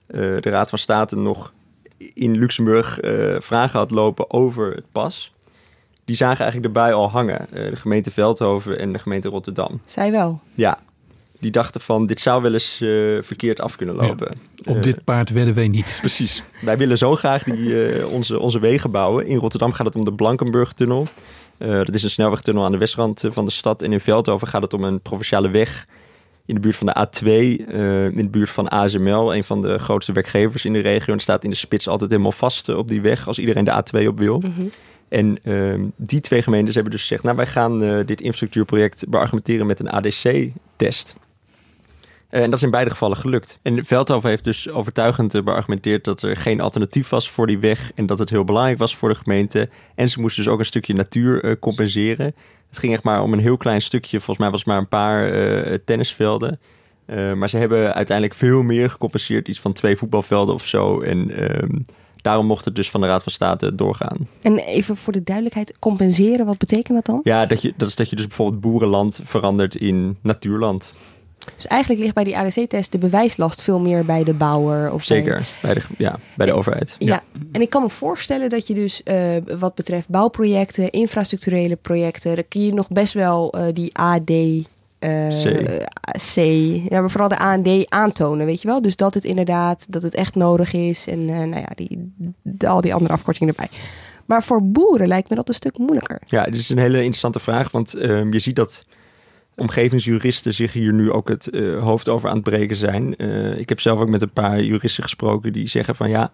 de 0.08 0.40
Raad 0.42 0.70
van 0.70 0.80
State 0.80 1.16
nog 1.16 1.54
in 2.14 2.38
Luxemburg 2.38 2.98
vragen 3.40 3.80
had 3.80 3.92
lopen 3.92 4.32
over 4.32 4.76
het 4.76 4.92
pas... 4.92 5.34
die 6.06 6.16
zagen 6.16 6.42
eigenlijk 6.42 6.76
erbij 6.76 6.94
al 6.94 7.10
hangen. 7.10 7.48
De 7.52 7.76
gemeente 7.76 8.12
Veldhoven 8.12 8.80
en 8.80 8.94
de 8.94 9.00
gemeente 9.00 9.30
Rotterdam. 9.30 9.82
Zij 9.86 10.12
wel. 10.12 10.42
Ja, 10.54 10.80
die 11.44 11.52
dachten 11.52 11.82
van 11.82 12.06
dit 12.06 12.20
zou 12.20 12.42
wel 12.42 12.54
eens 12.54 12.82
eh, 12.82 12.90
verkeerd 13.22 13.62
af 13.62 13.76
kunnen 13.76 13.96
lopen. 13.96 14.28
Op 14.66 14.76
Eh, 14.76 14.82
dit 14.82 15.04
paard 15.04 15.30
wedden 15.30 15.54
wij 15.54 15.68
niet. 15.68 15.98
Precies. 16.00 16.44
Wij 16.62 16.78
willen 16.78 16.98
zo 16.98 17.16
graag 17.16 17.44
die, 17.44 17.88
eh, 17.88 18.12
onze, 18.12 18.40
onze 18.40 18.60
wegen 18.60 18.92
bouwen. 18.92 19.28
In 19.28 19.38
Rotterdam 19.38 19.72
gaat 19.72 19.86
het 19.86 19.96
om 19.96 20.04
de 20.04 20.14
Blankenburg-tunnel. 20.14 21.08
Uh, 21.58 21.70
dat 21.70 21.96
is 21.96 22.04
een 22.04 22.10
snelwegtunnel 22.10 22.66
aan 22.66 22.72
de 22.72 22.78
westrand 22.78 23.24
van 23.28 23.46
de 23.46 23.52
stad. 23.52 23.82
En 23.82 23.92
in 23.92 24.00
Veldhoven 24.00 24.48
gaat 24.48 24.62
het 24.62 24.74
om 24.74 24.84
een 24.84 25.02
provinciale 25.02 25.50
weg 25.50 25.86
in 26.46 26.56
de 26.56 26.62
buurt 26.62 26.76
van 26.76 26.88
de 26.88 27.08
A2, 27.08 27.26
uh, 27.26 28.06
in 28.06 28.16
de 28.16 28.30
buurt 28.30 28.50
van 28.50 28.68
ASML, 28.68 29.36
een 29.36 29.44
van 29.44 29.62
de 29.62 29.78
grootste 29.80 30.12
werkgevers 30.12 30.66
in 30.66 30.74
de 30.74 30.80
regio. 30.80 31.14
En 31.14 31.20
staat 31.20 31.44
in 31.44 31.50
de 31.50 31.56
spits 31.56 31.88
altijd 31.88 32.10
helemaal 32.10 32.32
vast 32.32 32.70
op 32.70 32.88
die 32.88 33.02
weg 33.02 33.28
als 33.28 33.40
iedereen 33.40 33.64
de 33.64 33.84
A2 33.84 34.08
op 34.08 34.18
wil. 34.18 34.40
Mhm. 34.40 34.68
En 35.14 35.38
uh, 35.44 35.74
die 35.96 36.22
twee 36.22 36.42
gemeentes 36.42 36.74
hebben 36.74 36.92
dus 36.92 37.02
gezegd, 37.02 37.24
nou 37.24 37.36
wij 37.36 37.46
gaan 37.46 37.84
uh, 37.84 38.06
dit 38.06 38.22
infrastructuurproject 38.22 39.10
beargumenteren 39.10 39.66
met 39.66 39.80
een 39.80 39.90
ADC-test. 39.90 41.16
En 42.34 42.50
dat 42.50 42.54
is 42.54 42.64
in 42.64 42.72
beide 42.72 42.90
gevallen 42.90 43.18
gelukt. 43.18 43.60
En 43.62 43.86
Veldhoven 43.86 44.30
heeft 44.30 44.44
dus 44.44 44.70
overtuigend 44.70 45.44
beargumenteerd 45.44 46.04
dat 46.04 46.22
er 46.22 46.38
geen 46.38 46.62
alternatief 46.62 47.10
was 47.10 47.30
voor 47.30 47.48
die 47.48 47.60
weg 47.60 47.92
en 47.96 48.06
dat 48.06 48.20
het 48.20 48.30
heel 48.30 48.44
belangrijk 48.44 48.78
was 48.78 48.96
voor 48.96 49.10
de 49.10 49.16
gemeente. 49.16 49.70
En 49.96 50.10
ze 50.10 50.22
moesten 50.22 50.44
dus 50.44 50.52
ook 50.52 50.60
een 50.60 50.66
stukje 50.66 50.94
natuur 50.94 51.46
uh, 51.46 51.56
compenseren. 51.60 52.26
Het 52.70 52.78
ging 52.78 52.94
echt 52.94 53.04
maar 53.04 53.22
om 53.22 53.34
een 53.34 53.40
heel 53.40 53.58
klein 53.58 53.82
stukje, 53.82 54.18
volgens 54.18 54.38
mij 54.38 54.50
was 54.50 54.60
het 54.60 54.68
maar 54.68 54.78
een 54.78 54.88
paar 54.88 55.34
uh, 55.34 55.78
tennisvelden. 55.86 56.60
Uh, 57.06 57.34
maar 57.34 57.50
ze 57.50 57.58
hebben 57.58 57.94
uiteindelijk 57.94 58.38
veel 58.38 58.62
meer 58.62 58.90
gecompenseerd, 58.90 59.48
iets 59.48 59.60
van 59.60 59.74
twee 59.74 59.98
voetbalvelden 59.98 60.56
of 60.56 60.68
zo. 60.68 61.02
En 61.02 61.42
uh, 61.42 61.80
daarom 62.16 62.46
mocht 62.46 62.66
het 62.66 62.76
dus 62.76 62.90
van 62.90 63.02
de 63.02 63.08
Raad 63.08 63.24
van 63.24 63.32
State 63.32 63.76
doorgaan. 63.76 64.28
En 64.42 64.58
even 64.58 64.98
voor 64.98 65.14
de 65.14 65.24
duidelijkheid, 65.24 65.80
compenseren, 65.80 66.46
wat 66.46 66.58
betekent 66.58 66.96
dat 66.96 67.06
dan? 67.06 67.20
Ja, 67.24 67.46
dat, 67.46 67.62
je, 67.62 67.74
dat 67.78 67.88
is 67.88 67.96
dat 67.96 68.10
je 68.10 68.16
dus 68.16 68.28
bijvoorbeeld 68.28 68.62
boerenland 68.62 69.22
verandert 69.24 69.76
in 69.76 70.18
natuurland. 70.22 70.94
Dus 71.56 71.68
eigenlijk 71.68 72.02
ligt 72.02 72.14
bij 72.14 72.24
die 72.24 72.38
ADC-test 72.38 72.92
de 72.92 72.98
bewijslast 72.98 73.62
veel 73.62 73.80
meer 73.80 74.06
bij 74.06 74.24
de 74.24 74.34
bouwer. 74.34 74.92
Of 74.92 75.04
Zeker, 75.04 75.36
bij, 75.36 75.46
bij 75.62 75.74
de, 75.74 75.82
ja, 75.98 76.20
bij 76.36 76.46
de 76.46 76.52
en, 76.52 76.58
overheid. 76.58 76.96
Ja. 77.00 77.08
ja. 77.08 77.40
en 77.52 77.62
ik 77.62 77.70
kan 77.70 77.82
me 77.82 77.90
voorstellen 77.90 78.50
dat 78.50 78.68
je 78.68 78.74
dus 78.74 79.02
uh, 79.06 79.36
wat 79.58 79.76
betreft 79.76 80.10
bouwprojecten, 80.10 80.90
infrastructurele 80.90 81.76
projecten, 81.76 82.36
dan 82.36 82.48
kun 82.48 82.66
je 82.66 82.74
nog 82.74 82.88
best 82.88 83.14
wel 83.14 83.58
uh, 83.58 83.66
die 83.74 83.98
AD. 83.98 84.30
Uh, 84.30 85.28
C. 85.28 85.86
C. 86.34 86.36
Ja, 86.90 87.00
maar 87.00 87.12
vooral 87.12 87.30
de 87.30 87.38
AND 87.38 87.90
aantonen, 87.90 88.46
weet 88.46 88.62
je 88.62 88.68
wel? 88.68 88.82
Dus 88.82 88.96
dat 88.96 89.14
het 89.14 89.24
inderdaad, 89.24 89.92
dat 89.92 90.02
het 90.02 90.16
echt 90.16 90.36
nodig 90.36 90.74
is. 90.74 91.08
En 91.08 91.26
nou 91.26 91.56
ja, 91.56 91.70
die, 91.76 92.14
de, 92.42 92.68
al 92.68 92.82
die 92.82 92.94
andere 92.94 93.14
afkortingen 93.14 93.54
erbij. 93.56 93.70
Maar 94.26 94.44
voor 94.44 94.64
boeren 94.64 95.08
lijkt 95.08 95.30
me 95.30 95.36
dat 95.36 95.48
een 95.48 95.54
stuk 95.54 95.78
moeilijker. 95.78 96.22
Ja, 96.26 96.46
dit 96.46 96.56
is 96.56 96.70
een 96.70 96.78
hele 96.78 96.98
interessante 96.98 97.40
vraag. 97.40 97.72
Want 97.72 97.96
uh, 97.96 98.32
je 98.32 98.40
ziet 98.40 98.56
dat 98.56 98.86
omgevingsjuristen 99.56 100.54
zich 100.54 100.74
hier 100.74 100.94
nu 100.94 101.12
ook 101.12 101.30
het 101.30 101.48
uh, 101.52 101.80
hoofd 101.84 102.10
over 102.10 102.30
aan 102.30 102.36
het 102.36 102.44
breken 102.44 102.76
zijn. 102.76 103.14
Uh, 103.18 103.60
ik 103.60 103.70
heb 103.70 103.80
zelf 103.80 104.00
ook 104.00 104.10
met 104.10 104.22
een 104.22 104.34
paar 104.34 104.64
juristen 104.64 105.04
gesproken 105.04 105.54
die 105.54 105.68
zeggen 105.68 105.96
van 105.96 106.10
ja, 106.10 106.32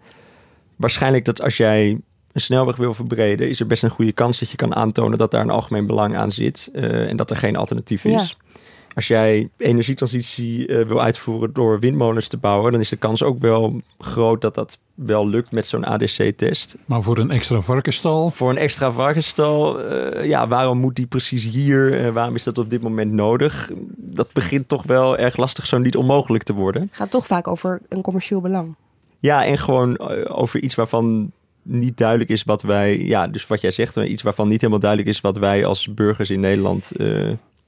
waarschijnlijk 0.75 1.25
dat 1.25 1.41
als 1.41 1.57
jij 1.57 1.99
een 2.31 2.41
snelweg 2.41 2.75
wil 2.75 2.93
verbreden, 2.93 3.49
is 3.49 3.59
er 3.59 3.67
best 3.67 3.83
een 3.83 3.89
goede 3.89 4.11
kans 4.11 4.39
dat 4.39 4.49
je 4.49 4.57
kan 4.57 4.75
aantonen 4.75 5.17
dat 5.17 5.31
daar 5.31 5.41
een 5.41 5.49
algemeen 5.49 5.85
belang 5.85 6.15
aan 6.17 6.31
zit 6.31 6.69
uh, 6.73 7.09
en 7.09 7.15
dat 7.15 7.29
er 7.29 7.37
geen 7.37 7.55
alternatief 7.55 8.05
is. 8.05 8.11
Ja. 8.11 8.48
Als 8.93 9.07
jij 9.07 9.49
energietransitie 9.57 10.67
wil 10.67 11.01
uitvoeren 11.01 11.53
door 11.53 11.79
windmolens 11.79 12.27
te 12.27 12.37
bouwen, 12.37 12.71
dan 12.71 12.81
is 12.81 12.89
de 12.89 12.95
kans 12.95 13.23
ook 13.23 13.39
wel 13.39 13.81
groot 13.99 14.41
dat 14.41 14.55
dat 14.55 14.79
wel 15.05 15.27
lukt 15.27 15.51
met 15.51 15.67
zo'n 15.67 15.85
ADC-test. 15.85 16.77
Maar 16.85 17.01
voor 17.01 17.17
een 17.17 17.31
extra 17.31 17.61
varkenstal? 17.61 18.31
Voor 18.31 18.49
een 18.49 18.57
extra 18.57 18.91
varkenstal, 18.91 19.91
uh, 19.91 20.25
ja, 20.25 20.47
waarom 20.47 20.77
moet 20.77 20.95
die 20.95 21.05
precies 21.05 21.43
hier? 21.43 22.05
Uh, 22.05 22.09
waarom 22.09 22.35
is 22.35 22.43
dat 22.43 22.57
op 22.57 22.69
dit 22.69 22.81
moment 22.81 23.11
nodig? 23.11 23.71
Dat 23.95 24.33
begint 24.33 24.67
toch 24.67 24.83
wel 24.83 25.17
erg 25.17 25.37
lastig, 25.37 25.67
zo 25.67 25.77
niet 25.77 25.95
onmogelijk 25.95 26.43
te 26.43 26.53
worden. 26.53 26.81
Het 26.81 26.95
gaat 26.95 27.11
toch 27.11 27.25
vaak 27.25 27.47
over 27.47 27.81
een 27.89 28.01
commercieel 28.01 28.41
belang. 28.41 28.75
Ja, 29.19 29.45
en 29.45 29.57
gewoon 29.57 29.89
uh, 30.01 30.37
over 30.37 30.59
iets 30.59 30.75
waarvan 30.75 31.31
niet 31.61 31.97
duidelijk 31.97 32.29
is 32.29 32.43
wat 32.43 32.61
wij, 32.61 32.99
ja, 32.99 33.27
dus 33.27 33.47
wat 33.47 33.61
jij 33.61 33.71
zegt, 33.71 33.95
iets 33.95 34.21
waarvan 34.21 34.47
niet 34.47 34.61
helemaal 34.61 34.81
duidelijk 34.81 35.09
is 35.09 35.21
wat 35.21 35.37
wij 35.37 35.65
als 35.65 35.93
burgers 35.93 36.29
in 36.29 36.39
Nederland 36.39 36.91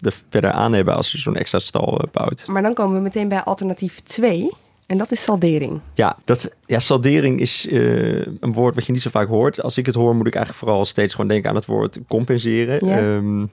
er 0.01 0.13
verder 0.29 0.51
aan 0.51 0.73
hebben 0.73 0.95
als 0.95 1.11
je 1.11 1.17
zo'n 1.17 1.35
extra 1.35 1.59
stal 1.59 2.01
bouwt. 2.11 2.47
Maar 2.47 2.61
dan 2.61 2.73
komen 2.73 2.95
we 2.95 3.01
meteen 3.01 3.27
bij 3.27 3.43
alternatief 3.43 3.99
2. 3.99 4.51
En 4.87 4.97
dat 4.97 5.11
is 5.11 5.23
saldering. 5.23 5.79
Ja, 5.93 6.17
dat, 6.25 6.55
ja 6.65 6.79
saldering 6.79 7.39
is 7.39 7.65
uh, 7.65 8.25
een 8.39 8.53
woord 8.53 8.75
wat 8.75 8.85
je 8.85 8.91
niet 8.91 9.01
zo 9.01 9.09
vaak 9.09 9.27
hoort. 9.27 9.61
Als 9.61 9.77
ik 9.77 9.85
het 9.85 9.95
hoor, 9.95 10.15
moet 10.15 10.27
ik 10.27 10.35
eigenlijk 10.35 10.65
vooral 10.65 10.85
steeds 10.85 11.13
gewoon 11.13 11.29
denken 11.29 11.49
aan 11.49 11.55
het 11.55 11.65
woord 11.65 11.99
compenseren. 12.07 12.87
Ja. 12.87 13.15
Um, 13.15 13.49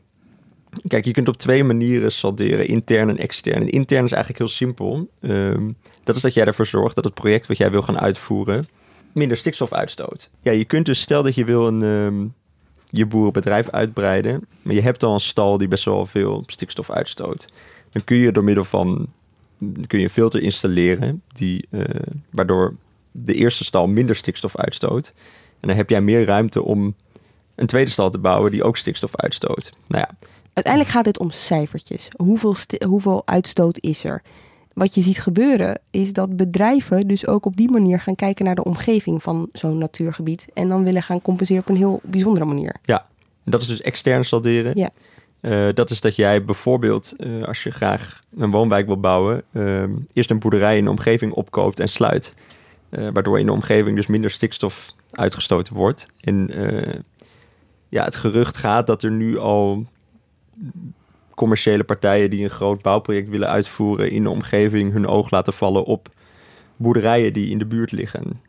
kijk, 0.86 1.04
je 1.04 1.12
kunt 1.12 1.28
op 1.28 1.36
twee 1.36 1.64
manieren 1.64 2.12
salderen, 2.12 2.66
intern 2.66 3.08
en 3.08 3.18
extern. 3.18 3.60
En 3.60 3.68
intern 3.68 4.04
is 4.04 4.12
eigenlijk 4.12 4.42
heel 4.42 4.52
simpel. 4.56 5.08
Um, 5.20 5.76
dat 6.04 6.16
is 6.16 6.22
dat 6.22 6.34
jij 6.34 6.44
ervoor 6.44 6.66
zorgt 6.66 6.94
dat 6.94 7.04
het 7.04 7.14
project 7.14 7.46
wat 7.46 7.56
jij 7.56 7.70
wil 7.70 7.82
gaan 7.82 7.98
uitvoeren 7.98 8.66
minder 9.18 9.36
stikstof 9.36 9.72
uitstoot. 9.72 10.30
Ja, 10.42 10.52
je 10.52 10.64
kunt 10.64 10.86
dus, 10.86 11.00
stel 11.00 11.22
dat 11.22 11.34
je 11.34 11.44
wil 11.44 11.66
een, 11.66 11.82
um, 11.82 12.34
je 12.90 13.06
boerenbedrijf 13.06 13.70
uitbreiden, 13.70 14.46
maar 14.62 14.74
je 14.74 14.82
hebt 14.82 15.02
al 15.02 15.14
een 15.14 15.20
stal 15.20 15.58
die 15.58 15.68
best 15.68 15.84
wel 15.84 16.06
veel 16.06 16.42
stikstof 16.46 16.90
uitstoot. 16.90 17.48
Dan 17.90 18.04
kun 18.04 18.16
je 18.16 18.32
door 18.32 18.44
middel 18.44 18.64
van 18.64 19.08
kun 19.86 19.98
je 19.98 20.04
een 20.04 20.10
filter 20.10 20.42
installeren 20.42 21.22
die, 21.32 21.66
uh, 21.70 21.84
waardoor 22.30 22.74
de 23.12 23.34
eerste 23.34 23.64
stal 23.64 23.86
minder 23.86 24.16
stikstof 24.16 24.56
uitstoot. 24.56 25.12
En 25.60 25.68
dan 25.68 25.76
heb 25.76 25.90
jij 25.90 26.00
meer 26.00 26.24
ruimte 26.24 26.62
om 26.62 26.94
een 27.54 27.66
tweede 27.66 27.90
stal 27.90 28.10
te 28.10 28.18
bouwen 28.18 28.50
die 28.50 28.62
ook 28.62 28.76
stikstof 28.76 29.16
uitstoot. 29.16 29.72
Nou 29.88 30.04
ja. 30.08 30.28
Uiteindelijk 30.52 30.94
gaat 30.94 31.06
het 31.06 31.18
om 31.18 31.30
cijfertjes. 31.30 32.08
Hoeveel, 32.16 32.54
hoeveel 32.86 33.22
uitstoot 33.26 33.78
is 33.80 34.04
er? 34.04 34.22
Wat 34.78 34.94
je 34.94 35.00
ziet 35.00 35.20
gebeuren 35.20 35.80
is 35.90 36.12
dat 36.12 36.36
bedrijven 36.36 37.08
dus 37.08 37.26
ook 37.26 37.46
op 37.46 37.56
die 37.56 37.70
manier 37.70 38.00
gaan 38.00 38.14
kijken 38.14 38.44
naar 38.44 38.54
de 38.54 38.64
omgeving 38.64 39.22
van 39.22 39.48
zo'n 39.52 39.78
natuurgebied. 39.78 40.48
En 40.54 40.68
dan 40.68 40.84
willen 40.84 41.02
gaan 41.02 41.22
compenseren 41.22 41.62
op 41.62 41.68
een 41.68 41.76
heel 41.76 42.00
bijzondere 42.02 42.44
manier. 42.44 42.76
Ja, 42.82 43.06
en 43.44 43.50
dat 43.50 43.62
is 43.62 43.68
dus 43.68 43.80
extern 43.80 44.24
salderen. 44.24 44.78
Ja. 44.78 44.90
Uh, 45.40 45.74
dat 45.74 45.90
is 45.90 46.00
dat 46.00 46.16
jij 46.16 46.44
bijvoorbeeld, 46.44 47.14
uh, 47.18 47.44
als 47.44 47.62
je 47.62 47.70
graag 47.70 48.22
een 48.36 48.50
woonwijk 48.50 48.86
wil 48.86 49.00
bouwen, 49.00 49.42
uh, 49.52 49.82
eerst 50.12 50.30
een 50.30 50.38
boerderij 50.38 50.76
in 50.76 50.84
de 50.84 50.90
omgeving 50.90 51.32
opkoopt 51.32 51.80
en 51.80 51.88
sluit. 51.88 52.34
Waardoor 52.88 53.38
in 53.38 53.46
de 53.46 53.52
omgeving 53.52 53.96
dus 53.96 54.06
minder 54.06 54.30
stikstof 54.30 54.94
uitgestoten 55.10 55.74
wordt. 55.74 56.06
En 56.20 56.50
ja, 57.88 58.04
het 58.04 58.16
gerucht 58.16 58.56
gaat 58.56 58.86
dat 58.86 59.02
er 59.02 59.10
nu 59.10 59.38
al 59.38 59.86
commerciële 61.38 61.84
partijen 61.84 62.30
die 62.30 62.44
een 62.44 62.50
groot 62.50 62.82
bouwproject 62.82 63.28
willen 63.28 63.48
uitvoeren 63.48 64.10
in 64.10 64.22
de 64.22 64.30
omgeving 64.30 64.92
hun 64.92 65.06
oog 65.06 65.30
laten 65.30 65.52
vallen 65.52 65.84
op 65.84 66.08
boerderijen 66.76 67.32
die 67.32 67.50
in 67.50 67.58
de 67.58 67.66
buurt 67.66 67.92
liggen. 67.92 68.40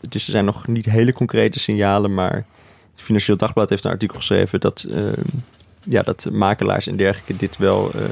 het 0.00 0.14
is, 0.14 0.24
er 0.24 0.30
zijn 0.30 0.44
nog 0.44 0.66
niet 0.66 0.84
hele 0.84 1.12
concrete 1.12 1.58
signalen, 1.58 2.14
maar 2.14 2.34
het 2.90 3.00
Financieel 3.00 3.36
Dagblad 3.36 3.68
heeft 3.68 3.84
een 3.84 3.90
artikel 3.90 4.16
geschreven 4.16 4.60
dat 4.60 4.86
ja, 5.88 6.02
dat 6.02 6.28
makelaars 6.32 6.86
en 6.86 6.96
dergelijke 6.96 7.36
dit 7.36 7.56
wel 7.56 7.90
uh, 7.96 8.02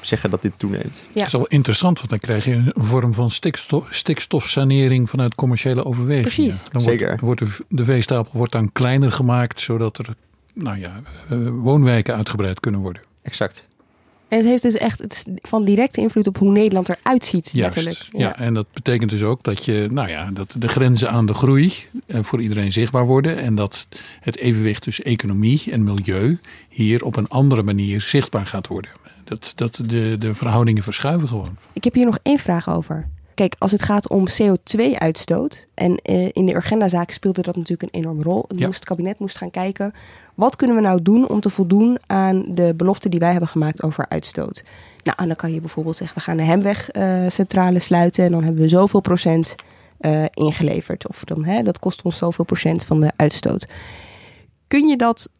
zeggen 0.00 0.30
dat 0.30 0.42
dit 0.42 0.52
toeneemt. 0.56 1.02
Ja. 1.06 1.12
Dat 1.14 1.26
is 1.26 1.32
wel 1.32 1.46
interessant, 1.46 1.98
want 1.98 2.10
dan 2.10 2.18
krijg 2.18 2.44
je 2.44 2.52
een 2.52 2.72
vorm 2.74 3.14
van 3.14 3.30
stikstof, 3.30 3.86
stikstofsanering 3.90 5.10
vanuit 5.10 5.34
commerciële 5.34 5.84
overwegingen. 5.84 6.48
Precies. 6.48 6.70
Dan 6.70 6.82
wordt, 6.82 6.98
Zeker. 6.98 7.18
Wordt 7.20 7.40
de, 7.40 7.56
de 7.68 7.84
veestapel 7.84 8.30
wordt 8.32 8.52
dan 8.52 8.72
kleiner 8.72 9.12
gemaakt, 9.12 9.60
zodat 9.60 9.98
er 9.98 10.06
nou 10.54 10.78
ja, 10.78 11.00
woonwijken 11.50 12.14
uitgebreid 12.14 12.60
kunnen 12.60 12.80
worden. 12.80 13.02
Exact. 13.26 13.64
En 14.28 14.38
het 14.38 14.46
heeft 14.46 14.62
dus 14.62 14.74
echt 14.74 14.98
het 14.98 15.26
van 15.42 15.64
directe 15.64 16.00
invloed 16.00 16.26
op 16.26 16.38
hoe 16.38 16.52
Nederland 16.52 16.88
eruit 16.88 17.24
ziet, 17.24 17.50
Juist. 17.52 17.76
letterlijk. 17.76 18.12
Ja. 18.12 18.18
ja, 18.18 18.36
en 18.36 18.54
dat 18.54 18.66
betekent 18.72 19.10
dus 19.10 19.22
ook 19.22 19.42
dat 19.42 19.64
je, 19.64 19.88
nou 19.90 20.08
ja, 20.08 20.30
dat 20.32 20.54
de 20.56 20.68
grenzen 20.68 21.10
aan 21.10 21.26
de 21.26 21.34
groei 21.34 21.72
eh, 22.06 22.22
voor 22.22 22.42
iedereen 22.42 22.72
zichtbaar 22.72 23.06
worden. 23.06 23.38
En 23.38 23.54
dat 23.54 23.88
het 24.20 24.36
evenwicht 24.36 24.82
tussen 24.82 25.04
economie 25.04 25.62
en 25.70 25.84
milieu 25.84 26.38
hier 26.68 27.04
op 27.04 27.16
een 27.16 27.28
andere 27.28 27.62
manier 27.62 28.00
zichtbaar 28.00 28.46
gaat 28.46 28.66
worden. 28.66 28.90
Dat, 29.24 29.52
dat 29.54 29.80
de, 29.86 30.14
de 30.18 30.34
verhoudingen 30.34 30.82
verschuiven 30.82 31.28
gewoon. 31.28 31.56
Ik 31.72 31.84
heb 31.84 31.94
hier 31.94 32.04
nog 32.04 32.18
één 32.22 32.38
vraag 32.38 32.68
over. 32.68 33.08
Kijk, 33.36 33.54
als 33.58 33.72
het 33.72 33.82
gaat 33.82 34.08
om 34.08 34.26
CO2-uitstoot, 34.28 35.66
en 35.74 35.90
uh, 36.10 36.28
in 36.32 36.46
de 36.46 36.54
Urgenda-zaak 36.54 37.10
speelde 37.10 37.42
dat 37.42 37.56
natuurlijk 37.56 37.94
een 37.94 38.00
enorme 38.00 38.22
rol. 38.22 38.44
Het, 38.48 38.58
Ja. 38.58 38.66
moest, 38.66 38.78
het 38.78 38.88
kabinet 38.88 39.18
moest 39.18 39.36
gaan 39.36 39.50
kijken, 39.50 39.92
wat 40.34 40.56
kunnen 40.56 40.76
we 40.76 40.82
nou 40.82 41.02
doen 41.02 41.28
om 41.28 41.40
te 41.40 41.50
voldoen 41.50 41.98
aan 42.06 42.44
de 42.48 42.74
beloften 42.76 43.10
die 43.10 43.20
wij 43.20 43.30
hebben 43.30 43.48
gemaakt 43.48 43.82
over 43.82 44.06
uitstoot? 44.08 44.62
Nou, 45.02 45.16
en 45.20 45.26
dan 45.26 45.36
kan 45.36 45.52
je 45.52 45.60
bijvoorbeeld 45.60 45.96
zeggen, 45.96 46.16
we 46.18 46.22
gaan 46.22 46.36
de 46.36 46.42
Hemwegcentrale 46.42 47.78
sluiten 47.78 48.24
en 48.24 48.30
dan 48.30 48.42
hebben 48.44 48.62
we 48.62 48.68
zoveel 48.68 49.00
procent 49.00 49.54
eh, 49.98 50.24
ingeleverd. 50.34 51.08
Of 51.08 51.24
dan, 51.24 51.44
hè, 51.44 51.62
dat 51.62 51.78
kost 51.78 52.02
ons 52.02 52.16
zoveel 52.16 52.44
procent 52.44 52.84
van 52.84 53.00
de 53.00 53.12
uitstoot. 53.16 53.66
Kun 54.68 54.86
je 54.86 54.96
dat 54.96 55.30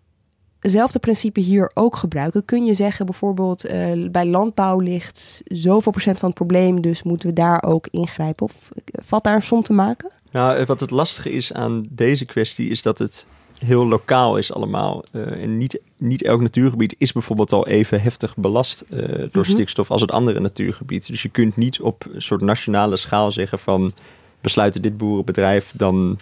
hetzelfde 0.66 0.98
principe 0.98 1.40
hier 1.40 1.70
ook 1.74 1.96
gebruiken? 1.96 2.44
Kun 2.44 2.64
je 2.64 2.74
zeggen 2.74 3.06
bijvoorbeeld 3.06 3.64
eh, 3.64 4.08
bij 4.10 4.26
landbouw 4.26 4.78
ligt 4.78 5.42
zoveel 5.44 5.92
procent 5.92 6.18
van 6.18 6.28
het 6.28 6.38
probleem, 6.38 6.80
dus 6.80 7.02
moeten 7.02 7.28
we 7.28 7.34
daar 7.34 7.62
ook 7.62 7.86
ingrijpen? 7.90 8.46
Of 8.46 8.54
eh, 8.74 9.04
valt 9.04 9.24
daar 9.24 9.34
een 9.34 9.42
som 9.42 9.62
te 9.62 9.72
maken? 9.72 10.10
Nou, 10.30 10.64
wat 10.64 10.80
het 10.80 10.90
lastige 10.90 11.30
is 11.30 11.52
aan 11.52 11.86
deze 11.90 12.24
kwestie 12.24 12.68
is 12.70 12.82
dat 12.82 12.98
het 12.98 13.26
heel 13.58 13.86
lokaal 13.86 14.36
is 14.36 14.52
allemaal. 14.52 15.04
Uh, 15.12 15.42
en 15.42 15.56
niet, 15.56 15.80
niet 15.96 16.22
elk 16.22 16.40
natuurgebied 16.40 16.94
is 16.98 17.12
bijvoorbeeld 17.12 17.52
al 17.52 17.66
even 17.66 18.02
heftig 18.02 18.36
belast 18.36 18.84
uh, 18.90 19.00
door 19.08 19.42
Mhm. 19.42 19.50
stikstof 19.50 19.90
als 19.90 20.00
het 20.00 20.10
andere 20.10 20.40
natuurgebied. 20.40 21.06
Dus 21.06 21.22
je 21.22 21.28
kunt 21.28 21.56
niet 21.56 21.80
op 21.80 22.04
een 22.12 22.22
soort 22.22 22.40
nationale 22.40 22.96
schaal 22.96 23.32
zeggen 23.32 23.58
van 23.58 23.92
we 24.40 24.48
sluiten 24.48 24.82
dit 24.82 24.96
boerenbedrijf, 24.96 25.72
dan 25.76 26.18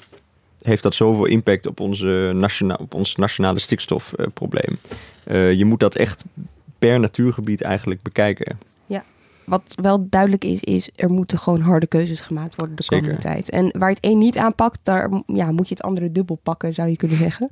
heeft 0.64 0.82
dat 0.82 0.94
zoveel 0.94 1.26
impact 1.26 1.66
op, 1.66 1.80
onze 1.80 2.32
nationaal, 2.34 2.76
op 2.76 2.94
ons 2.94 3.16
nationale 3.16 3.58
stikstofprobleem. 3.58 4.78
Uh, 5.26 5.52
je 5.52 5.64
moet 5.64 5.80
dat 5.80 5.94
echt 5.94 6.24
per 6.78 7.00
natuurgebied 7.00 7.62
eigenlijk 7.62 8.02
bekijken. 8.02 8.58
Ja, 8.86 9.04
wat 9.44 9.74
wel 9.80 10.06
duidelijk 10.08 10.44
is, 10.44 10.60
is 10.60 10.90
er 10.96 11.10
moeten 11.10 11.38
gewoon 11.38 11.60
harde 11.60 11.86
keuzes 11.86 12.20
gemaakt 12.20 12.54
worden 12.56 12.76
de 12.76 12.84
komende 12.84 13.18
tijd. 13.18 13.50
En 13.50 13.78
waar 13.78 13.88
je 13.88 13.94
het 13.94 14.04
een 14.04 14.18
niet 14.18 14.38
aanpakt, 14.38 14.78
daar 14.82 15.10
ja, 15.26 15.52
moet 15.52 15.68
je 15.68 15.74
het 15.74 15.82
andere 15.82 16.12
dubbel 16.12 16.38
pakken, 16.42 16.74
zou 16.74 16.88
je 16.88 16.96
kunnen 16.96 17.16
zeggen. 17.16 17.48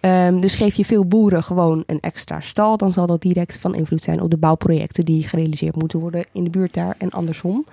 Um, 0.00 0.40
dus 0.40 0.54
geef 0.54 0.74
je 0.74 0.84
veel 0.84 1.04
boeren 1.04 1.42
gewoon 1.42 1.82
een 1.86 2.00
extra 2.00 2.40
stal, 2.40 2.76
dan 2.76 2.92
zal 2.92 3.06
dat 3.06 3.20
direct 3.20 3.58
van 3.58 3.74
invloed 3.74 4.02
zijn 4.02 4.20
op 4.20 4.30
de 4.30 4.36
bouwprojecten 4.36 5.04
die 5.04 5.28
gerealiseerd 5.28 5.76
moeten 5.76 6.00
worden 6.00 6.24
in 6.32 6.44
de 6.44 6.50
buurt 6.50 6.74
daar 6.74 6.94
en 6.98 7.10
andersom. 7.10 7.66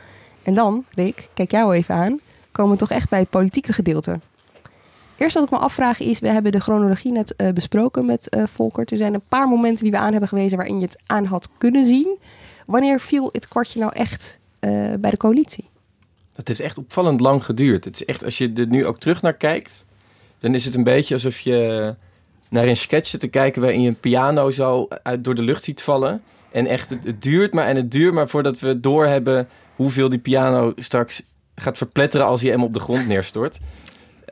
En 0.43 0.53
dan, 0.53 0.85
Rick, 0.95 1.29
kijk 1.33 1.51
jou 1.51 1.75
even 1.75 1.95
aan, 1.95 2.19
komen 2.51 2.71
we 2.71 2.77
toch 2.77 2.91
echt 2.91 3.09
bij 3.09 3.19
het 3.19 3.29
politieke 3.29 3.73
gedeelte. 3.73 4.19
Eerst 5.19 5.33
wat 5.33 5.43
ik 5.43 5.49
me 5.49 5.57
afvraag 5.57 5.99
is, 5.99 6.19
we 6.19 6.29
hebben 6.29 6.51
de 6.51 6.59
chronologie 6.59 7.11
net 7.11 7.33
uh, 7.37 7.49
besproken 7.51 8.05
met 8.05 8.35
uh, 8.37 8.43
Volker. 8.45 8.85
Er 8.85 8.97
zijn 8.97 9.13
een 9.13 9.27
paar 9.27 9.47
momenten 9.47 9.83
die 9.83 9.91
we 9.91 9.97
aan 9.97 10.11
hebben 10.11 10.29
gewezen 10.29 10.57
waarin 10.57 10.79
je 10.79 10.85
het 10.85 10.99
aan 11.05 11.25
had 11.25 11.49
kunnen 11.57 11.85
zien. 11.85 12.17
Wanneer 12.65 12.99
viel 12.99 13.29
het 13.31 13.47
kwartje 13.47 13.79
nou 13.79 13.93
echt 13.93 14.39
uh, 14.59 14.93
bij 14.99 15.09
de 15.09 15.17
coalitie? 15.17 15.69
Dat 16.35 16.47
heeft 16.47 16.59
echt 16.59 16.77
opvallend 16.77 17.19
lang 17.19 17.45
geduurd. 17.45 17.85
Het 17.85 17.95
is 17.95 18.05
echt, 18.05 18.23
als 18.23 18.37
je 18.37 18.51
er 18.55 18.67
nu 18.67 18.85
ook 18.85 18.99
terug 18.99 19.21
naar 19.21 19.33
kijkt, 19.33 19.85
dan 20.37 20.55
is 20.55 20.65
het 20.65 20.75
een 20.75 20.83
beetje 20.83 21.13
alsof 21.13 21.39
je 21.39 21.95
naar 22.49 22.67
een 22.67 22.77
sketch 22.77 23.07
zit 23.07 23.19
te 23.19 23.27
kijken 23.27 23.61
waarin 23.61 23.81
je 23.81 23.87
een 23.87 23.99
piano 23.99 24.49
zo 24.49 24.87
uit, 25.03 25.23
door 25.23 25.35
de 25.35 25.41
lucht 25.41 25.63
ziet 25.63 25.81
vallen. 25.81 26.21
En 26.51 26.65
echt, 26.65 26.89
het, 26.89 27.03
het 27.03 27.21
duurt 27.21 27.53
maar 27.53 27.65
en 27.65 27.75
het 27.75 27.91
duurt 27.91 28.13
maar 28.13 28.29
voordat 28.29 28.59
we 28.59 28.79
doorhebben 28.79 29.47
hoeveel 29.75 30.09
die 30.09 30.19
piano 30.19 30.73
straks 30.75 31.23
gaat 31.55 31.77
verpletteren 31.77 32.25
als 32.25 32.41
hij 32.41 32.51
hem 32.51 32.63
op 32.63 32.73
de 32.73 32.79
grond 32.79 33.07
neerstort. 33.07 33.59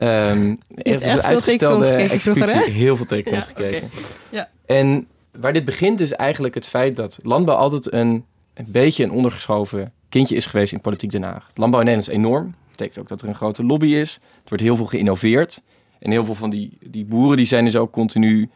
Um, 0.02 0.58
echt, 0.74 1.02
een 1.02 1.22
uitgestelde 1.22 1.86
executie. 1.88 2.70
heel 2.70 2.96
veel 2.96 3.06
tekens 3.06 3.36
ja, 3.36 3.40
gekeken. 3.40 3.90
Ja. 4.30 4.48
En 4.66 5.06
waar 5.32 5.52
dit 5.52 5.64
begint 5.64 6.00
is 6.00 6.12
eigenlijk 6.12 6.54
het 6.54 6.66
feit 6.66 6.96
dat 6.96 7.18
landbouw 7.22 7.56
altijd 7.56 7.92
een, 7.92 8.24
een 8.54 8.66
beetje 8.68 9.04
een 9.04 9.10
ondergeschoven 9.10 9.92
kindje 10.08 10.36
is 10.36 10.46
geweest 10.46 10.72
in 10.72 10.80
politiek 10.80 11.10
Den 11.10 11.22
Haag. 11.22 11.46
Landbouw 11.54 11.80
in 11.80 11.86
Nederland 11.86 12.12
is 12.12 12.18
enorm. 12.18 12.44
Dat 12.44 12.70
betekent 12.70 12.98
ook 12.98 13.08
dat 13.08 13.22
er 13.22 13.28
een 13.28 13.34
grote 13.34 13.64
lobby 13.64 13.86
is. 13.86 14.14
Er 14.22 14.48
wordt 14.48 14.62
heel 14.62 14.76
veel 14.76 14.86
geïnnoveerd. 14.86 15.62
En 15.98 16.10
heel 16.10 16.24
veel 16.24 16.34
van 16.34 16.50
die, 16.50 16.78
die 16.86 17.04
boeren 17.04 17.36
die 17.36 17.46
zijn 17.46 17.64
dus 17.64 17.76
ook 17.76 17.92
continu 17.92 18.50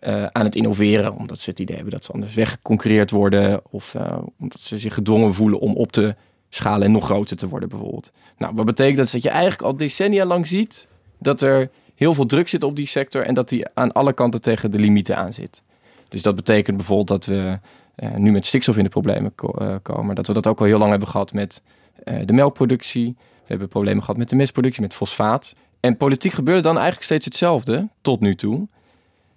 uh, 0.00 0.26
aan 0.26 0.44
het 0.44 0.56
innoveren. 0.56 1.16
Omdat 1.16 1.38
ze 1.38 1.50
het 1.50 1.58
idee 1.58 1.76
hebben 1.76 1.94
dat 1.94 2.04
ze 2.04 2.12
anders 2.12 2.34
weggeconcurreerd 2.34 3.10
worden. 3.10 3.60
Of 3.70 3.94
uh, 3.94 4.18
omdat 4.38 4.60
ze 4.60 4.78
zich 4.78 4.94
gedwongen 4.94 5.34
voelen 5.34 5.58
om 5.58 5.74
op 5.74 5.92
te 5.92 6.14
schalen 6.56 6.86
en 6.86 6.92
nog 6.92 7.04
groter 7.04 7.36
te 7.36 7.48
worden 7.48 7.68
bijvoorbeeld. 7.68 8.12
Nou, 8.38 8.54
wat 8.54 8.66
betekent 8.66 8.96
dat? 8.96 9.10
Dat 9.10 9.22
je 9.22 9.28
eigenlijk 9.28 9.62
al 9.62 9.76
decennia 9.76 10.24
lang 10.24 10.46
ziet 10.46 10.88
dat 11.18 11.40
er 11.40 11.70
heel 11.94 12.14
veel 12.14 12.26
druk 12.26 12.48
zit 12.48 12.62
op 12.62 12.76
die 12.76 12.86
sector 12.86 13.22
en 13.22 13.34
dat 13.34 13.48
die 13.48 13.66
aan 13.74 13.92
alle 13.92 14.12
kanten 14.12 14.40
tegen 14.40 14.70
de 14.70 14.78
limieten 14.78 15.16
aan 15.16 15.32
zit. 15.32 15.62
Dus 16.08 16.22
dat 16.22 16.34
betekent 16.34 16.76
bijvoorbeeld 16.76 17.08
dat 17.08 17.24
we 17.24 17.58
uh, 17.96 18.14
nu 18.14 18.32
met 18.32 18.46
stikstof 18.46 18.76
in 18.76 18.84
de 18.84 18.90
problemen 18.90 19.32
uh, 19.58 19.74
komen. 19.82 20.14
Dat 20.14 20.26
we 20.26 20.32
dat 20.32 20.46
ook 20.46 20.60
al 20.60 20.66
heel 20.66 20.78
lang 20.78 20.90
hebben 20.90 21.08
gehad 21.08 21.32
met 21.32 21.62
uh, 22.04 22.20
de 22.24 22.32
melkproductie. 22.32 23.14
We 23.18 23.52
hebben 23.52 23.68
problemen 23.68 24.02
gehad 24.02 24.16
met 24.16 24.28
de 24.28 24.36
mestproductie, 24.36 24.82
met 24.82 24.94
fosfaat. 24.94 25.54
En 25.80 25.96
politiek 25.96 26.32
gebeurde 26.32 26.62
dan 26.62 26.74
eigenlijk 26.74 27.04
steeds 27.04 27.24
hetzelfde, 27.24 27.88
tot 28.00 28.20
nu 28.20 28.34
toe. 28.34 28.68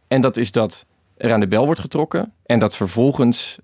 En 0.08 0.22
dat 0.22 0.38
is 0.38 0.52
dat 0.52 0.86
er 1.18 1.34
aan 1.34 1.40
de 1.40 1.48
bel 1.48 1.66
wordt 1.66 1.80
getrokken 1.80 2.34
en 2.46 2.60
dat 2.60 2.76
vervolgens 2.76 3.60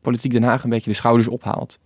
politiek 0.00 0.32
Den 0.32 0.42
Haag 0.42 0.64
een 0.64 0.70
beetje 0.70 0.90
de 0.90 0.96
schouders 0.96 1.28
ophaalt. 1.28 1.78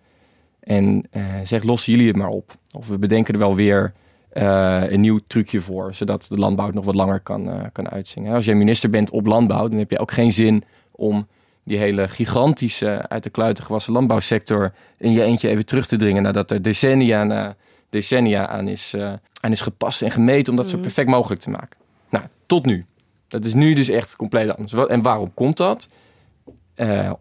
En 0.65 1.05
uh, 1.13 1.23
zeg, 1.45 1.63
lossen 1.63 1.93
jullie 1.93 2.09
het 2.09 2.17
maar 2.17 2.29
op. 2.29 2.53
Of 2.71 2.89
we 2.89 2.99
bedenken 2.99 3.35
er 3.35 3.41
wel 3.41 3.55
weer 3.55 3.93
uh, 4.33 4.83
een 4.89 5.01
nieuw 5.01 5.21
trucje 5.27 5.61
voor, 5.61 5.95
zodat 5.95 6.27
de 6.29 6.39
landbouw 6.39 6.67
het 6.67 6.75
nog 6.75 6.85
wat 6.85 6.95
langer 6.95 7.21
kan, 7.21 7.49
uh, 7.49 7.63
kan 7.73 7.91
uitzingen. 7.91 8.35
Als 8.35 8.45
jij 8.45 8.55
minister 8.55 8.91
bent 8.91 9.11
op 9.11 9.27
landbouw, 9.27 9.69
dan 9.69 9.79
heb 9.79 9.91
je 9.91 9.99
ook 9.99 10.13
geen 10.13 10.33
zin 10.33 10.65
om 10.91 11.27
die 11.65 11.79
hele 11.79 12.09
gigantische, 12.09 13.09
uit 13.09 13.23
de 13.23 13.31
kluiten 13.31 13.65
gewassen 13.65 13.93
landbouwsector 13.93 14.73
in 14.99 15.13
je 15.13 15.23
eentje 15.23 15.49
even 15.49 15.67
terug 15.67 15.87
te 15.87 15.97
dringen 15.97 16.23
nadat 16.23 16.51
er 16.51 16.63
decennia 16.63 17.25
na 17.25 17.57
decennia 17.91 18.47
aan 18.47 18.69
is, 18.69 18.95
aan 19.41 19.53
is 19.53 19.61
gepast 19.61 20.03
en 20.03 20.11
gemeten 20.11 20.53
om 20.53 20.57
dat 20.57 20.69
zo 20.69 20.75
mhm. 20.75 20.83
perfect 20.83 21.09
mogelijk 21.09 21.41
te 21.41 21.51
maken. 21.51 21.79
Nou, 22.09 22.25
tot 22.47 22.67
nu. 22.67 22.85
Dat 23.29 23.45
is 23.45 23.55
nu 23.55 23.73
dus 23.73 23.89
echt 23.89 24.17
compleet 24.17 24.57
anders. 24.57 24.89
En 24.89 25.03
waarom 25.03 25.35
komt 25.35 25.57
dat? 25.57 25.89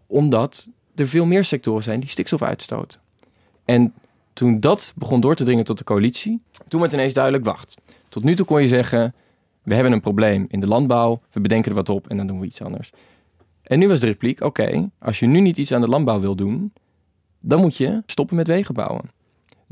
omdat 0.06 0.68
er 0.94 1.08
veel 1.08 1.26
meer 1.26 1.44
sectoren 1.44 1.82
zijn 1.82 2.00
die 2.00 2.08
stikstof 2.08 2.42
uitstoten. 2.42 3.00
En 3.64 3.94
toen 4.32 4.60
dat 4.60 4.92
begon 4.96 5.20
door 5.20 5.34
te 5.34 5.44
dringen 5.44 5.64
tot 5.64 5.78
de 5.78 5.84
coalitie, 5.84 6.40
toen 6.66 6.80
werd 6.80 6.92
ineens 6.92 7.12
duidelijk, 7.12 7.44
wacht. 7.44 7.80
Tot 8.08 8.24
nu 8.24 8.34
toe 8.34 8.46
kon 8.46 8.62
je 8.62 8.68
zeggen, 8.68 9.14
we 9.62 9.74
hebben 9.74 9.92
een 9.92 10.00
probleem 10.00 10.46
in 10.48 10.60
de 10.60 10.66
landbouw, 10.66 11.20
we 11.32 11.40
bedenken 11.40 11.70
er 11.70 11.76
wat 11.76 11.88
op 11.88 12.08
en 12.08 12.16
dan 12.16 12.26
doen 12.26 12.40
we 12.40 12.46
iets 12.46 12.62
anders. 12.62 12.92
En 13.62 13.78
nu 13.78 13.88
was 13.88 14.00
de 14.00 14.06
repliek, 14.06 14.40
oké, 14.40 14.90
als 14.98 15.18
je 15.18 15.26
nu 15.26 15.40
niet 15.40 15.56
iets 15.56 15.72
aan 15.72 15.80
de 15.80 15.88
landbouw 15.88 16.20
wil 16.20 16.34
doen, 16.34 16.72
dan 17.40 17.60
moet 17.60 17.76
je 17.76 18.02
stoppen 18.06 18.36
met 18.36 18.46
wegen 18.46 18.74
bouwen. 18.74 19.10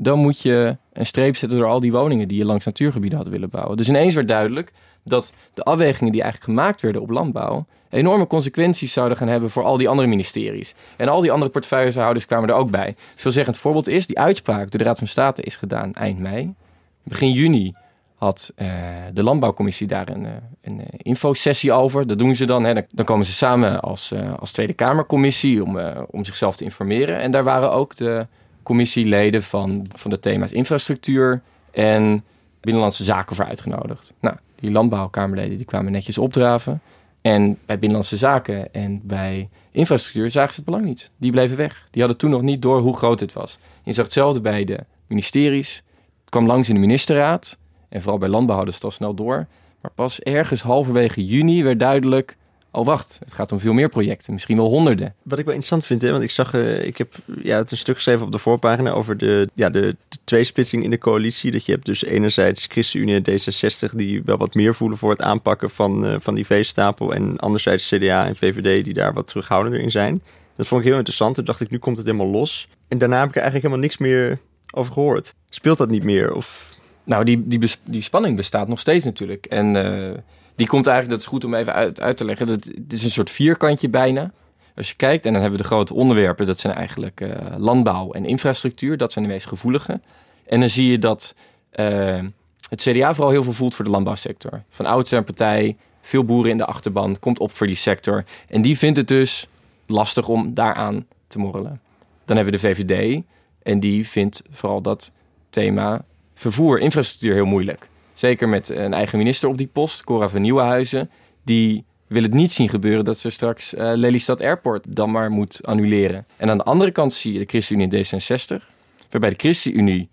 Dan 0.03 0.19
moet 0.19 0.41
je 0.41 0.77
een 0.93 1.07
streep 1.07 1.37
zetten 1.37 1.59
door 1.59 1.69
al 1.69 1.81
die 1.81 1.93
woningen 1.93 2.29
die 2.29 2.39
je 2.39 2.45
langs 2.45 2.65
natuurgebieden 2.65 3.19
had 3.19 3.29
willen 3.29 3.51
bouwen. 3.51 3.77
Dus 3.77 3.89
ineens 3.89 4.15
werd 4.15 4.29
duidelijk 4.29 4.73
dat 5.05 5.33
de 5.55 5.63
afwegingen 5.63 6.13
die 6.13 6.23
eigenlijk 6.23 6.53
gemaakt 6.53 6.81
werden 6.81 7.03
op 7.03 7.11
landbouw 7.11 7.67
enorme 7.93 8.27
consequenties 8.27 8.93
zouden 8.93 9.17
gaan 9.17 9.29
hebben 9.29 9.51
voor 9.51 9.65
al 9.65 9.77
die 9.77 9.89
andere 9.89 10.09
ministeries. 10.09 10.75
En 10.97 11.09
al 11.09 11.21
die 11.21 11.33
andere 11.33 11.51
portefeuillehouders 11.51 12.27
kwamen 12.27 12.49
er 12.49 12.55
ook 12.55 12.71
bij. 12.71 12.95
Veelzeggend 13.15 13.57
voorbeeld 13.57 13.89
is, 13.89 14.07
die 14.07 14.19
uitspraak 14.19 14.71
door 14.71 14.81
de 14.81 14.87
Raad 14.87 14.99
van 14.99 15.07
State 15.07 15.43
is 15.43 15.57
gedaan 15.57 15.95
eind 15.95 16.19
mei. 16.19 16.55
Begin 17.03 17.33
juni 17.33 17.75
had 18.15 18.53
uh, 18.57 18.69
de 19.13 19.23
Landbouwcommissie 19.23 19.87
daar 19.87 20.09
een, 20.09 20.25
uh, 20.25 20.31
een 20.61 20.79
uh, 20.79 20.87
infosessie 20.97 21.73
over. 21.73 22.07
Dat 22.07 22.19
doen 22.19 22.35
ze 22.35 22.45
dan. 22.45 22.65
Hè. 22.65 22.81
Dan 22.91 23.05
komen 23.05 23.27
ze 23.27 23.33
samen 23.33 23.81
als, 23.81 24.13
als 24.39 24.53
Tweede 24.53 24.73
Kamercommissie 24.73 25.65
om, 25.65 25.79
om 26.11 26.25
zichzelf 26.25 26.57
te 26.57 26.65
informeren. 26.65 27.21
En 27.21 27.31
daar 27.31 27.45
waren 27.45 27.73
ook 27.73 27.97
de 27.97 28.27
commissieleden 28.63 29.43
van, 29.43 29.87
van 29.97 30.11
de 30.11 30.19
thema's 30.19 30.51
infrastructuur 30.51 31.43
en 31.71 32.25
binnenlandse 32.61 33.05
zaken 33.05 33.37
voor 33.37 33.45
uitgenodigd. 33.45 34.13
Nou, 34.21 34.37
die 34.55 34.71
landbouwkamerleden 34.71 35.57
die 35.57 35.67
kwamen 35.67 35.93
netjes 35.93 36.19
opdraven. 36.19 36.81
En 37.23 37.59
bij 37.67 37.79
Binnenlandse 37.79 38.17
Zaken 38.17 38.75
en 38.75 39.01
bij 39.05 39.49
infrastructuur 39.71 40.31
zagen 40.31 40.51
ze 40.51 40.57
het 40.57 40.65
belang 40.65 40.85
niet. 40.85 41.11
Die 41.17 41.31
bleven 41.31 41.57
weg. 41.57 41.89
Die 41.91 42.01
hadden 42.01 42.21
toen 42.21 42.31
nog 42.31 42.43
niet 42.43 42.63
door 42.63 42.81
hoe 42.81 42.97
groot 42.97 43.21
het 43.21 43.33
was. 43.33 43.59
Je 43.83 43.93
zag 43.93 44.05
hetzelfde 44.05 44.41
bij 44.41 44.65
de 44.65 44.79
ministeries. 45.07 45.83
Het 46.21 46.31
kwam 46.31 46.47
langs 46.47 46.69
in 46.69 46.75
de 46.75 46.81
ministerraad. 46.81 47.59
En 47.89 48.01
vooral 48.01 48.19
bij 48.19 48.29
landbouw 48.29 48.57
hadden 48.57 48.75
het 48.75 48.85
al 48.85 48.91
snel 48.91 49.15
door. 49.15 49.47
Maar 49.81 49.91
pas 49.95 50.21
ergens 50.21 50.63
halverwege 50.63 51.27
juni 51.27 51.63
werd 51.63 51.79
duidelijk... 51.79 52.37
Oh, 52.75 52.87
wacht, 52.87 53.19
het 53.25 53.35
gaat 53.35 53.53
om 53.53 53.61
veel 53.61 53.73
meer 53.73 53.89
projecten, 53.89 54.33
misschien 54.33 54.57
wel 54.57 54.69
honderden. 54.69 55.15
Wat 55.23 55.39
ik 55.39 55.45
wel 55.45 55.55
interessant 55.55 55.87
vind, 55.87 56.03
hè, 56.03 56.11
want 56.11 56.23
ik 56.23 56.31
zag, 56.31 56.55
uh, 56.55 56.85
ik 56.85 56.99
heb 56.99 57.15
ja, 57.43 57.57
het 57.57 57.71
een 57.71 57.77
stuk 57.77 57.95
geschreven 57.95 58.27
op 58.27 58.33
de 58.33 58.39
voorpagina 58.39 58.91
over 58.91 59.17
de, 59.17 59.49
ja, 59.55 59.71
de, 59.71 59.97
de 60.09 60.19
tweesplitsing 60.25 60.85
in 60.85 60.91
de 60.91 60.99
coalitie. 60.99 61.51
Dat 61.51 61.65
je 61.65 61.73
hebt 61.73 61.87
dus 61.87 62.05
enerzijds 62.05 62.67
ChristenUnie 62.67 63.23
en 63.23 63.31
D66 63.31 63.95
die 63.95 64.23
wel 64.25 64.37
wat 64.37 64.55
meer 64.55 64.75
voelen 64.75 64.99
voor 64.99 65.11
het 65.11 65.23
aanpakken 65.23 65.71
van, 65.71 66.07
uh, 66.07 66.17
van 66.19 66.35
die 66.35 66.47
veestapel. 66.47 67.15
En 67.15 67.39
anderzijds 67.39 67.89
CDA 67.89 68.27
en 68.27 68.37
VVD 68.37 68.85
die 68.85 68.95
daar 68.95 69.13
wat 69.13 69.27
terughoudender 69.27 69.81
in 69.81 69.91
zijn. 69.91 70.23
Dat 70.57 70.67
vond 70.67 70.81
ik 70.81 70.87
heel 70.87 70.97
interessant. 70.97 71.35
Toen 71.35 71.45
dacht 71.45 71.61
ik, 71.61 71.71
nu 71.71 71.79
komt 71.79 71.97
het 71.97 72.07
helemaal 72.07 72.31
los. 72.31 72.69
En 72.89 72.99
daarna 72.99 73.19
heb 73.19 73.29
ik 73.29 73.35
er 73.37 73.43
eigenlijk 73.43 73.65
helemaal 73.65 73.89
niks 73.89 73.99
meer 73.99 74.39
over 74.71 74.93
gehoord. 74.93 75.35
Speelt 75.51 75.79
dat 75.79 75.91
niet 75.91 76.05
meer? 76.05 76.35
Of... 76.35 76.71
Nou, 77.05 77.25
die, 77.25 77.49
die, 77.49 77.71
die 77.85 78.01
spanning 78.01 78.37
bestaat 78.37 78.69
nog 78.69 78.81
steeds 78.81 79.05
natuurlijk. 79.05 79.47
En... 79.47 79.77
Uh 79.77 80.19
die 80.57 80.67
komt 80.67 80.87
eigenlijk, 80.87 81.17
dat 81.19 81.27
is 81.27 81.33
goed 81.33 81.45
om 81.45 81.55
even 81.55 81.75
uit, 81.75 82.01
uit 82.01 82.17
te 82.17 82.25
leggen. 82.25 82.47
Dat, 82.47 82.65
het 82.65 82.93
is 82.93 83.05
een 83.05 83.11
soort 83.11 83.31
vierkantje 83.31 83.89
bijna. 83.89 84.33
Als 84.77 84.89
je 84.89 84.97
kijkt, 84.97 85.27
en 85.27 85.33
dan 85.33 85.43
hebben 85.43 85.59
we 85.59 85.67
de 85.67 85.73
grote 85.73 85.95
onderwerpen, 85.95 86.47
dat 86.47 86.59
zijn 86.59 86.75
eigenlijk 86.75 87.21
uh, 87.21 87.31
landbouw 87.57 88.13
en 88.13 88.25
infrastructuur. 88.25 88.97
Dat 88.97 89.13
zijn 89.13 89.25
de 89.25 89.31
meest 89.31 89.47
gevoelige. 89.47 90.01
En 90.47 90.61
dan 90.61 90.69
zie 90.69 90.91
je 90.91 90.99
dat 90.99 91.35
uh, 91.75 92.21
het 92.69 92.83
CDA 92.83 93.15
vooral 93.15 93.33
heel 93.33 93.43
veel 93.43 93.53
voelt 93.53 93.75
voor 93.75 93.85
de 93.85 93.91
landbouwsector. 93.91 94.63
Van 94.69 94.87
een 94.87 95.25
partij, 95.25 95.77
veel 96.01 96.25
boeren 96.25 96.51
in 96.51 96.57
de 96.57 96.65
achterban, 96.65 97.19
komt 97.19 97.39
op 97.39 97.53
voor 97.53 97.67
die 97.67 97.77
sector. 97.77 98.25
En 98.49 98.63
die 98.63 98.79
vindt 98.79 98.97
het 98.97 99.09
dus 99.09 99.49
lastig 99.87 100.29
om 100.29 100.55
daaraan 100.55 101.07
te 101.27 101.39
morrelen. 101.39 101.81
Dan 102.25 102.37
hebben 102.37 102.55
we 102.55 102.61
de 102.61 102.75
VVD 102.75 103.23
en 103.63 103.81
die 103.81 104.09
vindt 104.09 104.43
vooral 104.51 104.81
dat 104.81 105.13
thema 105.51 106.05
vervoer, 106.35 106.81
infrastructuur 106.81 107.35
heel 107.35 107.45
moeilijk. 107.45 107.89
Zeker 108.15 108.49
met 108.49 108.69
een 108.69 108.95
eigen 108.95 109.19
minister 109.19 109.49
op 109.49 109.59
die 109.59 109.71
post, 109.73 110.05
Cora 110.05 110.29
van 110.29 110.41
Nieuwenhuizen. 110.41 111.11
Die 111.45 111.85
wil 112.07 112.23
het 112.23 112.35
niet 112.35 112.53
zien 112.53 112.69
gebeuren 112.69 113.05
dat 113.05 113.19
ze 113.19 113.31
straks 113.31 113.75
uh, 113.75 113.93
Lelystad 113.95 114.41
Airport 114.41 114.97
dan 114.97 115.11
maar 115.11 115.31
moet 115.31 115.67
annuleren. 115.67 116.27
En 116.37 116.51
aan 116.51 116.59
de 116.59 116.65
andere 116.65 116.91
kant 116.91 117.15
zie 117.15 117.33
je 117.33 117.39
de 117.39 117.45
ChristenUnie 117.45 118.05
D66, 118.05 118.65
waarbij 119.11 119.31
de 119.31 119.37
ChristenUnie 119.37 120.09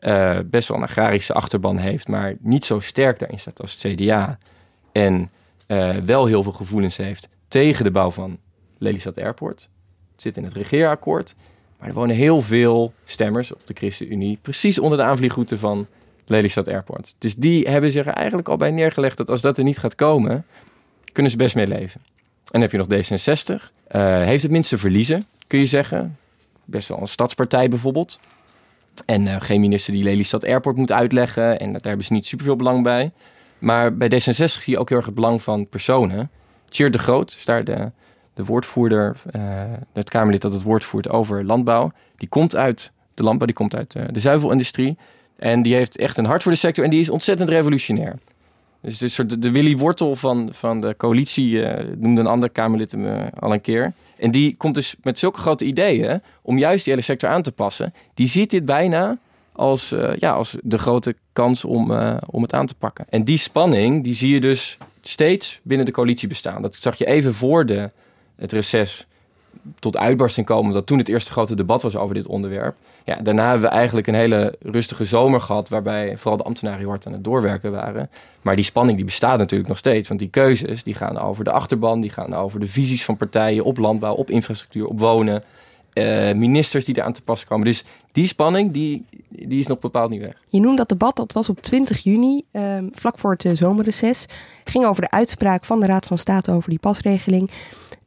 uh, 0.00 0.38
best 0.44 0.68
wel 0.68 0.76
een 0.76 0.82
agrarische 0.82 1.32
achterban 1.32 1.78
heeft, 1.78 2.08
maar 2.08 2.34
niet 2.40 2.64
zo 2.64 2.80
sterk 2.80 3.18
daarin 3.18 3.38
staat 3.38 3.60
als 3.60 3.82
het 3.82 3.94
CDA. 3.94 4.38
En 4.92 5.30
uh, 5.66 5.96
wel 5.96 6.26
heel 6.26 6.42
veel 6.42 6.52
gevoelens 6.52 6.96
heeft 6.96 7.28
tegen 7.48 7.84
de 7.84 7.90
bouw 7.90 8.10
van 8.10 8.38
Lelystad 8.78 9.18
Airport. 9.18 9.68
Zit 10.16 10.36
in 10.36 10.44
het 10.44 10.54
regeerakkoord. 10.54 11.34
Maar 11.78 11.88
er 11.88 11.94
wonen 11.94 12.16
heel 12.16 12.40
veel 12.40 12.92
stemmers 13.04 13.52
op 13.52 13.66
de 13.66 13.74
ChristenUnie, 13.74 14.38
precies 14.42 14.78
onder 14.78 14.98
de 14.98 15.04
aanvliegroute 15.04 15.58
van 15.58 15.86
Lelystad 16.32 16.68
Airport. 16.68 17.14
Dus 17.18 17.34
die 17.34 17.68
hebben 17.68 17.90
zich 17.90 18.06
er 18.06 18.12
eigenlijk 18.12 18.48
al 18.48 18.56
bij 18.56 18.70
neergelegd 18.70 19.16
dat 19.16 19.30
als 19.30 19.40
dat 19.40 19.58
er 19.58 19.64
niet 19.64 19.78
gaat 19.78 19.94
komen, 19.94 20.46
kunnen 21.12 21.32
ze 21.32 21.38
best 21.38 21.54
mee 21.54 21.66
leven. 21.66 22.00
En 22.52 22.60
dan 22.60 22.60
heb 22.60 22.70
je 22.70 22.78
nog 22.78 22.86
D66. 22.86 23.54
Uh, 23.92 24.22
heeft 24.22 24.42
het 24.42 24.52
minste 24.52 24.78
verliezen, 24.78 25.24
kun 25.46 25.58
je 25.58 25.66
zeggen. 25.66 26.16
Best 26.64 26.88
wel 26.88 27.00
een 27.00 27.08
stadspartij 27.08 27.68
bijvoorbeeld. 27.68 28.20
En 29.06 29.26
uh, 29.26 29.36
geen 29.40 29.60
minister 29.60 29.92
die 29.92 30.02
Lelystad 30.02 30.44
Airport 30.44 30.76
moet 30.76 30.92
uitleggen. 30.92 31.60
En 31.60 31.72
daar 31.72 31.82
hebben 31.82 32.06
ze 32.06 32.12
niet 32.12 32.26
superveel 32.26 32.56
belang 32.56 32.82
bij. 32.82 33.12
Maar 33.58 33.96
bij 33.96 34.08
D66 34.08 34.44
zie 34.44 34.72
je 34.72 34.78
ook 34.78 34.88
heel 34.88 34.98
erg 34.98 35.06
het 35.06 35.14
belang 35.14 35.42
van 35.42 35.68
personen. 35.68 36.30
Tjeer 36.68 36.90
de 36.90 36.98
Groot 36.98 37.30
is 37.38 37.44
daar 37.44 37.64
de, 37.64 37.90
de 38.34 38.44
woordvoerder, 38.44 39.16
uh, 39.36 39.42
het 39.92 40.10
Kamerlid 40.10 40.42
dat 40.42 40.52
het 40.52 40.62
woord 40.62 40.84
voert 40.84 41.08
over 41.08 41.44
landbouw. 41.44 41.92
Die 42.16 42.28
komt 42.28 42.56
uit 42.56 42.92
de 43.14 43.22
landbouw, 43.22 43.46
die 43.46 43.56
komt 43.56 43.76
uit 43.76 43.92
de 43.92 44.20
zuivelindustrie. 44.20 44.96
En 45.42 45.62
die 45.62 45.74
heeft 45.74 45.98
echt 45.98 46.16
een 46.16 46.24
hart 46.24 46.42
voor 46.42 46.52
de 46.52 46.58
sector 46.58 46.84
en 46.84 46.90
die 46.90 47.00
is 47.00 47.08
ontzettend 47.08 47.48
revolutionair. 47.48 48.18
Dus 48.80 48.98
de, 48.98 49.38
de 49.38 49.50
Willy 49.50 49.76
Wortel 49.76 50.16
van, 50.16 50.48
van 50.52 50.80
de 50.80 50.94
coalitie 50.96 51.50
uh, 51.50 51.78
noemde 51.96 52.20
een 52.20 52.26
ander 52.26 52.50
Kamerlid 52.50 52.92
hem 52.92 53.30
al 53.38 53.52
een 53.52 53.60
keer. 53.60 53.92
En 54.16 54.30
die 54.30 54.56
komt 54.56 54.74
dus 54.74 54.96
met 55.02 55.18
zulke 55.18 55.38
grote 55.38 55.64
ideeën 55.64 56.22
om 56.42 56.58
juist 56.58 56.84
die 56.84 56.92
hele 56.92 57.04
sector 57.04 57.28
aan 57.28 57.42
te 57.42 57.52
passen. 57.52 57.94
Die 58.14 58.28
ziet 58.28 58.50
dit 58.50 58.64
bijna 58.64 59.18
als, 59.52 59.92
uh, 59.92 60.16
ja, 60.16 60.32
als 60.32 60.56
de 60.62 60.78
grote 60.78 61.16
kans 61.32 61.64
om, 61.64 61.92
om 62.26 62.42
het 62.42 62.54
aan 62.54 62.66
te 62.66 62.74
pakken. 62.74 63.04
En 63.08 63.24
die 63.24 63.38
spanning 63.38 64.04
die 64.04 64.14
zie 64.14 64.32
je 64.32 64.40
dus 64.40 64.78
steeds 65.00 65.60
binnen 65.62 65.86
de 65.86 65.92
coalitie 65.92 66.28
bestaan. 66.28 66.62
Dat 66.62 66.76
zag 66.80 66.98
je 66.98 67.06
even 67.06 67.34
voor 67.34 67.66
de, 67.66 67.90
het 68.36 68.52
reces 68.52 69.06
tot 69.78 69.96
uitbarsting 69.96 70.46
komen, 70.46 70.72
dat 70.72 70.86
toen 70.86 70.98
het 70.98 71.08
eerste 71.08 71.32
grote 71.32 71.54
debat 71.54 71.82
was 71.82 71.96
over 71.96 72.14
dit 72.14 72.26
onderwerp. 72.26 72.76
Ja, 73.04 73.16
daarna 73.16 73.50
hebben 73.50 73.68
we 73.68 73.74
eigenlijk 73.74 74.06
een 74.06 74.14
hele 74.14 74.54
rustige 74.60 75.04
zomer 75.04 75.40
gehad, 75.40 75.68
waarbij 75.68 76.16
vooral 76.16 76.36
de 76.36 76.44
ambtenaren 76.44 76.88
hard 76.88 77.06
aan 77.06 77.12
het 77.12 77.24
doorwerken 77.24 77.72
waren. 77.72 78.10
Maar 78.42 78.56
die 78.56 78.64
spanning 78.64 78.96
die 78.96 79.06
bestaat 79.06 79.38
natuurlijk 79.38 79.68
nog 79.68 79.78
steeds, 79.78 80.08
want 80.08 80.20
die 80.20 80.28
keuzes 80.28 80.82
die 80.82 80.94
gaan 80.94 81.18
over 81.18 81.44
de 81.44 81.50
achterban, 81.50 82.00
die 82.00 82.10
gaan 82.10 82.34
over 82.34 82.60
de 82.60 82.66
visies 82.66 83.04
van 83.04 83.16
partijen 83.16 83.64
op 83.64 83.78
landbouw, 83.78 84.14
op 84.14 84.30
infrastructuur, 84.30 84.86
op 84.86 84.98
wonen. 84.98 85.42
Uh, 85.94 86.32
ministers 86.32 86.84
die 86.84 86.96
eraan 86.96 87.12
te 87.12 87.22
pas 87.22 87.44
komen. 87.44 87.66
Dus 87.66 87.84
die 88.12 88.26
spanning, 88.26 88.72
die, 88.72 89.04
die 89.28 89.60
is 89.60 89.66
nog 89.66 89.78
bepaald 89.78 90.10
niet 90.10 90.20
weg. 90.20 90.40
Je 90.50 90.60
noemt 90.60 90.76
dat 90.76 90.88
debat, 90.88 91.16
dat 91.16 91.32
was 91.32 91.48
op 91.48 91.62
20 91.62 92.02
juni, 92.02 92.42
uh, 92.52 92.78
vlak 92.92 93.18
voor 93.18 93.32
het 93.32 93.44
uh, 93.44 93.52
zomerreces. 93.54 94.20
Het 94.58 94.70
ging 94.70 94.84
over 94.84 95.02
de 95.02 95.10
uitspraak 95.10 95.64
van 95.64 95.80
de 95.80 95.86
Raad 95.86 96.06
van 96.06 96.18
State 96.18 96.52
over 96.52 96.70
die 96.70 96.78
pasregeling. 96.78 97.50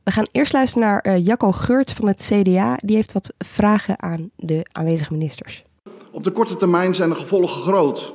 We 0.05 0.11
gaan 0.11 0.27
eerst 0.31 0.53
luisteren 0.53 0.87
naar 0.87 1.05
uh, 1.07 1.25
Jacco 1.25 1.51
Geurt 1.51 1.91
van 1.91 2.07
het 2.07 2.31
CDA. 2.31 2.77
Die 2.83 2.95
heeft 2.95 3.11
wat 3.11 3.33
vragen 3.37 4.01
aan 4.01 4.29
de 4.35 4.65
aanwezige 4.71 5.13
ministers. 5.13 5.63
Op 6.11 6.23
de 6.23 6.31
korte 6.31 6.55
termijn 6.55 6.95
zijn 6.95 7.09
de 7.09 7.15
gevolgen 7.15 7.61
groot. 7.61 8.13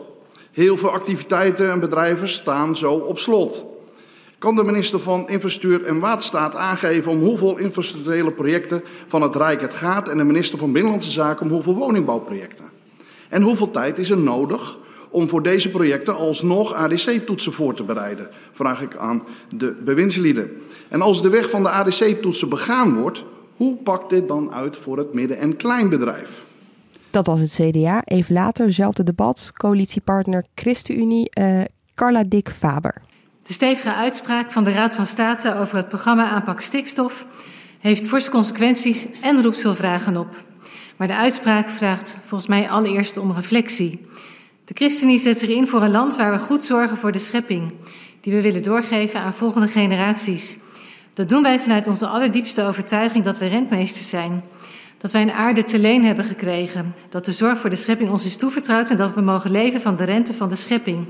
Heel 0.53 0.77
veel 0.77 0.91
activiteiten 0.91 1.71
en 1.71 1.81
bedrijven 1.81 2.29
staan 2.29 2.77
zo 2.77 2.93
op 2.93 3.19
slot. 3.19 3.65
Kan 4.39 4.57
de 4.57 4.63
minister 4.65 5.01
van 5.01 5.29
Infrastructuur 5.29 5.87
en 5.87 6.01
Waterstaat 6.01 6.55
aangeven 6.55 7.13
om 7.13 7.21
hoeveel 7.21 7.59
infrastructurele 7.59 8.31
projecten 8.31 8.83
van 9.07 9.23
het 9.23 9.37
Rijk 9.37 9.61
het 9.61 9.73
gaat 9.73 10.09
en 10.09 10.17
de 10.17 10.25
minister 10.25 10.59
van 10.59 10.73
Binnenlandse 10.73 11.11
Zaken 11.11 11.47
om 11.47 11.53
hoeveel 11.53 11.75
woningbouwprojecten? 11.75 12.71
En 13.29 13.43
hoeveel 13.43 13.71
tijd 13.71 13.99
is 13.99 14.11
er 14.11 14.19
nodig 14.19 14.79
om 15.11 15.29
voor 15.29 15.43
deze 15.43 15.71
projecten 15.71 16.17
alsnog 16.17 16.75
ADC-toetsen 16.75 17.53
voor 17.53 17.75
te 17.75 17.83
bereiden? 17.83 18.29
Vraag 18.53 18.83
ik 18.83 18.97
aan 18.97 19.23
de 19.57 19.77
bewindslieden. 19.85 20.51
En 20.89 21.03
als 21.03 21.23
de 21.23 21.29
weg 21.29 21.51
van 21.51 21.63
de 21.63 21.71
ADC-toetsen 21.71 22.49
begaan 22.49 22.95
wordt, 22.95 23.25
hoe 23.57 23.77
pakt 23.77 24.11
dit 24.11 24.29
dan 24.29 24.53
uit 24.53 24.77
voor 24.77 24.99
het 24.99 25.13
midden- 25.13 25.39
en 25.39 25.57
kleinbedrijf? 25.57 26.45
Dat 27.11 27.27
was 27.27 27.41
het 27.41 27.59
CDA. 27.61 28.03
Even 28.05 28.35
later, 28.35 28.67
hetzelfde 28.67 29.03
debat, 29.03 29.51
coalitiepartner 29.57 30.45
ChristenUnie, 30.55 31.31
uh, 31.41 31.61
Carla 31.95 32.25
Dick 32.29 32.51
Faber. 32.59 33.03
De 33.43 33.53
stevige 33.53 33.95
uitspraak 33.95 34.53
van 34.53 34.65
de 34.65 34.73
Raad 34.73 34.95
van 34.95 35.07
State 35.07 35.57
over 35.59 35.77
het 35.77 35.89
programma 35.89 36.29
aanpak 36.29 36.61
stikstof 36.61 37.27
heeft 37.79 38.07
forse 38.07 38.31
consequenties 38.31 39.07
en 39.23 39.43
roept 39.43 39.61
veel 39.61 39.75
vragen 39.75 40.17
op. 40.17 40.45
Maar 40.97 41.07
de 41.07 41.17
uitspraak 41.17 41.69
vraagt 41.69 42.17
volgens 42.27 42.51
mij 42.51 42.69
allereerst 42.69 43.17
om 43.17 43.33
reflectie. 43.33 44.07
De 44.71 44.77
ChristenUnie 44.77 45.19
zet 45.19 45.39
zich 45.39 45.49
in 45.49 45.67
voor 45.67 45.83
een 45.83 45.91
land 45.91 46.17
waar 46.17 46.33
we 46.33 46.39
goed 46.39 46.65
zorgen 46.65 46.97
voor 46.97 47.13
de 47.13 47.19
schepping, 47.19 47.73
die 48.21 48.33
we 48.33 48.41
willen 48.41 48.63
doorgeven 48.63 49.21
aan 49.21 49.35
volgende 49.35 49.69
generaties. 49.69 50.59
Dat 51.15 51.29
doen 51.29 51.43
wij 51.43 51.61
vanuit 51.61 51.87
onze 51.87 52.07
allerdiepste 52.07 52.65
overtuiging 52.65 53.25
dat 53.25 53.39
we 53.39 53.47
rentmeesters 53.47 54.09
zijn. 54.09 54.43
Dat 54.99 55.13
wij 55.13 55.23
een 55.23 55.33
aarde 55.33 55.65
te 55.65 55.79
leen 55.79 56.05
hebben 56.05 56.25
gekregen. 56.25 56.95
Dat 57.09 57.25
de 57.25 57.33
zorg 57.33 57.59
voor 57.59 57.71
de 57.71 57.77
schepping 57.77 58.11
ons 58.11 58.25
is 58.25 58.37
toevertrouwd 58.37 58.91
en 58.91 58.97
dat 58.97 59.15
we 59.15 59.21
mogen 59.21 59.51
leven 59.51 59.81
van 59.81 59.97
de 59.97 60.05
rente 60.05 60.35
van 60.35 60.49
de 60.49 60.57
schepping. 60.57 61.07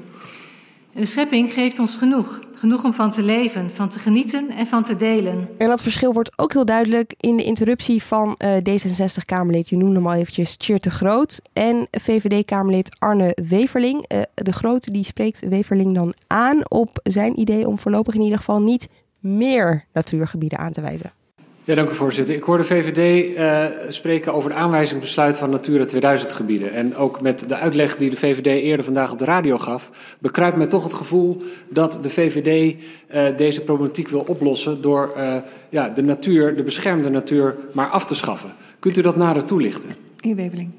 De 0.95 1.05
schepping 1.05 1.53
geeft 1.53 1.79
ons 1.79 1.97
genoeg. 1.97 2.41
Genoeg 2.55 2.85
om 2.85 2.93
van 2.93 3.11
te 3.11 3.23
leven, 3.23 3.71
van 3.71 3.89
te 3.89 3.99
genieten 3.99 4.51
en 4.51 4.67
van 4.67 4.83
te 4.83 4.97
delen. 4.97 5.49
En 5.59 5.69
dat 5.69 5.83
verschil 5.83 6.13
wordt 6.13 6.39
ook 6.39 6.53
heel 6.53 6.65
duidelijk 6.65 7.15
in 7.17 7.37
de 7.37 7.43
interruptie 7.43 8.03
van 8.03 8.39
uh, 8.39 8.57
D66-Kamerlid, 8.57 9.69
je 9.69 9.77
noemde 9.77 9.95
hem 9.95 10.07
al 10.07 10.15
eventjes, 10.15 10.57
Tjeerd 10.57 10.83
de 10.83 10.91
Groot. 10.91 11.41
En 11.53 11.89
VVD-Kamerlid 11.91 12.97
Arne 12.99 13.37
Weverling. 13.49 14.13
Uh, 14.13 14.21
de 14.35 14.53
Groot 14.53 14.93
die 14.93 15.05
spreekt 15.05 15.49
Weverling 15.49 15.95
dan 15.95 16.15
aan 16.27 16.71
op 16.71 17.01
zijn 17.03 17.41
idee 17.41 17.69
om 17.69 17.79
voorlopig 17.79 18.15
in 18.15 18.23
ieder 18.23 18.39
geval 18.39 18.63
niet 18.63 18.89
meer 19.19 19.85
natuurgebieden 19.93 20.59
aan 20.59 20.73
te 20.73 20.81
wijzen. 20.81 21.13
Ja, 21.71 21.77
dank 21.77 21.91
u 21.91 21.95
voorzitter. 21.95 22.35
Ik 22.35 22.43
hoor 22.43 22.57
de 22.57 22.65
VVD 22.65 23.37
uh, 23.37 23.65
spreken 23.89 24.35
over 24.35 24.51
de 24.51 24.57
aanwijzing 24.57 25.01
besluit 25.01 25.39
van 25.39 25.51
Natura 25.51 25.85
2000 25.85 26.33
gebieden. 26.33 26.73
En 26.73 26.97
ook 26.97 27.21
met 27.21 27.49
de 27.49 27.55
uitleg 27.57 27.97
die 27.97 28.11
de 28.11 28.17
VVD 28.17 28.47
eerder 28.47 28.85
vandaag 28.85 29.13
op 29.13 29.19
de 29.19 29.25
radio 29.25 29.59
gaf, 29.59 29.91
bekruipt 30.19 30.57
mij 30.57 30.67
toch 30.67 30.83
het 30.83 30.95
gevoel 30.95 31.43
dat 31.69 31.99
de 32.03 32.09
VVD 32.09 32.81
uh, 33.15 33.37
deze 33.37 33.61
problematiek 33.61 34.09
wil 34.09 34.25
oplossen 34.27 34.83
door 34.83 35.13
uh, 35.17 35.35
ja, 35.69 35.89
de 35.89 36.03
natuur, 36.03 36.57
de 36.57 36.63
beschermde 36.63 37.11
natuur, 37.11 37.57
maar 37.73 37.87
af 37.87 38.07
te 38.07 38.15
schaffen. 38.15 38.53
Kunt 38.79 38.97
u 38.97 39.03
dat 39.03 39.17
nader 39.17 39.45
toelichten? 39.45 39.91
Heer 40.21 40.37
Weveling. 40.37 40.71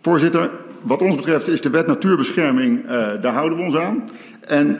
Voorzitter, 0.00 0.50
wat 0.82 1.02
ons 1.02 1.16
betreft 1.16 1.48
is 1.48 1.60
de 1.60 1.70
wet 1.70 1.86
natuurbescherming, 1.86 2.86
daar 3.20 3.34
houden 3.34 3.58
we 3.58 3.64
ons 3.64 3.76
aan. 3.76 4.08
En 4.40 4.78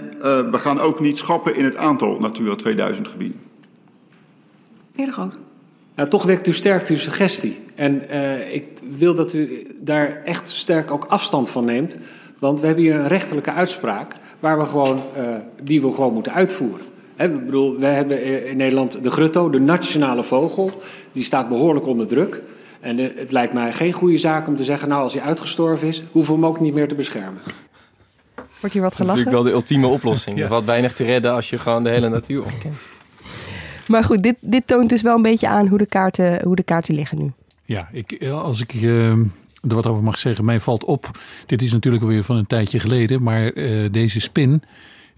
we 0.51 0.59
gaan 0.59 0.81
ook 0.81 1.01
niet 1.01 1.17
schappen 1.17 1.57
in 1.57 1.65
het 1.65 1.77
aantal 1.77 2.21
Natura 2.21 2.55
2000 2.55 3.09
gebieden. 3.09 3.44
Groot. 4.97 5.35
Nou, 5.95 6.09
toch 6.09 6.23
wekt 6.23 6.47
u 6.47 6.53
sterk 6.53 6.89
uw 6.89 6.97
suggestie. 6.97 7.59
En 7.75 8.03
uh, 8.11 8.55
ik 8.55 8.65
wil 8.97 9.15
dat 9.15 9.33
u 9.33 9.67
daar 9.81 10.23
echt 10.25 10.49
sterk 10.49 10.91
ook 10.91 11.05
afstand 11.05 11.49
van 11.49 11.65
neemt. 11.65 11.97
Want 12.39 12.61
we 12.61 12.67
hebben 12.67 12.85
hier 12.85 12.95
een 12.95 13.09
rechterlijke 13.09 13.53
uitspraak 13.53 14.15
waar 14.41 14.59
we 14.59 14.65
gewoon, 14.65 15.01
uh, 15.17 15.35
die 15.63 15.83
we 15.83 15.93
gewoon 15.93 16.13
moeten 16.13 16.33
uitvoeren. 16.33 16.87
He, 17.17 17.25
ik 17.25 17.45
bedoel, 17.45 17.79
we 17.79 17.87
hebben 17.87 18.47
in 18.47 18.57
Nederland 18.57 19.03
de 19.03 19.11
grutto, 19.11 19.51
de 19.51 19.61
nationale 19.61 20.23
vogel. 20.23 20.71
Die 21.13 21.25
staat 21.25 21.49
behoorlijk 21.49 21.87
onder 21.87 22.07
druk. 22.07 22.43
En 22.81 22.99
uh, 22.99 23.09
het 23.17 23.33
lijkt 23.33 23.53
mij 23.53 23.73
geen 23.73 23.93
goede 23.93 24.17
zaak 24.17 24.47
om 24.47 24.57
te 24.57 24.65
zeggen... 24.65 24.89
nou, 24.89 25.03
als 25.03 25.13
hij 25.13 25.23
uitgestorven 25.23 25.89
is, 25.89 26.03
hoeven 26.13 26.35
we 26.35 26.41
hem 26.41 26.49
ook 26.49 26.61
niet 26.61 26.75
meer 26.75 26.89
te 26.89 26.95
beschermen. 26.95 27.41
Wordt 28.61 28.75
hier 28.75 28.83
wat 28.83 28.95
gelachen? 28.95 28.97
Dat 28.97 29.01
is 29.01 29.07
natuurlijk 29.07 29.31
wel 29.31 29.43
de 29.43 29.51
ultieme 29.51 29.87
oplossing. 29.87 30.37
ja. 30.39 30.43
Er 30.43 30.49
valt 30.49 30.65
weinig 30.65 30.93
te 30.93 31.05
redden 31.05 31.33
als 31.33 31.51
je 31.51 31.59
gewoon 31.59 31.83
de 31.83 31.91
hele 31.91 32.09
natuur 32.09 32.45
ontkent. 32.45 32.75
Maar 33.89 34.05
goed, 34.05 34.23
dit, 34.23 34.37
dit 34.41 34.67
toont 34.67 34.89
dus 34.89 35.03
wel 35.03 35.17
een 35.17 35.23
beetje 35.23 35.49
aan 35.49 35.67
hoe 35.67 35.79
de 35.79 35.87
kaarten, 35.87 36.43
hoe 36.43 36.57
de 36.57 36.63
kaarten 36.63 36.95
liggen 36.95 37.19
nu. 37.19 37.33
Ja, 37.65 37.89
ik, 37.93 38.23
als 38.31 38.61
ik 38.61 38.75
uh, 38.75 39.11
er 39.11 39.29
wat 39.61 39.87
over 39.87 40.03
mag 40.03 40.19
zeggen, 40.19 40.45
mij 40.45 40.61
valt 40.61 40.85
op. 40.85 41.19
Dit 41.47 41.63
is 41.63 41.73
natuurlijk 41.73 42.03
alweer 42.03 42.25
van 42.25 42.37
een 42.37 42.47
tijdje 42.47 42.81
geleden, 42.81 43.23
maar 43.23 43.55
uh, 43.55 43.93
deze 43.93 44.21
spin 44.21 44.63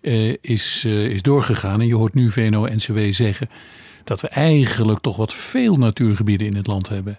uh, 0.01 0.35
is, 0.41 0.85
is 0.85 1.23
doorgegaan. 1.23 1.81
En 1.81 1.87
je 1.87 1.95
hoort 1.95 2.15
nu 2.15 2.31
VNO-NCW 2.31 2.99
zeggen 3.11 3.51
dat 4.05 4.21
we 4.21 4.29
eigenlijk 4.29 5.01
toch 5.01 5.17
wat 5.17 5.35
veel 5.35 5.77
natuurgebieden 5.77 6.47
in 6.47 6.57
het 6.57 6.67
land 6.67 6.89
hebben. 6.89 7.19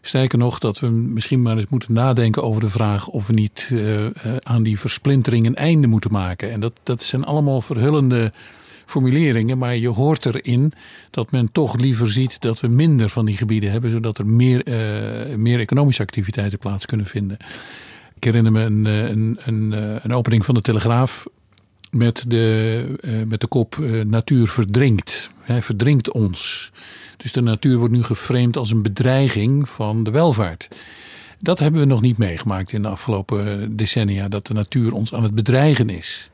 Sterker 0.00 0.38
nog, 0.38 0.58
dat 0.58 0.80
we 0.80 0.86
misschien 0.86 1.42
maar 1.42 1.56
eens 1.56 1.68
moeten 1.68 1.92
nadenken 1.92 2.42
over 2.42 2.60
de 2.60 2.68
vraag 2.68 3.08
of 3.08 3.26
we 3.26 3.32
niet 3.32 3.74
aan 4.38 4.62
die 4.62 4.78
versplintering 4.78 5.46
een 5.46 5.56
einde 5.56 5.86
moeten 5.86 6.12
maken. 6.12 6.52
En 6.52 6.60
dat, 6.60 6.72
dat 6.82 7.02
zijn 7.02 7.24
allemaal 7.24 7.60
verhullende 7.60 8.32
formuleringen, 8.86 9.58
maar 9.58 9.76
je 9.76 9.88
hoort 9.88 10.26
erin 10.26 10.72
dat 11.10 11.30
men 11.30 11.52
toch 11.52 11.76
liever 11.76 12.10
ziet 12.10 12.40
dat 12.40 12.60
we 12.60 12.68
minder 12.68 13.08
van 13.08 13.26
die 13.26 13.36
gebieden 13.36 13.70
hebben, 13.70 13.90
zodat 13.90 14.18
er 14.18 14.26
meer, 14.26 14.68
uh, 14.68 15.36
meer 15.36 15.60
economische 15.60 16.02
activiteiten 16.02 16.58
plaats 16.58 16.86
kunnen 16.86 17.06
vinden. 17.06 17.36
Ik 18.16 18.24
herinner 18.24 18.52
me 18.52 18.60
een, 18.60 18.84
een, 18.84 19.38
een, 19.44 19.72
een 20.02 20.14
opening 20.14 20.44
van 20.44 20.54
de 20.54 20.60
Telegraaf 20.60 21.26
met 21.90 22.24
de, 22.28 23.24
met 23.28 23.40
de 23.40 23.46
kop 23.46 23.78
Natuur 24.04 24.48
verdrinkt. 24.48 25.30
Hij 25.40 25.62
verdrinkt 25.62 26.10
ons. 26.10 26.72
Dus 27.16 27.32
de 27.32 27.40
natuur 27.42 27.78
wordt 27.78 27.94
nu 27.94 28.02
geframed 28.02 28.56
als 28.56 28.70
een 28.70 28.82
bedreiging 28.82 29.68
van 29.68 30.04
de 30.04 30.10
welvaart. 30.10 30.68
Dat 31.38 31.58
hebben 31.58 31.80
we 31.80 31.86
nog 31.86 32.00
niet 32.00 32.18
meegemaakt 32.18 32.72
in 32.72 32.82
de 32.82 32.88
afgelopen 32.88 33.76
decennia, 33.76 34.28
dat 34.28 34.46
de 34.46 34.54
natuur 34.54 34.92
ons 34.92 35.14
aan 35.14 35.22
het 35.22 35.34
bedreigen 35.34 35.90
is. 35.90 36.30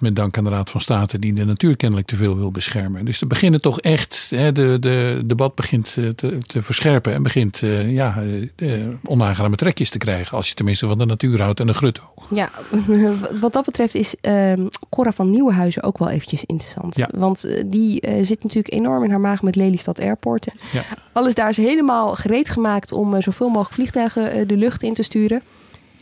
Met 0.00 0.16
dank 0.16 0.38
aan 0.38 0.44
de 0.44 0.50
Raad 0.50 0.70
van 0.70 0.80
State 0.80 1.18
die 1.18 1.32
de 1.32 1.44
natuur 1.44 1.76
kennelijk 1.76 2.08
te 2.08 2.16
veel 2.16 2.36
wil 2.36 2.50
beschermen. 2.50 3.04
Dus 3.04 3.20
er 3.20 3.26
beginnen 3.26 3.60
toch 3.60 3.80
echt, 3.80 4.26
hè, 4.30 4.52
de, 4.52 4.76
de 4.80 5.22
debat 5.24 5.54
begint 5.54 5.94
eh, 5.98 6.08
te, 6.08 6.38
te 6.46 6.62
verscherpen 6.62 7.12
en 7.12 7.22
begint 7.22 7.62
uh, 7.62 7.92
ja, 7.92 8.22
uh, 8.56 8.84
onaangename 9.04 9.56
trekjes 9.56 9.90
te 9.90 9.98
krijgen. 9.98 10.36
Als 10.36 10.48
je 10.48 10.54
tenminste 10.54 10.86
van 10.86 10.98
de 10.98 11.06
natuur 11.06 11.40
houdt 11.40 11.60
en 11.60 11.66
de 11.66 11.74
grutto. 11.74 12.02
Ja, 12.30 12.50
wat 13.40 13.52
dat 13.52 13.64
betreft 13.64 13.94
is 13.94 14.14
uh, 14.22 14.52
Cora 14.90 15.12
van 15.12 15.30
Nieuwenhuizen 15.30 15.82
ook 15.82 15.98
wel 15.98 16.08
eventjes 16.08 16.44
interessant. 16.44 16.96
Ja. 16.96 17.08
Want 17.14 17.48
die 17.66 18.02
zit 18.22 18.42
natuurlijk 18.42 18.74
enorm 18.74 19.04
in 19.04 19.10
haar 19.10 19.20
maag 19.20 19.42
met 19.42 19.56
Lelystad 19.56 20.00
Airport. 20.00 20.46
Ja. 20.72 20.84
Alles 21.12 21.34
daar 21.34 21.50
is 21.50 21.56
helemaal 21.56 22.14
gereed 22.14 22.48
gemaakt 22.48 22.92
om 22.92 23.22
zoveel 23.22 23.48
mogelijk 23.48 23.74
vliegtuigen 23.74 24.48
de 24.48 24.56
lucht 24.56 24.82
in 24.82 24.94
te 24.94 25.02
sturen. 25.02 25.42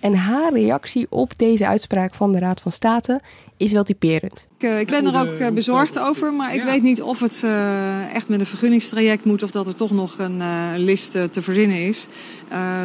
En 0.05 0.15
haar 0.15 0.53
reactie 0.53 1.07
op 1.11 1.33
deze 1.37 1.67
uitspraak 1.67 2.15
van 2.15 2.33
de 2.33 2.39
Raad 2.39 2.61
van 2.61 2.73
State 2.73 3.21
is 3.57 3.73
wel 3.73 3.85
typerend. 3.85 4.47
Ik, 4.59 4.81
ik 4.81 4.87
ben 4.87 5.15
er 5.15 5.21
ook 5.21 5.55
bezorgd 5.55 5.99
over, 5.99 6.33
maar 6.33 6.55
ik 6.55 6.63
weet 6.63 6.83
niet 6.83 7.03
of 7.03 7.21
het 7.21 7.43
uh, 7.45 8.15
echt 8.15 8.29
met 8.29 8.41
een 8.41 8.47
vergunningstraject 8.47 9.25
moet 9.25 9.43
of 9.43 9.51
dat 9.51 9.67
er 9.67 9.75
toch 9.75 9.91
nog 9.91 10.19
een 10.19 10.37
uh, 10.37 10.71
list 10.77 11.17
uh, 11.17 11.23
te 11.23 11.43
verzinnen 11.43 11.87
is. 11.87 12.07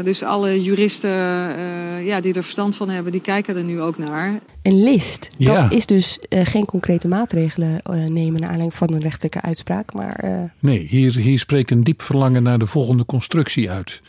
dus 0.03 0.23
alle 0.23 0.63
juristen 0.63 1.09
ja, 2.03 2.21
die 2.21 2.33
er 2.33 2.43
verstand 2.43 2.75
van 2.75 2.89
hebben, 2.89 3.11
die 3.11 3.21
kijken 3.21 3.55
er 3.55 3.63
nu 3.63 3.81
ook 3.81 3.97
naar. 3.97 4.31
Een 4.61 4.83
list, 4.83 5.29
Ja. 5.37 5.61
dat 5.61 5.73
is 5.73 5.85
dus 5.85 6.19
geen 6.29 6.65
concrete 6.65 7.07
maatregelen 7.07 7.81
nemen 8.07 8.39
naar 8.39 8.49
aanleiding 8.49 8.73
van 8.73 8.93
een 8.93 9.01
rechtelijke 9.01 9.41
uitspraak. 9.41 9.93
Maar, 9.93 10.51
Nee, 10.59 10.87
hier, 10.89 11.15
hier 11.15 11.39
spreekt 11.39 11.71
een 11.71 11.83
diep 11.83 12.01
verlangen 12.01 12.43
naar 12.43 12.59
de 12.59 12.67
volgende 12.67 13.05
constructie 13.05 13.71
uit 13.71 14.01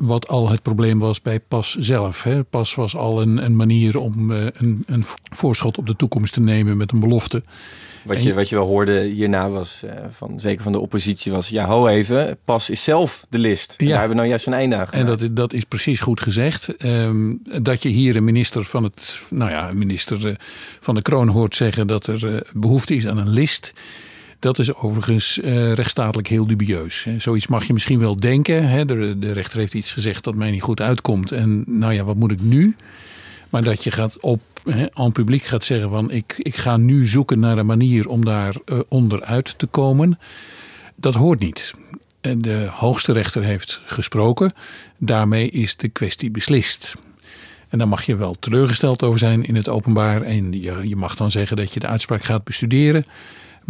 wat 0.00 0.28
al 0.28 0.48
het 0.50 0.62
probleem 0.62 0.98
was 0.98 1.22
bij 1.22 1.40
PAS 1.40 1.76
zelf. 1.78 2.22
Hè. 2.22 2.44
PAS 2.44 2.74
was 2.74 2.96
al 2.96 3.22
een, 3.22 3.44
een 3.44 3.56
manier 3.56 3.98
om 3.98 4.30
uh, 4.30 4.46
een, 4.52 4.82
een, 4.86 5.04
voorschot 5.34 5.78
op 5.78 5.86
de 5.86 5.96
toekomst 5.96 6.32
te 6.32 6.40
nemen 6.40 6.76
met 6.76 6.92
een 6.92 7.00
belofte. 7.00 7.42
Wat 8.04 8.22
je, 8.22 8.34
wat 8.34 8.48
je 8.48 8.56
wel 8.56 8.66
hoorde 8.66 9.00
hierna 9.02 9.48
was, 9.48 9.82
uh, 9.84 9.90
van, 10.10 10.40
zeker 10.40 10.62
van 10.62 10.72
de 10.72 10.78
oppositie, 10.78 11.32
was 11.32 11.48
ja, 11.48 11.66
ho 11.66 11.86
even, 11.86 12.38
PAS 12.44 12.70
is 12.70 12.84
zelf 12.84 13.26
de 13.28 13.38
list. 13.38 13.74
En 13.78 13.84
Ja. 13.86 13.90
daar 13.90 13.98
hebben 14.00 14.16
we 14.16 14.22
nou 14.22 14.28
juist 14.28 14.46
een 14.46 14.52
einde 14.52 14.76
aan 14.76 14.86
En 14.90 15.06
dat, 15.06 15.20
is- 15.20 15.32
dat 15.32 15.52
is 15.52 15.64
precies 15.64 16.00
goed 16.00 16.20
gezegd. 16.20 16.84
Um, 16.84 17.40
dat 17.62 17.82
je 17.82 17.88
hier 17.88 18.16
een 18.16 18.24
minister 18.24 18.64
van 18.64 18.84
het, 18.84 19.20
nou 19.30 19.50
ja, 19.50 19.70
minister 19.72 20.26
uh, 20.26 20.34
van 20.80 20.94
de 20.94 21.02
kroon 21.02 21.28
hoort 21.28 21.56
zeggen 21.56 21.86
dat 21.86 22.06
er 22.06 22.46
behoefte 22.52 22.94
is 22.94 23.06
aan 23.06 23.18
een 23.18 23.30
list. 23.30 23.72
Dat 24.40 24.58
is 24.58 24.74
overigens 24.74 25.38
uh, 25.38 25.72
rechtsstatelijk 25.72 26.28
heel 26.28 26.46
dubieus. 26.46 27.06
Zoiets 27.16 27.46
mag 27.46 27.64
je 27.64 27.72
misschien 27.72 27.98
wel 27.98 28.20
denken. 28.20 28.68
Hè. 28.68 28.84
De, 28.84 29.18
de 29.18 29.32
rechter 29.32 29.58
heeft 29.58 29.74
iets 29.74 29.92
gezegd 29.92 30.24
dat 30.24 30.34
mij 30.34 30.50
niet 30.50 30.62
goed 30.62 30.80
uitkomt. 30.80 31.32
En 31.32 31.64
nou 31.66 31.92
ja, 31.92 32.04
wat 32.04 32.16
moet 32.16 32.30
ik 32.30 32.40
nu? 32.40 32.74
Maar 33.50 33.62
dat 33.62 33.84
je 33.84 33.90
gaat 33.90 34.20
op 34.20 34.40
aan 34.92 35.12
publiek 35.12 35.44
gaat 35.44 35.64
zeggen 35.64 35.90
van 35.90 36.10
ik, 36.10 36.34
ik 36.38 36.56
ga 36.56 36.76
nu 36.76 37.06
zoeken 37.06 37.38
naar 37.38 37.58
een 37.58 37.66
manier 37.66 38.08
om 38.08 38.24
daar 38.24 38.54
uh, 38.66 38.78
onderuit 38.88 39.58
te 39.58 39.66
komen. 39.66 40.18
Dat 40.94 41.14
hoort 41.14 41.40
niet. 41.40 41.74
De 42.20 42.68
hoogste 42.70 43.12
rechter 43.12 43.42
heeft 43.42 43.82
gesproken. 43.84 44.52
Daarmee 44.98 45.50
is 45.50 45.76
de 45.76 45.88
kwestie 45.88 46.30
beslist. 46.30 46.94
En 47.68 47.78
daar 47.78 47.88
mag 47.88 48.02
je 48.02 48.16
wel 48.16 48.36
teleurgesteld 48.38 49.02
over 49.02 49.18
zijn 49.18 49.44
in 49.44 49.54
het 49.56 49.68
openbaar. 49.68 50.22
En 50.22 50.52
je, 50.62 50.88
je 50.88 50.96
mag 50.96 51.16
dan 51.16 51.30
zeggen 51.30 51.56
dat 51.56 51.72
je 51.72 51.80
de 51.80 51.86
uitspraak 51.86 52.24
gaat 52.24 52.44
bestuderen. 52.44 53.04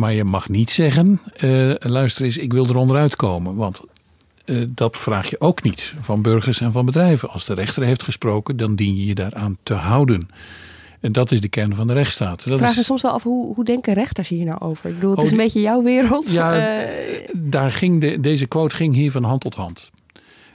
Maar 0.01 0.13
je 0.13 0.25
mag 0.25 0.49
niet 0.49 0.71
zeggen, 0.71 1.21
uh, 1.41 1.75
luister 1.79 2.25
eens, 2.25 2.37
ik 2.39 2.53
wil 2.53 2.69
er 2.69 2.77
onderuit 2.77 3.17
komen. 3.17 3.55
Want 3.55 3.81
uh, 4.45 4.67
dat 4.69 4.97
vraag 4.97 5.31
je 5.31 5.41
ook 5.41 5.63
niet 5.63 5.93
van 6.01 6.23
burgers 6.23 6.61
en 6.61 6.73
van 6.73 6.87
bedrijven. 6.87 7.31
Als 7.31 7.45
de 7.45 7.55
rechter 7.55 7.83
heeft 7.83 8.03
gesproken, 8.03 8.57
dan 8.57 8.75
dien 8.75 8.97
je 8.97 9.07
je 9.07 9.15
daaraan 9.15 9.57
te 9.63 9.75
houden. 9.75 10.29
En 11.01 11.13
dat 11.13 11.33
is 11.33 11.41
de 11.41 11.49
kern 11.49 11.75
van 11.75 11.87
de 11.87 11.93
rechtsstaat. 11.93 12.39
Dat 12.39 12.51
ik 12.51 12.57
vraag 12.57 12.71
is, 12.71 12.77
me 12.77 12.83
soms 12.83 13.03
wel 13.03 13.11
af, 13.11 13.23
hoe, 13.23 13.55
hoe 13.55 13.65
denken 13.65 13.95
rechters 13.95 14.29
hier 14.29 14.45
nou 14.45 14.61
over? 14.61 14.89
Ik 14.89 14.95
bedoel, 14.95 15.11
het 15.11 15.19
Oh, 15.19 15.25
is 15.25 15.31
een 15.31 15.37
beetje 15.37 15.61
jouw 15.61 15.83
wereld. 15.83 16.31
Ja, 16.31 16.79
Uh, 16.81 16.85
daar 17.35 17.71
ging 17.71 18.01
de, 18.01 18.21
deze 18.21 18.47
quote 18.47 18.77
ging 18.77 18.95
hier 18.95 19.11
van 19.11 19.25
hand 19.25 19.41
tot 19.41 19.55
hand. 19.55 19.91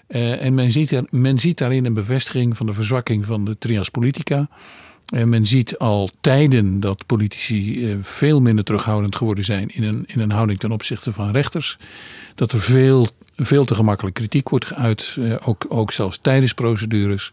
Uh, 0.07 0.41
en 0.41 0.53
men 0.53 0.71
ziet, 0.71 0.91
er, 0.91 1.05
men 1.09 1.39
ziet 1.39 1.57
daarin 1.57 1.85
een 1.85 1.93
bevestiging 1.93 2.57
van 2.57 2.65
de 2.65 2.73
verzwakking 2.73 3.25
van 3.25 3.45
de 3.45 3.57
trias 3.57 3.89
politica. 3.89 4.47
En 5.05 5.29
men 5.29 5.45
ziet 5.45 5.77
al 5.77 6.09
tijden 6.21 6.79
dat 6.79 7.05
politici 7.05 7.89
uh, 7.91 7.95
veel 8.01 8.41
minder 8.41 8.63
terughoudend 8.63 9.15
geworden 9.15 9.43
zijn 9.43 9.69
in 9.69 9.83
een, 9.83 10.03
in 10.07 10.19
een 10.19 10.31
houding 10.31 10.59
ten 10.59 10.71
opzichte 10.71 11.13
van 11.13 11.31
rechters. 11.31 11.77
Dat 12.35 12.51
er 12.51 12.59
veel, 12.59 13.07
veel 13.35 13.65
te 13.65 13.75
gemakkelijk 13.75 14.15
kritiek 14.15 14.49
wordt 14.49 14.65
geuit, 14.65 15.15
uh, 15.19 15.35
ook, 15.43 15.65
ook 15.69 15.91
zelfs 15.91 16.17
tijdens 16.17 16.53
procedures. 16.53 17.31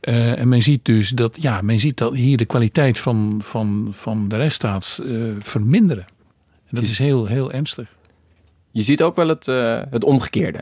Uh, 0.00 0.38
en 0.38 0.48
men 0.48 0.62
ziet 0.62 0.84
dus 0.84 1.10
dat, 1.10 1.42
ja, 1.42 1.60
men 1.62 1.78
ziet 1.78 1.96
dat 1.98 2.14
hier 2.14 2.36
de 2.36 2.44
kwaliteit 2.44 2.98
van, 2.98 3.38
van, 3.42 3.88
van 3.90 4.28
de 4.28 4.36
rechtsstaat 4.36 5.00
uh, 5.02 5.32
verminderen. 5.38 6.04
En 6.68 6.76
dat 6.76 6.82
is 6.82 6.98
heel, 6.98 7.26
heel 7.26 7.52
ernstig. 7.52 7.88
Je 8.70 8.82
ziet 8.82 9.02
ook 9.02 9.16
wel 9.16 9.28
het, 9.28 9.46
uh, 9.46 9.80
het 9.90 10.04
omgekeerde 10.04 10.60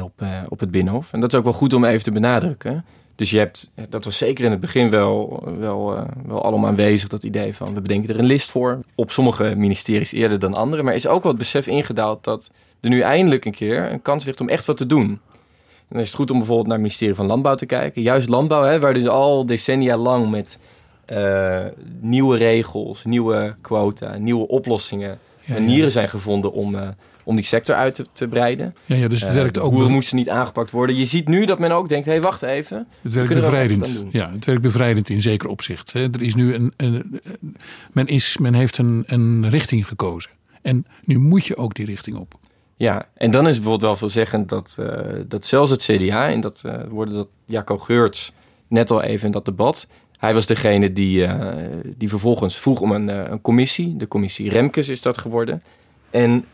op, 0.00 0.24
op 0.48 0.60
het 0.60 0.70
Binnenhof. 0.70 1.12
En 1.12 1.20
dat 1.20 1.32
is 1.32 1.38
ook 1.38 1.44
wel 1.44 1.52
goed 1.52 1.72
om 1.72 1.84
even 1.84 2.02
te 2.02 2.12
benadrukken. 2.12 2.84
Dus 3.20 3.30
je 3.30 3.38
hebt, 3.38 3.70
dat 3.88 4.04
was 4.04 4.18
zeker 4.18 4.44
in 4.44 4.50
het 4.50 4.60
begin 4.60 4.90
wel, 4.90 5.42
wel, 5.58 5.96
uh, 5.96 6.02
wel 6.26 6.42
allemaal 6.42 6.68
aanwezig, 6.68 7.08
dat 7.08 7.24
idee 7.24 7.54
van 7.54 7.74
we 7.74 7.80
bedenken 7.80 8.08
er 8.08 8.18
een 8.18 8.26
list 8.26 8.50
voor. 8.50 8.80
Op 8.94 9.10
sommige 9.10 9.54
ministeries 9.56 10.12
eerder 10.12 10.38
dan 10.38 10.54
andere. 10.54 10.82
Maar 10.82 10.94
is 10.94 11.06
ook 11.06 11.22
wel 11.22 11.32
het 11.32 11.40
besef 11.40 11.66
ingedaald 11.66 12.24
dat 12.24 12.50
er 12.80 12.88
nu 12.88 13.00
eindelijk 13.00 13.44
een 13.44 13.54
keer 13.54 13.92
een 13.92 14.02
kans 14.02 14.24
ligt 14.24 14.40
om 14.40 14.48
echt 14.48 14.64
wat 14.64 14.76
te 14.76 14.86
doen. 14.86 15.04
En 15.04 15.88
dan 15.88 16.00
is 16.00 16.06
het 16.06 16.16
goed 16.16 16.30
om 16.30 16.36
bijvoorbeeld 16.36 16.66
naar 16.66 16.76
het 16.76 16.86
ministerie 16.86 17.14
van 17.14 17.26
Landbouw 17.26 17.54
te 17.54 17.66
kijken. 17.66 18.02
Juist 18.02 18.28
landbouw, 18.28 18.62
hè, 18.62 18.80
waar 18.80 18.94
dus 18.94 19.06
al 19.06 19.46
decennia 19.46 19.96
lang 19.96 20.30
met 20.30 20.58
uh, 21.12 21.64
nieuwe 22.00 22.36
regels, 22.36 23.04
nieuwe 23.04 23.56
quota, 23.60 24.16
nieuwe 24.16 24.48
oplossingen, 24.48 25.18
manieren 25.46 25.90
zijn 25.90 26.08
gevonden 26.08 26.52
om, 26.52 26.74
uh, 26.74 26.88
om 27.30 27.36
die 27.36 27.44
sector 27.44 27.74
uit 27.74 27.94
te, 27.94 28.06
te 28.12 28.28
breiden. 28.28 28.74
Ja, 28.84 28.96
ja, 28.96 29.08
dus 29.08 29.20
het 29.20 29.30
Uh, 29.30 29.36
werkt 29.36 29.58
ook 29.58 29.70
boeren 29.70 29.86
bev- 29.86 29.94
moesten 29.96 30.16
niet 30.16 30.28
aangepakt 30.28 30.70
worden. 30.70 30.96
Je 30.96 31.04
ziet 31.04 31.28
nu 31.28 31.44
dat 31.44 31.58
men 31.58 31.70
ook 31.70 31.88
denkt, 31.88 32.06
hé, 32.06 32.12
hey, 32.12 32.20
wacht 32.20 32.42
even. 32.42 32.86
Het 33.00 33.12
we 33.12 33.18
werkt 33.18 33.34
er 33.34 33.40
bevrijdend. 33.40 34.04
Ja, 34.10 34.30
het 34.32 34.44
werkt 34.44 34.62
bevrijdend 34.62 35.08
in 35.08 35.22
zeker 35.22 35.48
opzicht. 35.48 35.92
Hè. 35.92 36.00
Er 36.00 36.22
is 36.22 36.34
nu 36.34 36.54
een, 36.54 36.72
een, 36.76 37.20
men, 37.92 38.06
is, 38.06 38.38
men 38.38 38.54
heeft 38.54 38.78
een, 38.78 39.02
een 39.06 39.50
richting 39.50 39.88
gekozen. 39.88 40.30
En 40.62 40.86
nu 41.04 41.18
moet 41.18 41.44
je 41.44 41.56
ook 41.56 41.74
die 41.74 41.86
richting 41.86 42.16
op. 42.16 42.34
Ja, 42.76 43.08
en 43.14 43.30
dan 43.30 43.46
is 43.48 43.54
bijvoorbeeld 43.54 43.82
wel 43.82 43.96
veelzeggend 43.96 44.48
dat, 44.48 44.76
uh, 44.80 44.86
dat 45.28 45.46
zelfs 45.46 45.70
het 45.70 45.82
CDA, 45.82 46.28
en 46.28 46.40
dat 46.40 46.62
uh, 46.66 46.74
worden 46.88 47.14
dat 47.14 47.28
Jacco 47.44 47.78
Geurts 47.78 48.32
net 48.68 48.90
al 48.90 49.02
even 49.02 49.26
in 49.26 49.32
dat 49.32 49.44
debat, 49.44 49.88
hij 50.18 50.34
was 50.34 50.46
degene 50.46 50.92
die, 50.92 51.26
uh, 51.26 51.52
die 51.96 52.08
vervolgens 52.08 52.56
vroeg 52.56 52.80
om 52.80 52.92
een, 52.92 53.32
een 53.32 53.40
commissie. 53.40 53.96
De 53.96 54.08
commissie 54.08 54.50
Remkes 54.50 54.88
is 54.88 55.02
dat 55.02 55.18
geworden. 55.18 55.62
En 56.10 56.44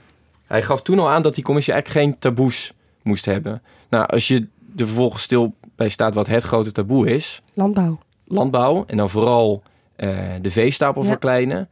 hij 0.46 0.62
gaf 0.62 0.82
toen 0.82 0.98
al 0.98 1.10
aan 1.10 1.22
dat 1.22 1.34
die 1.34 1.44
commissie 1.44 1.72
eigenlijk 1.72 2.04
geen 2.04 2.18
taboes 2.18 2.72
moest 3.02 3.24
hebben. 3.24 3.62
Nou, 3.88 4.06
als 4.06 4.28
je 4.28 4.46
er 4.76 4.86
vervolgens 4.86 5.22
stil 5.22 5.54
bij 5.76 5.88
staat 5.88 6.14
wat 6.14 6.26
het 6.26 6.42
grote 6.42 6.72
taboe 6.72 7.14
is. 7.14 7.40
Landbouw. 7.54 7.98
Landbouw 8.24 8.84
en 8.86 8.96
dan 8.96 9.10
vooral 9.10 9.62
uh, 9.96 10.18
de 10.42 10.50
veestapel 10.50 11.02
Ja. 11.02 11.08
verkleinen. 11.08 11.68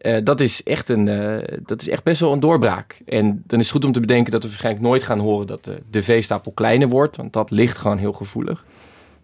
Uh, 0.00 0.18
dat, 0.24 0.40
is 0.40 0.62
echt 0.62 0.88
een, 0.88 1.06
uh, 1.06 1.58
dat 1.66 1.80
is 1.80 1.88
echt 1.88 2.02
best 2.04 2.20
wel 2.20 2.32
een 2.32 2.40
doorbraak. 2.40 3.00
En 3.06 3.42
dan 3.46 3.58
is 3.58 3.64
het 3.64 3.74
goed 3.74 3.84
om 3.84 3.92
te 3.92 4.00
bedenken 4.00 4.32
dat 4.32 4.42
we 4.42 4.48
waarschijnlijk 4.48 4.84
nooit 4.84 5.02
gaan 5.02 5.18
horen 5.18 5.46
dat 5.46 5.64
de, 5.64 5.78
de 5.90 6.02
veestapel 6.02 6.52
kleiner 6.52 6.88
wordt. 6.88 7.16
Want 7.16 7.32
dat 7.32 7.50
ligt 7.50 7.78
gewoon 7.78 7.98
heel 7.98 8.12
gevoelig. 8.12 8.64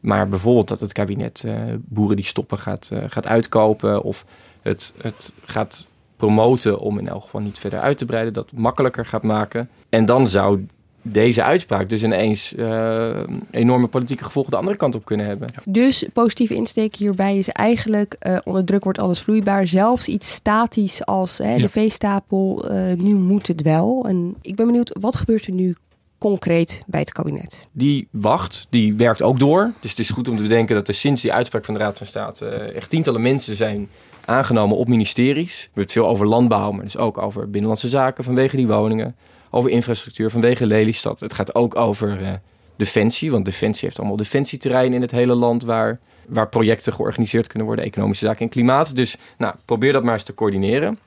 Maar 0.01 0.29
bijvoorbeeld 0.29 0.69
dat 0.69 0.81
het 0.81 0.93
kabinet 0.93 1.45
boeren 1.79 2.17
die 2.17 2.25
stoppen 2.25 2.59
gaat, 2.59 2.91
gaat 3.07 3.27
uitkopen. 3.27 4.03
Of 4.03 4.25
het, 4.63 4.95
het 5.03 5.33
gaat 5.45 5.87
promoten 6.27 6.79
om 6.79 6.99
in 6.99 7.09
elk 7.09 7.23
geval 7.23 7.41
niet 7.41 7.59
verder 7.59 7.81
uit 7.81 7.99
te 7.99 8.05
breiden. 8.05 8.33
Dat 8.33 8.53
makkelijker 8.55 9.07
gaat 9.07 9.23
maken. 9.23 9.69
En 9.89 10.07
dan 10.07 10.29
zou 10.29 10.67
deze 11.03 11.43
uitspraak 11.43 11.89
dus 11.89 12.03
ineens 12.03 12.53
uh, 12.53 13.21
enorme 13.51 13.87
politieke 13.87 14.25
gevolgen 14.25 14.51
de 14.51 14.57
andere 14.57 14.77
kant 14.77 14.95
op 14.95 15.05
kunnen 15.05 15.27
hebben. 15.27 15.49
Dus 15.65 16.07
positieve 16.13 16.55
insteek 16.55 16.97
hierbij 16.97 17.37
is 17.37 17.49
eigenlijk 17.49 18.17
uh, 18.27 18.39
onder 18.45 18.65
druk 18.65 18.85
wordt 18.85 18.99
alles 18.99 19.21
vloeibaar. 19.21 19.67
Zelfs 19.67 20.09
iets 20.09 20.33
statisch 20.35 21.05
als 21.05 21.39
hè, 21.39 21.55
de 21.55 21.61
Ja. 21.63 21.69
veestapel, 21.69 22.71
uh, 22.73 22.93
nu 22.97 23.15
moet 23.15 23.47
het 23.47 23.63
wel. 23.63 24.05
En 24.09 24.35
ik 24.41 24.57
ben 24.57 24.67
benieuwd, 24.67 24.97
wat 25.01 25.17
gebeurt 25.17 25.47
er 25.47 25.53
nu 25.53 25.75
concreet 26.19 26.83
bij 26.87 27.01
het 27.01 27.13
kabinet? 27.13 27.67
Die 27.73 28.09
wacht, 28.11 28.67
die 28.71 28.95
werkt 28.95 29.23
ook 29.23 29.39
door. 29.39 29.73
Dus 29.81 29.91
het 29.91 29.99
is 29.99 30.11
goed 30.11 30.29
om 30.29 30.37
te 30.37 30.43
bedenken 30.43 30.75
dat 30.75 30.89
er 30.89 30.95
sinds 30.95 31.23
die 31.23 31.33
uitspraak 31.33 31.65
van 31.65 31.75
de 31.75 31.81
Raad 31.81 31.99
van 31.99 32.07
State 32.07 32.47
echt 32.49 32.91
tientallen 32.91 33.21
mensen 33.21 33.57
zijn 33.57 33.89
aangenomen 34.25 34.77
op 34.77 34.89
ministeries. 34.89 35.57
We 35.57 35.65
hebben 35.65 35.83
het 35.83 35.93
veel 35.93 36.07
over 36.07 36.27
landbouw, 36.27 36.73
maar 36.73 36.85
dus 36.85 36.97
ook 36.97 37.19
over 37.19 37.45
binnenlandse 37.45 37.89
zaken 37.89 38.25
vanwege 38.25 38.57
die 38.57 38.67
woningen. 38.67 39.17
Over 39.51 39.71
infrastructuur 39.71 40.31
vanwege 40.31 40.67
Lelystad. 40.67 41.21
Het 41.21 41.35
gaat 41.35 41.55
ook 41.55 41.77
over 41.77 42.21
uh, 42.21 42.29
defensie, 42.77 43.31
want 43.31 43.45
defensie 43.45 43.85
heeft 43.85 43.99
allemaal 43.99 44.17
defensieterreinen 44.17 44.95
in 44.95 45.01
het 45.01 45.11
hele 45.11 45.35
land 45.35 45.65
waar, 45.65 45.99
waar 46.29 46.49
projecten 46.49 46.93
georganiseerd 46.93 47.47
kunnen 47.47 47.67
worden, 47.67 47.85
economische 47.85 48.25
zaken 48.25 48.41
en 48.41 48.49
klimaat. 48.49 48.97
Dus 48.97 49.17
nou, 49.39 49.55
probeer 49.65 49.93
dat 49.93 50.03
maar 50.03 50.15
eens 50.15 50.23
te 50.23 50.35
coördineren. 50.35 50.99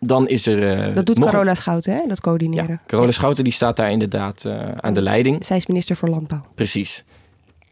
Dan 0.00 0.28
is 0.28 0.46
er. 0.46 0.88
Uh, 0.88 0.94
dat 0.94 1.06
doet 1.06 1.18
nog 1.18 1.30
Carola. 1.30 1.54
Schouten, 1.54 1.94
hè? 1.94 2.06
Dat 2.06 2.20
coördineren. 2.20 2.68
Ja, 2.68 2.80
Carola 2.86 3.06
ja. 3.06 3.12
Schouten 3.12 3.44
die 3.44 3.52
staat 3.52 3.76
daar 3.76 3.90
inderdaad 3.90 4.44
uh, 4.46 4.70
aan 4.72 4.94
de 4.94 5.02
leiding. 5.02 5.44
Zij 5.44 5.56
is 5.56 5.66
minister 5.66 5.96
voor 5.96 6.08
Landbouw. 6.08 6.46
Precies. 6.54 7.04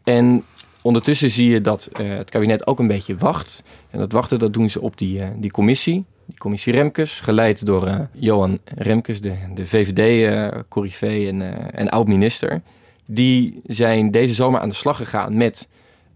En 0.03 0.43
ondertussen 0.81 1.29
zie 1.29 1.49
je 1.49 1.61
dat 1.61 1.89
uh, 2.01 2.17
het 2.17 2.29
kabinet 2.29 2.67
ook 2.67 2.79
een 2.79 2.87
beetje 2.87 3.17
wacht. 3.17 3.63
En 3.93 3.99
dat 3.99 4.11
wachten 4.11 4.39
dat 4.39 4.53
doen 4.53 4.69
ze 4.69 4.81
op 4.81 4.97
die, 4.97 5.19
uh, 5.19 5.27
die 5.35 5.51
commissie. 5.51 6.05
Die 6.25 6.37
commissie 6.37 6.73
Remkes, 6.73 7.19
geleid 7.19 7.65
door 7.65 7.87
uh, 7.87 7.99
Johan 8.11 8.59
Remkes, 8.65 9.21
de, 9.21 9.33
de 9.53 9.65
VVD-corrivé 9.65 11.27
en, 11.27 11.71
en 11.73 11.89
oud-minister. 11.89 12.61
Die 13.05 13.61
zijn 13.65 14.11
deze 14.11 14.33
zomer 14.33 14.59
aan 14.59 14.69
de 14.69 14.75
slag 14.75 14.97
gegaan 14.97 15.37
met 15.37 15.67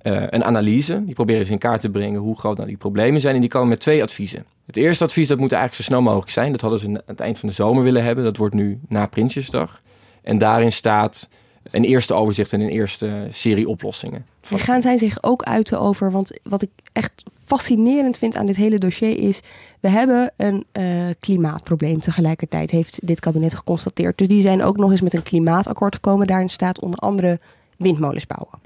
een 0.01 0.43
analyse. 0.43 1.05
Die 1.05 1.13
proberen 1.13 1.45
ze 1.45 1.51
in 1.51 1.57
kaart 1.57 1.81
te 1.81 1.89
brengen 1.89 2.19
hoe 2.19 2.37
groot 2.37 2.55
nou 2.55 2.67
die 2.67 2.77
problemen 2.77 3.21
zijn. 3.21 3.35
En 3.35 3.41
die 3.41 3.49
komen 3.49 3.67
met 3.67 3.79
twee 3.79 4.03
adviezen. 4.03 4.45
Het 4.65 4.77
eerste 4.77 5.03
advies 5.03 5.27
dat 5.27 5.37
moet 5.37 5.51
eigenlijk 5.51 5.83
zo 5.83 5.91
snel 5.91 6.01
mogelijk 6.01 6.31
zijn. 6.31 6.51
Dat 6.51 6.61
hadden 6.61 6.79
ze 6.79 6.87
aan 6.87 7.01
het 7.05 7.19
eind 7.19 7.39
van 7.39 7.49
de 7.49 7.55
zomer 7.55 7.83
willen 7.83 8.03
hebben. 8.03 8.23
Dat 8.23 8.37
wordt 8.37 8.55
nu 8.55 8.79
na 8.87 9.05
Prinsjesdag. 9.05 9.81
En 10.23 10.37
daarin 10.37 10.71
staat 10.71 11.29
een 11.71 11.83
eerste 11.83 12.13
overzicht 12.13 12.53
en 12.53 12.61
een 12.61 12.69
eerste 12.69 13.27
serie 13.31 13.67
oplossingen. 13.67 14.25
En 14.49 14.59
gaan 14.59 14.81
zij 14.81 14.97
zich 14.97 15.23
ook 15.23 15.43
uiten 15.43 15.79
over, 15.79 16.11
want 16.11 16.39
wat 16.43 16.61
ik 16.61 16.69
echt 16.93 17.23
fascinerend 17.47 18.17
vind 18.17 18.35
aan 18.35 18.45
dit 18.45 18.55
hele 18.55 18.77
dossier 18.77 19.17
is, 19.17 19.39
we 19.79 19.89
hebben 19.89 20.31
een 20.35 20.65
uh, 20.73 20.83
klimaatprobleem 21.19 21.99
tegelijkertijd, 21.99 22.71
heeft 22.71 22.99
dit 23.03 23.19
kabinet 23.19 23.55
geconstateerd. 23.55 24.17
Dus 24.17 24.27
die 24.27 24.41
zijn 24.41 24.63
ook 24.63 24.77
nog 24.77 24.91
eens 24.91 25.01
met 25.01 25.13
een 25.13 25.23
klimaatakkoord 25.23 25.95
gekomen. 25.95 26.27
Daarin 26.27 26.49
staat 26.49 26.81
onder 26.81 26.99
andere 26.99 27.39
windmolens 27.77 28.25
bouwen. 28.25 28.59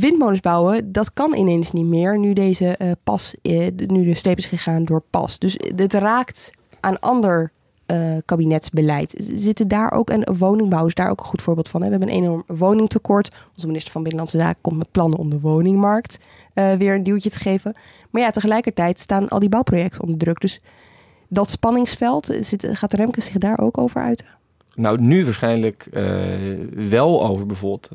Windmolens 0.00 0.40
bouwen, 0.40 0.92
dat 0.92 1.12
kan 1.12 1.36
ineens 1.36 1.72
niet 1.72 1.86
meer 1.86 2.18
nu 2.18 2.32
deze 2.32 2.78
uh, 2.78 2.90
pas, 3.02 3.34
uh, 3.42 3.66
nu 3.86 4.04
de 4.04 4.14
streep 4.14 4.38
is 4.38 4.46
gegaan 4.46 4.84
door 4.84 5.02
pas. 5.10 5.38
Dus 5.38 5.56
het 5.76 5.92
raakt 5.92 6.50
aan 6.80 7.00
ander 7.00 7.52
uh, 7.92 8.16
kabinetsbeleid. 8.24 9.14
Zitten 9.32 9.68
daar 9.68 9.92
ook, 9.92 10.10
en 10.10 10.36
woningbouw 10.36 10.86
is 10.86 10.94
daar 10.94 11.10
ook 11.10 11.20
een 11.20 11.26
goed 11.26 11.42
voorbeeld 11.42 11.68
van. 11.68 11.82
Hè? 11.82 11.86
We 11.86 11.96
hebben 11.96 12.14
een 12.14 12.22
enorm 12.22 12.42
woningtekort. 12.46 13.34
Onze 13.54 13.66
minister 13.66 13.92
van 13.92 14.02
Binnenlandse 14.02 14.38
Zaken 14.38 14.60
komt 14.60 14.76
met 14.76 14.90
plannen 14.90 15.18
om 15.18 15.30
de 15.30 15.40
woningmarkt 15.40 16.18
uh, 16.54 16.72
weer 16.72 16.94
een 16.94 17.02
duwtje 17.02 17.30
te 17.30 17.38
geven. 17.38 17.74
Maar 18.10 18.22
ja, 18.22 18.30
tegelijkertijd 18.30 19.00
staan 19.00 19.28
al 19.28 19.38
die 19.38 19.48
bouwprojecten 19.48 20.02
onder 20.02 20.18
druk. 20.18 20.40
Dus 20.40 20.60
dat 21.28 21.50
spanningsveld, 21.50 22.36
zit, 22.40 22.66
gaat 22.72 22.92
Remke 22.92 23.20
zich 23.20 23.38
daar 23.38 23.58
ook 23.58 23.78
over 23.78 24.02
uiten? 24.02 24.26
Nou, 24.74 25.00
nu 25.00 25.24
waarschijnlijk 25.24 25.88
wel 26.74 27.26
over 27.26 27.46
bijvoorbeeld 27.46 27.88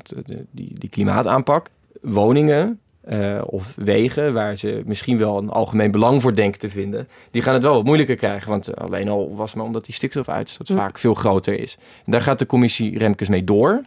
die, 0.50 0.78
die 0.78 0.88
klimaataanpak. 0.88 1.70
Woningen, 2.00 2.80
uh, 3.12 3.40
of 3.46 3.72
wegen 3.76 4.32
waar 4.32 4.56
ze 4.56 4.82
misschien 4.84 5.18
wel 5.18 5.38
een 5.38 5.50
algemeen 5.50 5.90
belang 5.90 6.22
voor 6.22 6.34
denken 6.34 6.58
te 6.58 6.68
vinden, 6.68 7.08
die 7.30 7.42
gaan 7.42 7.54
het 7.54 7.62
wel 7.62 7.74
wat 7.74 7.84
moeilijker 7.84 8.16
krijgen. 8.16 8.50
Want 8.50 8.76
alleen 8.76 9.08
al 9.08 9.34
was 9.34 9.54
maar 9.54 9.64
omdat 9.64 9.84
die 9.84 9.94
stikstofuitstoot 9.94 10.70
vaak 10.72 10.98
veel 10.98 11.14
groter 11.14 11.60
is. 11.60 11.76
En 12.04 12.12
daar 12.12 12.22
gaat 12.22 12.38
de 12.38 12.46
commissie 12.46 12.98
Remkes 12.98 13.28
mee 13.28 13.44
door. 13.44 13.82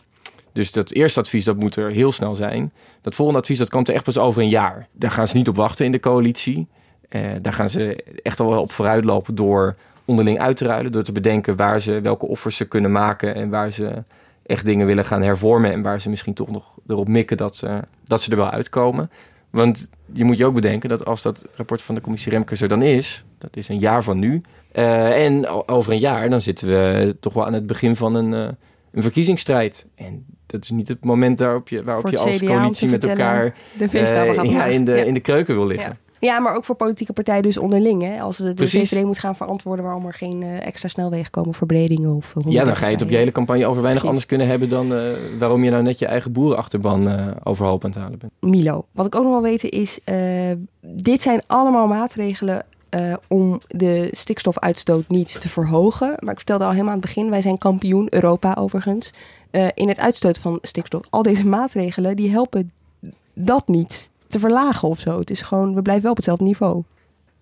Dus 0.54 0.72
dat 0.72 0.92
eerste 0.92 1.20
advies 1.20 1.46
dat 1.46 1.58
moet 1.58 1.76
er 1.76 1.92
heel 1.92 2.12
snel 2.12 2.36
zijn. 2.36 2.72
Dat 3.02 3.16
volgende 3.16 3.42
advies 3.42 3.58
dat 3.58 3.70
komt 3.70 3.88
er 3.88 3.94
echt 3.96 4.04
pas 4.04 4.18
over 4.18 4.42
een 4.42 4.50
jaar. 4.50 4.88
Daar 4.92 5.12
gaan 5.12 5.28
ze 5.28 5.38
niet 5.38 5.48
op 5.48 5.56
wachten 5.56 5.86
in 5.86 5.92
de 5.92 6.00
coalitie. 6.00 6.68
Uh, 7.10 7.22
daar 7.42 7.54
gaan 7.54 7.70
ze 7.70 8.04
echt 8.24 8.40
al 8.40 8.50
wel 8.50 8.62
op 8.62 8.72
vooruit 8.72 9.04
lopen 9.04 9.36
door 9.36 9.76
onderling 10.06 10.40
uit 10.40 10.58
te 10.58 10.66
ruilen. 10.66 10.92
Door 10.92 11.04
te 11.04 11.12
bedenken 11.12 11.56
waar 11.56 11.80
ze, 11.80 12.02
welke 12.02 12.26
offers 12.28 12.56
ze 12.56 12.66
kunnen 12.66 12.92
maken 12.92 13.36
en 13.36 13.50
waar 13.50 13.72
ze 13.72 14.04
echt 14.46 14.66
dingen 14.66 14.86
willen 14.86 15.06
gaan 15.06 15.22
hervormen. 15.22 15.72
En 15.72 15.82
waar 15.82 16.02
ze 16.02 16.10
misschien 16.10 16.34
toch 16.34 16.52
nog 16.52 16.64
erop 16.88 17.08
mikken 17.08 17.38
dat 17.38 17.56
ze, 17.56 17.80
dat 18.08 18.22
ze 18.22 18.32
er 18.32 18.38
wel 18.38 18.50
uitkomen. 18.50 19.10
Want 19.50 19.90
je 20.14 20.24
moet 20.24 20.38
je 20.38 20.46
ook 20.46 20.54
bedenken 20.54 20.90
dat 20.90 21.06
als 21.06 21.22
dat 21.22 21.46
rapport 21.56 21.82
van 21.82 21.96
de 21.96 22.02
commissie 22.02 22.32
Remkes 22.32 22.62
er 22.62 22.68
dan 22.68 22.82
is, 22.82 23.26
dat 23.38 23.58
is 23.58 23.70
een 23.70 23.80
jaar 23.80 24.04
van 24.04 24.20
nu. 24.20 24.42
Uh, 24.76 25.26
en 25.26 25.48
over 25.68 25.92
een 25.92 26.00
jaar, 26.00 26.30
dan 26.30 26.42
zitten 26.42 26.68
we 26.68 27.16
toch 27.20 27.34
wel 27.34 27.46
aan 27.46 27.54
het 27.54 27.66
begin 27.66 27.96
van 27.96 28.16
een, 28.16 28.32
uh, 28.32 28.48
een 28.92 29.02
verkiezingsstrijd. 29.02 29.88
En 29.96 30.26
dat 30.46 30.64
is 30.64 30.70
niet 30.70 30.88
het 30.88 31.04
moment 31.04 31.38
daarop 31.38 31.70
je, 31.70 31.84
waarop 31.84 32.10
je 32.10 32.18
als 32.18 32.44
coalitie 32.44 32.88
met 32.88 33.06
elkaar 33.06 33.56
de 33.78 33.88
uh, 33.94 34.44
ja, 34.44 34.66
in, 34.66 34.86
de, 34.86 34.92
ja. 34.92 35.04
in 35.04 35.14
de 35.14 35.20
keuken 35.20 35.56
wil 35.56 35.66
liggen. 35.66 35.90
Ja. 36.04 36.11
Ja, 36.22 36.40
maar 36.40 36.56
ook 36.56 36.66
voor 36.66 36.76
politieke 36.76 37.14
partijen 37.14 37.44
dus 37.44 37.58
onderling. 37.58 38.02
Hè? 38.02 38.22
Als 38.22 38.38
de, 38.38 38.54
de 38.54 38.68
VVD 38.68 39.04
moet 39.04 39.20
gaan 39.20 39.36
verantwoorden 39.36 39.86
waarom 39.86 40.06
er 40.06 40.14
geen 40.14 40.42
uh, 40.42 40.66
extra 40.66 40.88
snelwegen 40.88 41.32
komen, 41.32 41.54
verbredingen 41.54 42.16
of... 42.16 42.34
Uh, 42.36 42.52
ja, 42.52 42.64
dan 42.64 42.76
ga 42.76 42.86
je 42.86 42.94
het 42.94 43.02
op 43.02 43.10
je 43.10 43.18
hele 43.18 43.32
campagne 43.32 43.66
over 43.66 43.82
weinig 43.82 44.04
Precies. 44.04 44.08
anders 44.10 44.26
kunnen 44.26 44.48
hebben 44.48 44.70
dan 44.70 44.94
uh, 44.94 45.40
waarom 45.40 45.64
je 45.64 45.70
nou 45.70 45.84
net 45.84 46.00
je 46.00 46.06
eigen 46.06 46.32
boerenachterban 46.32 47.34
overhoop 47.44 47.84
aan 47.84 47.90
het 47.90 48.00
halen 48.00 48.20
bent. 48.20 48.32
Milo, 48.40 48.86
wat 48.92 49.06
ik 49.06 49.16
ook 49.16 49.24
nog 49.24 49.32
wel 49.32 49.42
weten 49.42 49.70
is, 49.70 50.00
dit 50.82 51.22
zijn 51.22 51.42
allemaal 51.48 51.88
maatregelen 51.88 52.66
om 53.28 53.60
de 53.68 54.08
stikstofuitstoot 54.12 55.08
niet 55.08 55.42
te 55.42 55.50
verhogen. 55.50 56.08
Maar 56.20 56.32
ik 56.32 56.38
vertelde 56.38 56.64
al 56.64 56.72
helemaal 56.72 56.94
aan 56.94 57.00
het 57.00 57.08
begin, 57.08 57.30
wij 57.30 57.42
zijn 57.42 57.58
kampioen, 57.58 58.08
Europa 58.10 58.56
overigens, 58.60 59.14
in 59.74 59.88
het 59.88 60.00
uitstoten 60.00 60.42
van 60.42 60.60
stikstof. 60.62 61.02
Al 61.10 61.22
deze 61.22 61.48
maatregelen, 61.48 62.16
die 62.16 62.30
helpen 62.30 62.72
dat 63.34 63.68
niet 63.68 64.11
te 64.32 64.40
verlagen 64.40 64.88
of 64.88 65.00
zo. 65.00 65.20
Het 65.20 65.30
is 65.30 65.42
gewoon, 65.42 65.76
we 65.76 65.82
blijven 65.82 66.04
wel 66.04 66.12
op 66.12 66.18
hetzelfde 66.18 66.44
niveau. 66.44 66.84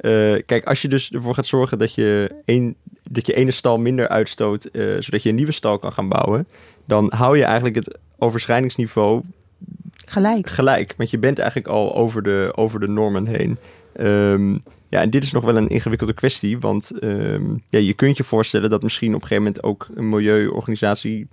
Uh, 0.02 0.42
kijk, 0.46 0.66
als 0.66 0.82
je 0.82 0.88
dus 0.88 1.12
ervoor 1.12 1.34
gaat 1.34 1.46
zorgen 1.46 1.78
dat 1.78 1.94
je, 1.94 2.36
een, 2.46 2.76
dat 3.10 3.26
je 3.26 3.34
ene 3.34 3.52
stal 3.52 3.78
minder 3.78 4.08
uitstoot, 4.08 4.70
uh, 4.72 5.02
zodat 5.02 5.24
je 5.24 5.30
een 5.30 5.36
nieuwe 5.36 5.52
stal 5.52 5.80
kan 5.80 5.92
gaan 5.92 6.10
bouwen, 6.10 6.48
dan 6.86 7.12
hou 7.16 7.38
je 7.38 7.44
eigenlijk 7.44 7.76
het 7.76 7.98
overschrijdingsniveau 8.18 9.24
gelijk. 10.06 10.50
gelijk. 10.50 10.94
Want 10.98 11.10
je 11.10 11.18
bent 11.18 11.40
eigenlijk 11.40 11.70
al 11.70 11.96
over 11.96 12.24
de, 12.24 12.52
over 12.56 12.80
de 12.80 12.88
normen 12.88 13.26
heen. 13.26 13.58
Um, 14.00 14.64
ja, 14.90 15.02
en 15.02 15.10
dit 15.10 15.24
is 15.24 15.32
nog 15.32 15.44
wel 15.44 15.58
een 15.58 15.68
ingewikkelde 15.68 16.14
kwestie, 16.14 16.60
want 16.60 16.92
um, 17.02 17.64
ja, 17.70 17.80
je 17.80 17.94
kunt 17.94 18.18
je 18.18 18.24
voorstellen 18.24 18.70
dat 18.70 18.84
misschien 18.84 19.16
op 19.16 19.22
een 19.22 19.28
gegeven 19.28 19.44
moment 19.44 19.64
ook 19.64 19.88
een 19.96 20.10
milieuorganisatie 20.10 21.28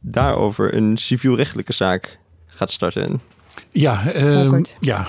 daarover 0.00 0.74
een 0.74 0.96
civielrechtelijke 0.96 1.72
zaak 1.72 2.18
gaat 2.46 2.70
starten. 2.70 3.20
Ja, 3.70 4.14
uh, 4.14 4.62
ja. 4.80 5.06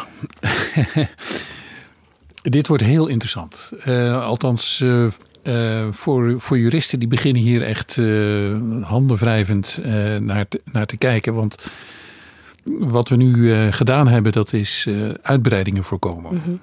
dit 2.42 2.68
wordt 2.68 2.84
heel 2.84 3.08
interessant. 3.08 3.72
Uh, 3.88 4.24
althans, 4.24 4.80
uh, 4.80 5.08
voor, 5.92 6.40
voor 6.42 6.60
juristen 6.60 7.00
die 7.00 7.08
beginnen 7.08 7.42
hier 7.42 7.64
echt 7.64 8.00
handenwrijvend 8.82 9.80
naar, 10.20 10.48
te, 10.48 10.62
naar 10.72 10.86
te 10.86 10.98
kijken. 10.98 11.34
Want 11.34 11.56
wat 12.64 13.10
we 13.10 13.16
nu 13.16 13.54
gedaan 13.72 14.08
hebben, 14.08 14.32
dat 14.32 14.54
is 14.54 14.88
uitbreidingen 15.22 15.84
voorkomen. 15.84 16.34
Mm 16.34 16.42
-hmm. 16.44 16.60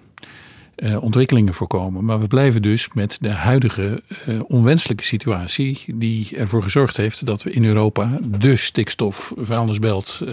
Uh, 0.76 1.03
ontwikkelingen 1.03 1.55
voorkomen. 1.55 2.05
Maar 2.05 2.20
we 2.20 2.26
blijven 2.26 2.62
dus 2.62 2.89
met 2.93 3.18
de 3.20 3.31
huidige 3.31 4.03
onwenselijke 4.47 5.05
situatie, 5.05 5.85
die 5.87 6.37
ervoor 6.37 6.62
gezorgd 6.62 6.97
heeft 6.97 7.26
dat 7.26 7.43
we 7.43 7.51
in 7.51 7.64
Europa 7.64 8.18
de 8.39 8.57
stikstof 8.57 9.33
vuilnisbelt 9.37 10.20
uh, 10.24 10.33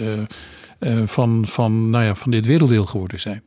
van, 1.04 1.44
van, 1.46 1.90
nou 1.90 2.04
ja, 2.04 2.14
van 2.14 2.30
dit 2.30 2.46
werelddeel 2.46 2.86
geworden 2.86 3.20
zijn. 3.20 3.42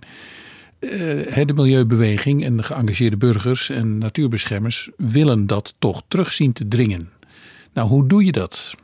Uh, 0.79 1.45
de 1.45 1.53
milieubeweging 1.53 2.43
en 2.43 2.57
de 2.57 2.63
geëngageerde 2.63 3.17
burgers 3.17 3.69
en 3.69 3.97
natuurbeschermers 3.97 4.89
willen 4.97 5.47
dat 5.47 5.73
toch 5.79 6.03
terug 6.07 6.31
zien 6.33 6.53
te 6.53 6.67
dringen. 6.67 7.09
Nou, 7.73 7.87
hoe 7.87 8.07
doe 8.07 8.25
je 8.25 8.31
dat? 8.31 8.75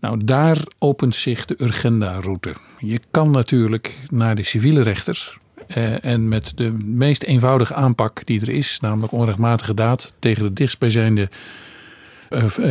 Nou, 0.00 0.20
daar 0.24 0.58
opent 0.78 1.14
zich 1.14 1.44
de 1.44 1.54
Urgenda-route. 1.58 2.52
Je 2.78 3.00
kan 3.10 3.30
natuurlijk 3.30 3.98
naar 4.10 4.34
de 4.34 4.44
civiele 4.44 4.82
rechter. 4.82 5.38
Uh, 5.76 6.04
en 6.04 6.28
met 6.28 6.52
de 6.54 6.70
meest 6.84 7.22
eenvoudige 7.22 7.74
aanpak 7.74 8.26
die 8.26 8.40
er 8.40 8.48
is, 8.48 8.80
namelijk 8.80 9.12
onrechtmatige 9.12 9.74
daad 9.74 10.14
tegen 10.18 10.42
de 10.42 10.52
dichtstbijzijnde 10.52 11.28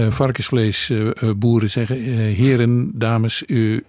varkensvleesboeren 0.09 1.69
zeggen: 1.69 1.95
Heren, 2.33 2.91
dames, 2.93 3.43
u 3.47 3.83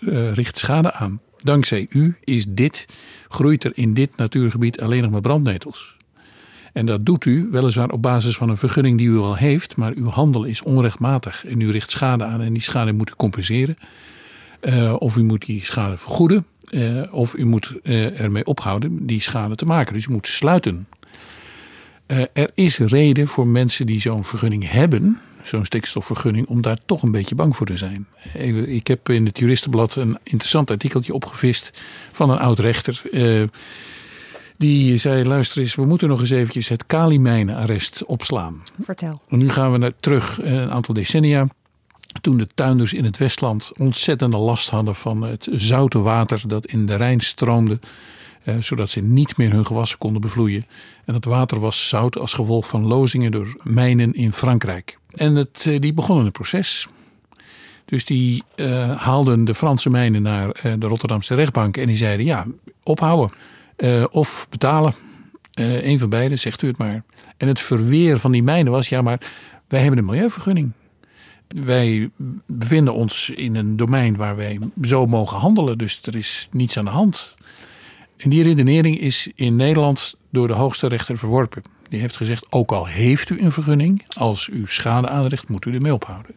uh, 0.00 0.32
richt 0.32 0.58
schade 0.58 0.92
aan. 0.92 1.20
Dankzij 1.42 1.86
u 1.90 2.16
is 2.24 2.46
dit, 2.48 2.86
groeit 3.28 3.64
er 3.64 3.72
in 3.74 3.94
dit 3.94 4.16
natuurgebied 4.16 4.80
alleen 4.80 5.02
nog 5.02 5.10
maar 5.10 5.20
brandnetels. 5.20 5.96
En 6.72 6.86
dat 6.86 7.06
doet 7.06 7.24
u 7.24 7.48
weliswaar 7.50 7.90
op 7.90 8.02
basis 8.02 8.36
van 8.36 8.48
een 8.48 8.56
vergunning 8.56 8.98
die 8.98 9.08
u 9.08 9.16
al 9.16 9.36
heeft, 9.36 9.76
maar 9.76 9.92
uw 9.94 10.08
handel 10.08 10.44
is 10.44 10.62
onrechtmatig 10.62 11.46
en 11.46 11.60
u 11.60 11.70
richt 11.70 11.90
schade 11.90 12.24
aan 12.24 12.40
en 12.40 12.52
die 12.52 12.62
schade 12.62 12.92
moet 12.92 13.10
u 13.10 13.12
compenseren. 13.16 13.76
Uh, 14.60 14.94
of 14.98 15.16
u 15.16 15.22
moet 15.22 15.46
die 15.46 15.64
schade 15.64 15.96
vergoeden, 15.96 16.46
uh, 16.70 17.02
of 17.10 17.36
u 17.36 17.44
moet 17.44 17.74
ermee 17.82 18.46
ophouden 18.46 19.06
die 19.06 19.20
schade 19.20 19.54
te 19.54 19.64
maken. 19.64 19.92
Dus 19.92 20.06
u 20.06 20.12
moet 20.12 20.26
sluiten. 20.26 20.86
er 22.32 22.50
is 22.54 22.78
reden 22.78 23.28
voor 23.28 23.46
mensen 23.46 23.86
die 23.86 24.00
zo'n 24.00 24.24
vergunning 24.24 24.70
hebben, 24.70 25.20
zo'n 25.42 25.64
stikstofvergunning, 25.64 26.46
om 26.46 26.60
daar 26.60 26.78
toch 26.86 27.02
een 27.02 27.10
beetje 27.10 27.34
bang 27.34 27.56
voor 27.56 27.66
te 27.66 27.76
zijn. 27.76 28.06
Ik 28.66 28.86
heb 28.86 29.08
in 29.08 29.26
het 29.26 29.38
Juristenblad 29.38 29.96
een 29.96 30.18
interessant 30.22 30.70
artikeltje 30.70 31.14
opgevist 31.14 31.82
van 32.12 32.30
een 32.30 32.38
oud 32.38 32.58
rechter. 32.58 33.00
Uh, 33.10 33.42
die 34.56 34.96
zei: 34.96 35.24
luister 35.24 35.60
eens, 35.60 35.74
we 35.74 35.84
moeten 35.84 36.08
nog 36.08 36.20
eens 36.20 36.30
eventjes 36.30 36.68
het 36.68 36.86
Kalimijnenarrest 36.86 38.04
opslaan. 38.04 38.62
Vertel. 38.82 39.20
En 39.28 39.38
nu 39.38 39.50
gaan 39.50 39.72
we 39.72 39.78
naar, 39.78 39.92
terug 40.00 40.42
een 40.42 40.70
aantal 40.70 40.94
decennia. 40.94 41.46
Toen 42.20 42.36
de 42.36 42.46
tuinders 42.54 42.92
in 42.92 43.04
het 43.04 43.18
Westland 43.18 43.70
ontzettende 43.78 44.36
last 44.36 44.70
hadden 44.70 44.94
van 44.94 45.22
het 45.22 45.48
zoute 45.52 45.98
water 45.98 46.42
dat 46.46 46.66
in 46.66 46.86
de 46.86 46.94
Rijn 46.94 47.20
stroomde. 47.20 47.78
Uh, 48.44 48.54
zodat 48.58 48.90
ze 48.90 49.00
niet 49.00 49.36
meer 49.36 49.52
hun 49.52 49.66
gewassen 49.66 49.98
konden 49.98 50.20
bevloeien. 50.20 50.64
En 51.04 51.14
het 51.14 51.24
water 51.24 51.60
was 51.60 51.88
zout 51.88 52.18
als 52.18 52.32
gevolg 52.32 52.68
van 52.68 52.86
lozingen 52.86 53.30
door 53.30 53.56
mijnen 53.62 54.14
in 54.14 54.32
Frankrijk. 54.32 54.98
En 55.14 55.34
het, 55.34 55.64
uh, 55.68 55.80
die 55.80 55.92
begonnen 55.92 56.24
het 56.24 56.32
proces. 56.32 56.86
Dus 57.84 58.04
die 58.04 58.42
uh, 58.56 58.96
haalden 58.96 59.44
de 59.44 59.54
Franse 59.54 59.90
mijnen 59.90 60.22
naar 60.22 60.52
de 60.78 60.86
Rotterdamse 60.86 61.34
rechtbank 61.34 61.76
en 61.76 61.86
die 61.86 61.96
zeiden: 61.96 62.26
ja, 62.26 62.46
ophouden 62.82 63.30
of 64.10 64.46
betalen. 64.50 64.94
een 65.54 65.98
van 65.98 66.08
beide, 66.08 66.36
zegt 66.36 66.62
u 66.62 66.66
het 66.66 66.78
maar. 66.78 67.02
En 67.36 67.48
het 67.48 67.60
verweer 67.60 68.18
van 68.18 68.32
die 68.32 68.42
mijnen 68.42 68.72
was: 68.72 68.88
ja, 68.88 69.02
maar 69.02 69.20
wij 69.68 69.80
hebben 69.80 69.98
een 69.98 70.04
milieuvergunning. 70.04 70.72
Wij 71.48 72.10
bevinden 72.46 72.94
ons 72.94 73.30
in 73.30 73.54
een 73.56 73.76
domein 73.76 74.16
waar 74.16 74.36
wij 74.36 74.58
zo 74.82 75.06
mogen 75.06 75.38
handelen, 75.38 75.78
dus 75.78 76.00
er 76.02 76.16
is 76.16 76.48
niets 76.50 76.78
aan 76.78 76.84
de 76.84 76.90
hand. 76.90 77.34
En 78.20 78.30
die 78.30 78.42
redenering 78.42 79.00
is 79.00 79.30
in 79.34 79.56
Nederland 79.56 80.14
door 80.30 80.46
de 80.46 80.52
hoogste 80.52 80.86
rechter 80.86 81.18
verworpen. 81.18 81.62
Die 81.88 82.00
heeft 82.00 82.16
gezegd: 82.16 82.52
ook 82.52 82.72
al 82.72 82.86
heeft 82.86 83.30
u 83.30 83.38
een 83.38 83.52
vergunning, 83.52 84.04
als 84.08 84.48
u 84.48 84.62
schade 84.66 85.08
aanricht, 85.08 85.48
moet 85.48 85.64
u 85.64 85.72
ermee 85.72 85.94
ophouden. 85.94 86.34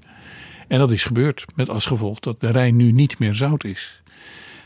En 0.68 0.80
dat 0.80 0.92
is 0.92 1.04
gebeurd, 1.04 1.46
met 1.56 1.70
als 1.70 1.86
gevolg 1.86 2.20
dat 2.20 2.40
de 2.42 2.52
Rijn 2.52 2.76
nu 2.76 2.92
niet 2.92 3.20
meer 3.20 3.36
zout 3.36 3.64
is. 3.64 4.02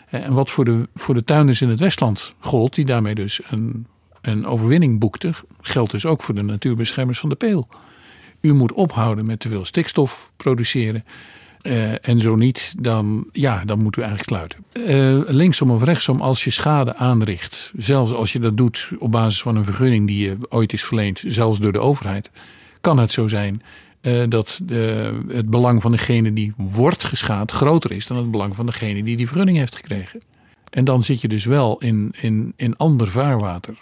En 0.09 0.33
wat 0.33 0.51
voor 0.51 0.65
de, 0.65 0.87
voor 0.95 1.13
de 1.13 1.23
tuinders 1.23 1.61
in 1.61 1.69
het 1.69 1.79
Westland 1.79 2.35
gold, 2.39 2.75
die 2.75 2.85
daarmee 2.85 3.15
dus 3.15 3.39
een, 3.49 3.87
een 4.21 4.45
overwinning 4.45 4.99
boekte, 4.99 5.33
geldt 5.61 5.91
dus 5.91 6.05
ook 6.05 6.21
voor 6.21 6.35
de 6.35 6.43
natuurbeschermers 6.43 7.19
van 7.19 7.29
de 7.29 7.35
Peel. 7.35 7.67
U 8.41 8.53
moet 8.53 8.73
ophouden 8.73 9.25
met 9.25 9.39
te 9.39 9.49
veel 9.49 9.65
stikstof 9.65 10.31
produceren. 10.37 11.05
Uh, 11.63 12.07
en 12.07 12.19
zo 12.19 12.35
niet, 12.35 12.73
dan, 12.79 13.27
ja, 13.31 13.65
dan 13.65 13.83
moet 13.83 13.97
u 13.97 14.01
eigenlijk 14.01 14.29
sluiten. 14.29 14.65
Uh, 14.73 15.29
linksom 15.29 15.71
of 15.71 15.83
rechtsom, 15.83 16.21
als 16.21 16.43
je 16.43 16.49
schade 16.49 16.95
aanricht, 16.95 17.71
zelfs 17.77 18.13
als 18.13 18.33
je 18.33 18.39
dat 18.39 18.57
doet 18.57 18.89
op 18.99 19.11
basis 19.11 19.41
van 19.41 19.55
een 19.55 19.65
vergunning 19.65 20.07
die 20.07 20.27
je 20.27 20.37
ooit 20.49 20.73
is 20.73 20.83
verleend, 20.83 21.23
zelfs 21.25 21.59
door 21.59 21.71
de 21.71 21.79
overheid, 21.79 22.31
kan 22.81 22.97
het 22.97 23.11
zo 23.11 23.27
zijn 23.27 23.61
uh, 24.01 24.23
dat 24.29 24.61
het 25.27 25.49
belang 25.49 25.81
van 25.81 25.91
degene 25.91 26.33
die 26.33 26.53
wordt 26.57 27.03
geschaad 27.03 27.51
groter 27.51 27.91
is 27.91 28.07
dan 28.07 28.17
het 28.17 28.31
belang 28.31 28.55
van 28.55 28.65
degene 28.65 29.03
die 29.03 29.17
die 29.17 29.27
vergunning 29.27 29.57
heeft 29.57 29.75
gekregen. 29.75 30.21
En 30.69 30.83
dan 30.83 31.03
zit 31.03 31.21
je 31.21 31.27
dus 31.27 31.45
wel 31.45 31.77
in, 31.77 32.13
in, 32.21 32.53
in 32.55 32.77
ander 32.77 33.07
vaarwater. 33.07 33.73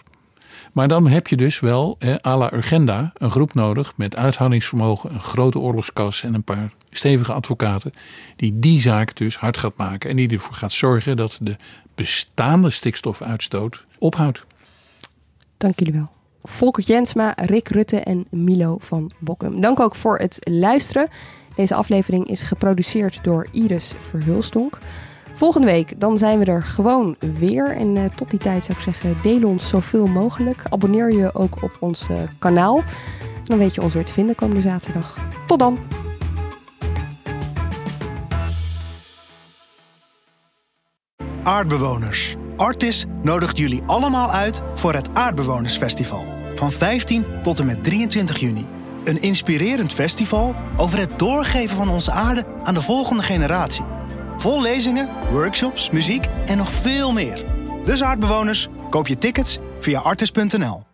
Maar 0.73 0.87
dan 0.87 1.07
heb 1.07 1.27
je 1.27 1.37
dus 1.37 1.59
wel, 1.59 1.95
hè, 1.99 2.25
à 2.25 2.37
la 2.37 2.53
Urgenda, 2.53 3.11
een 3.13 3.31
groep 3.31 3.53
nodig 3.53 3.93
met 3.95 4.15
uithoudingsvermogen, 4.15 5.13
een 5.13 5.19
grote 5.19 5.59
oorlogskas 5.59 6.23
en 6.23 6.33
een 6.33 6.43
paar 6.43 6.73
stevige 6.97 7.33
advocaten. 7.33 7.91
Die 8.35 8.59
die 8.59 8.81
zaak 8.81 9.15
dus 9.15 9.37
hard 9.37 9.57
gaat 9.57 9.77
maken 9.77 10.09
en 10.09 10.15
die 10.15 10.29
ervoor 10.29 10.55
gaat 10.55 10.73
zorgen 10.73 11.17
dat 11.17 11.37
de 11.41 11.55
bestaande 11.95 12.69
stikstofuitstoot 12.69 13.85
ophoudt. 13.99 14.45
Dank 15.57 15.79
jullie 15.79 15.93
wel. 15.93 16.09
Volker 16.43 16.83
Jensma, 16.83 17.33
Rick 17.35 17.67
Rutte 17.67 17.99
en 17.99 18.25
Milo 18.29 18.77
van 18.79 19.11
Bokkum. 19.19 19.61
Dank 19.61 19.79
ook 19.79 19.95
voor 19.95 20.17
het 20.17 20.37
luisteren. 20.41 21.07
Deze 21.55 21.75
aflevering 21.75 22.27
is 22.27 22.41
geproduceerd 22.41 23.23
door 23.23 23.47
Iris 23.51 23.93
Verhulstonk. 23.99 24.77
Volgende 25.33 25.67
week 25.67 25.99
dan 25.99 26.17
zijn 26.17 26.39
we 26.39 26.45
er 26.45 26.63
gewoon 26.63 27.15
weer. 27.39 27.75
En 27.75 27.95
uh, 27.95 28.05
tot 28.05 28.29
die 28.29 28.39
tijd 28.39 28.65
zou 28.65 28.77
ik 28.77 28.83
zeggen, 28.83 29.17
deel 29.23 29.47
ons 29.47 29.67
zoveel 29.67 30.07
mogelijk. 30.07 30.63
Abonneer 30.69 31.13
je 31.13 31.33
ook 31.33 31.63
op 31.63 31.77
ons 31.79 32.09
uh, 32.09 32.17
kanaal. 32.39 32.83
Dan 33.45 33.57
weet 33.57 33.75
je 33.75 33.81
ons 33.81 33.93
weer 33.93 34.05
te 34.05 34.13
vinden 34.13 34.35
komende 34.35 34.61
zaterdag. 34.61 35.17
Tot 35.47 35.59
dan! 35.59 36.04
Aardbewoners. 41.45 42.35
Artis 42.57 43.05
nodigt 43.21 43.57
jullie 43.57 43.83
allemaal 43.85 44.31
uit 44.31 44.61
voor 44.73 44.93
het 44.93 45.09
Aardbewonersfestival. 45.13 46.25
Van 46.55 46.71
15 46.71 47.25
tot 47.43 47.59
en 47.59 47.65
met 47.65 47.83
23 47.83 48.39
juni. 48.39 48.65
Een 49.03 49.21
inspirerend 49.21 49.93
festival 49.93 50.55
over 50.77 50.99
het 50.99 51.19
doorgeven 51.19 51.75
van 51.75 51.89
onze 51.89 52.11
aarde 52.11 52.45
aan 52.63 52.73
de 52.73 52.81
volgende 52.81 53.23
generatie. 53.23 53.85
Vol 54.37 54.61
lezingen, 54.61 55.09
workshops, 55.31 55.89
muziek 55.89 56.25
en 56.45 56.57
nog 56.57 56.69
veel 56.69 57.11
meer. 57.11 57.45
Dus 57.83 58.03
aardbewoners, 58.03 58.67
koop 58.89 59.07
je 59.07 59.17
tickets 59.17 59.57
via 59.79 59.99
artis.nl. 59.99 60.84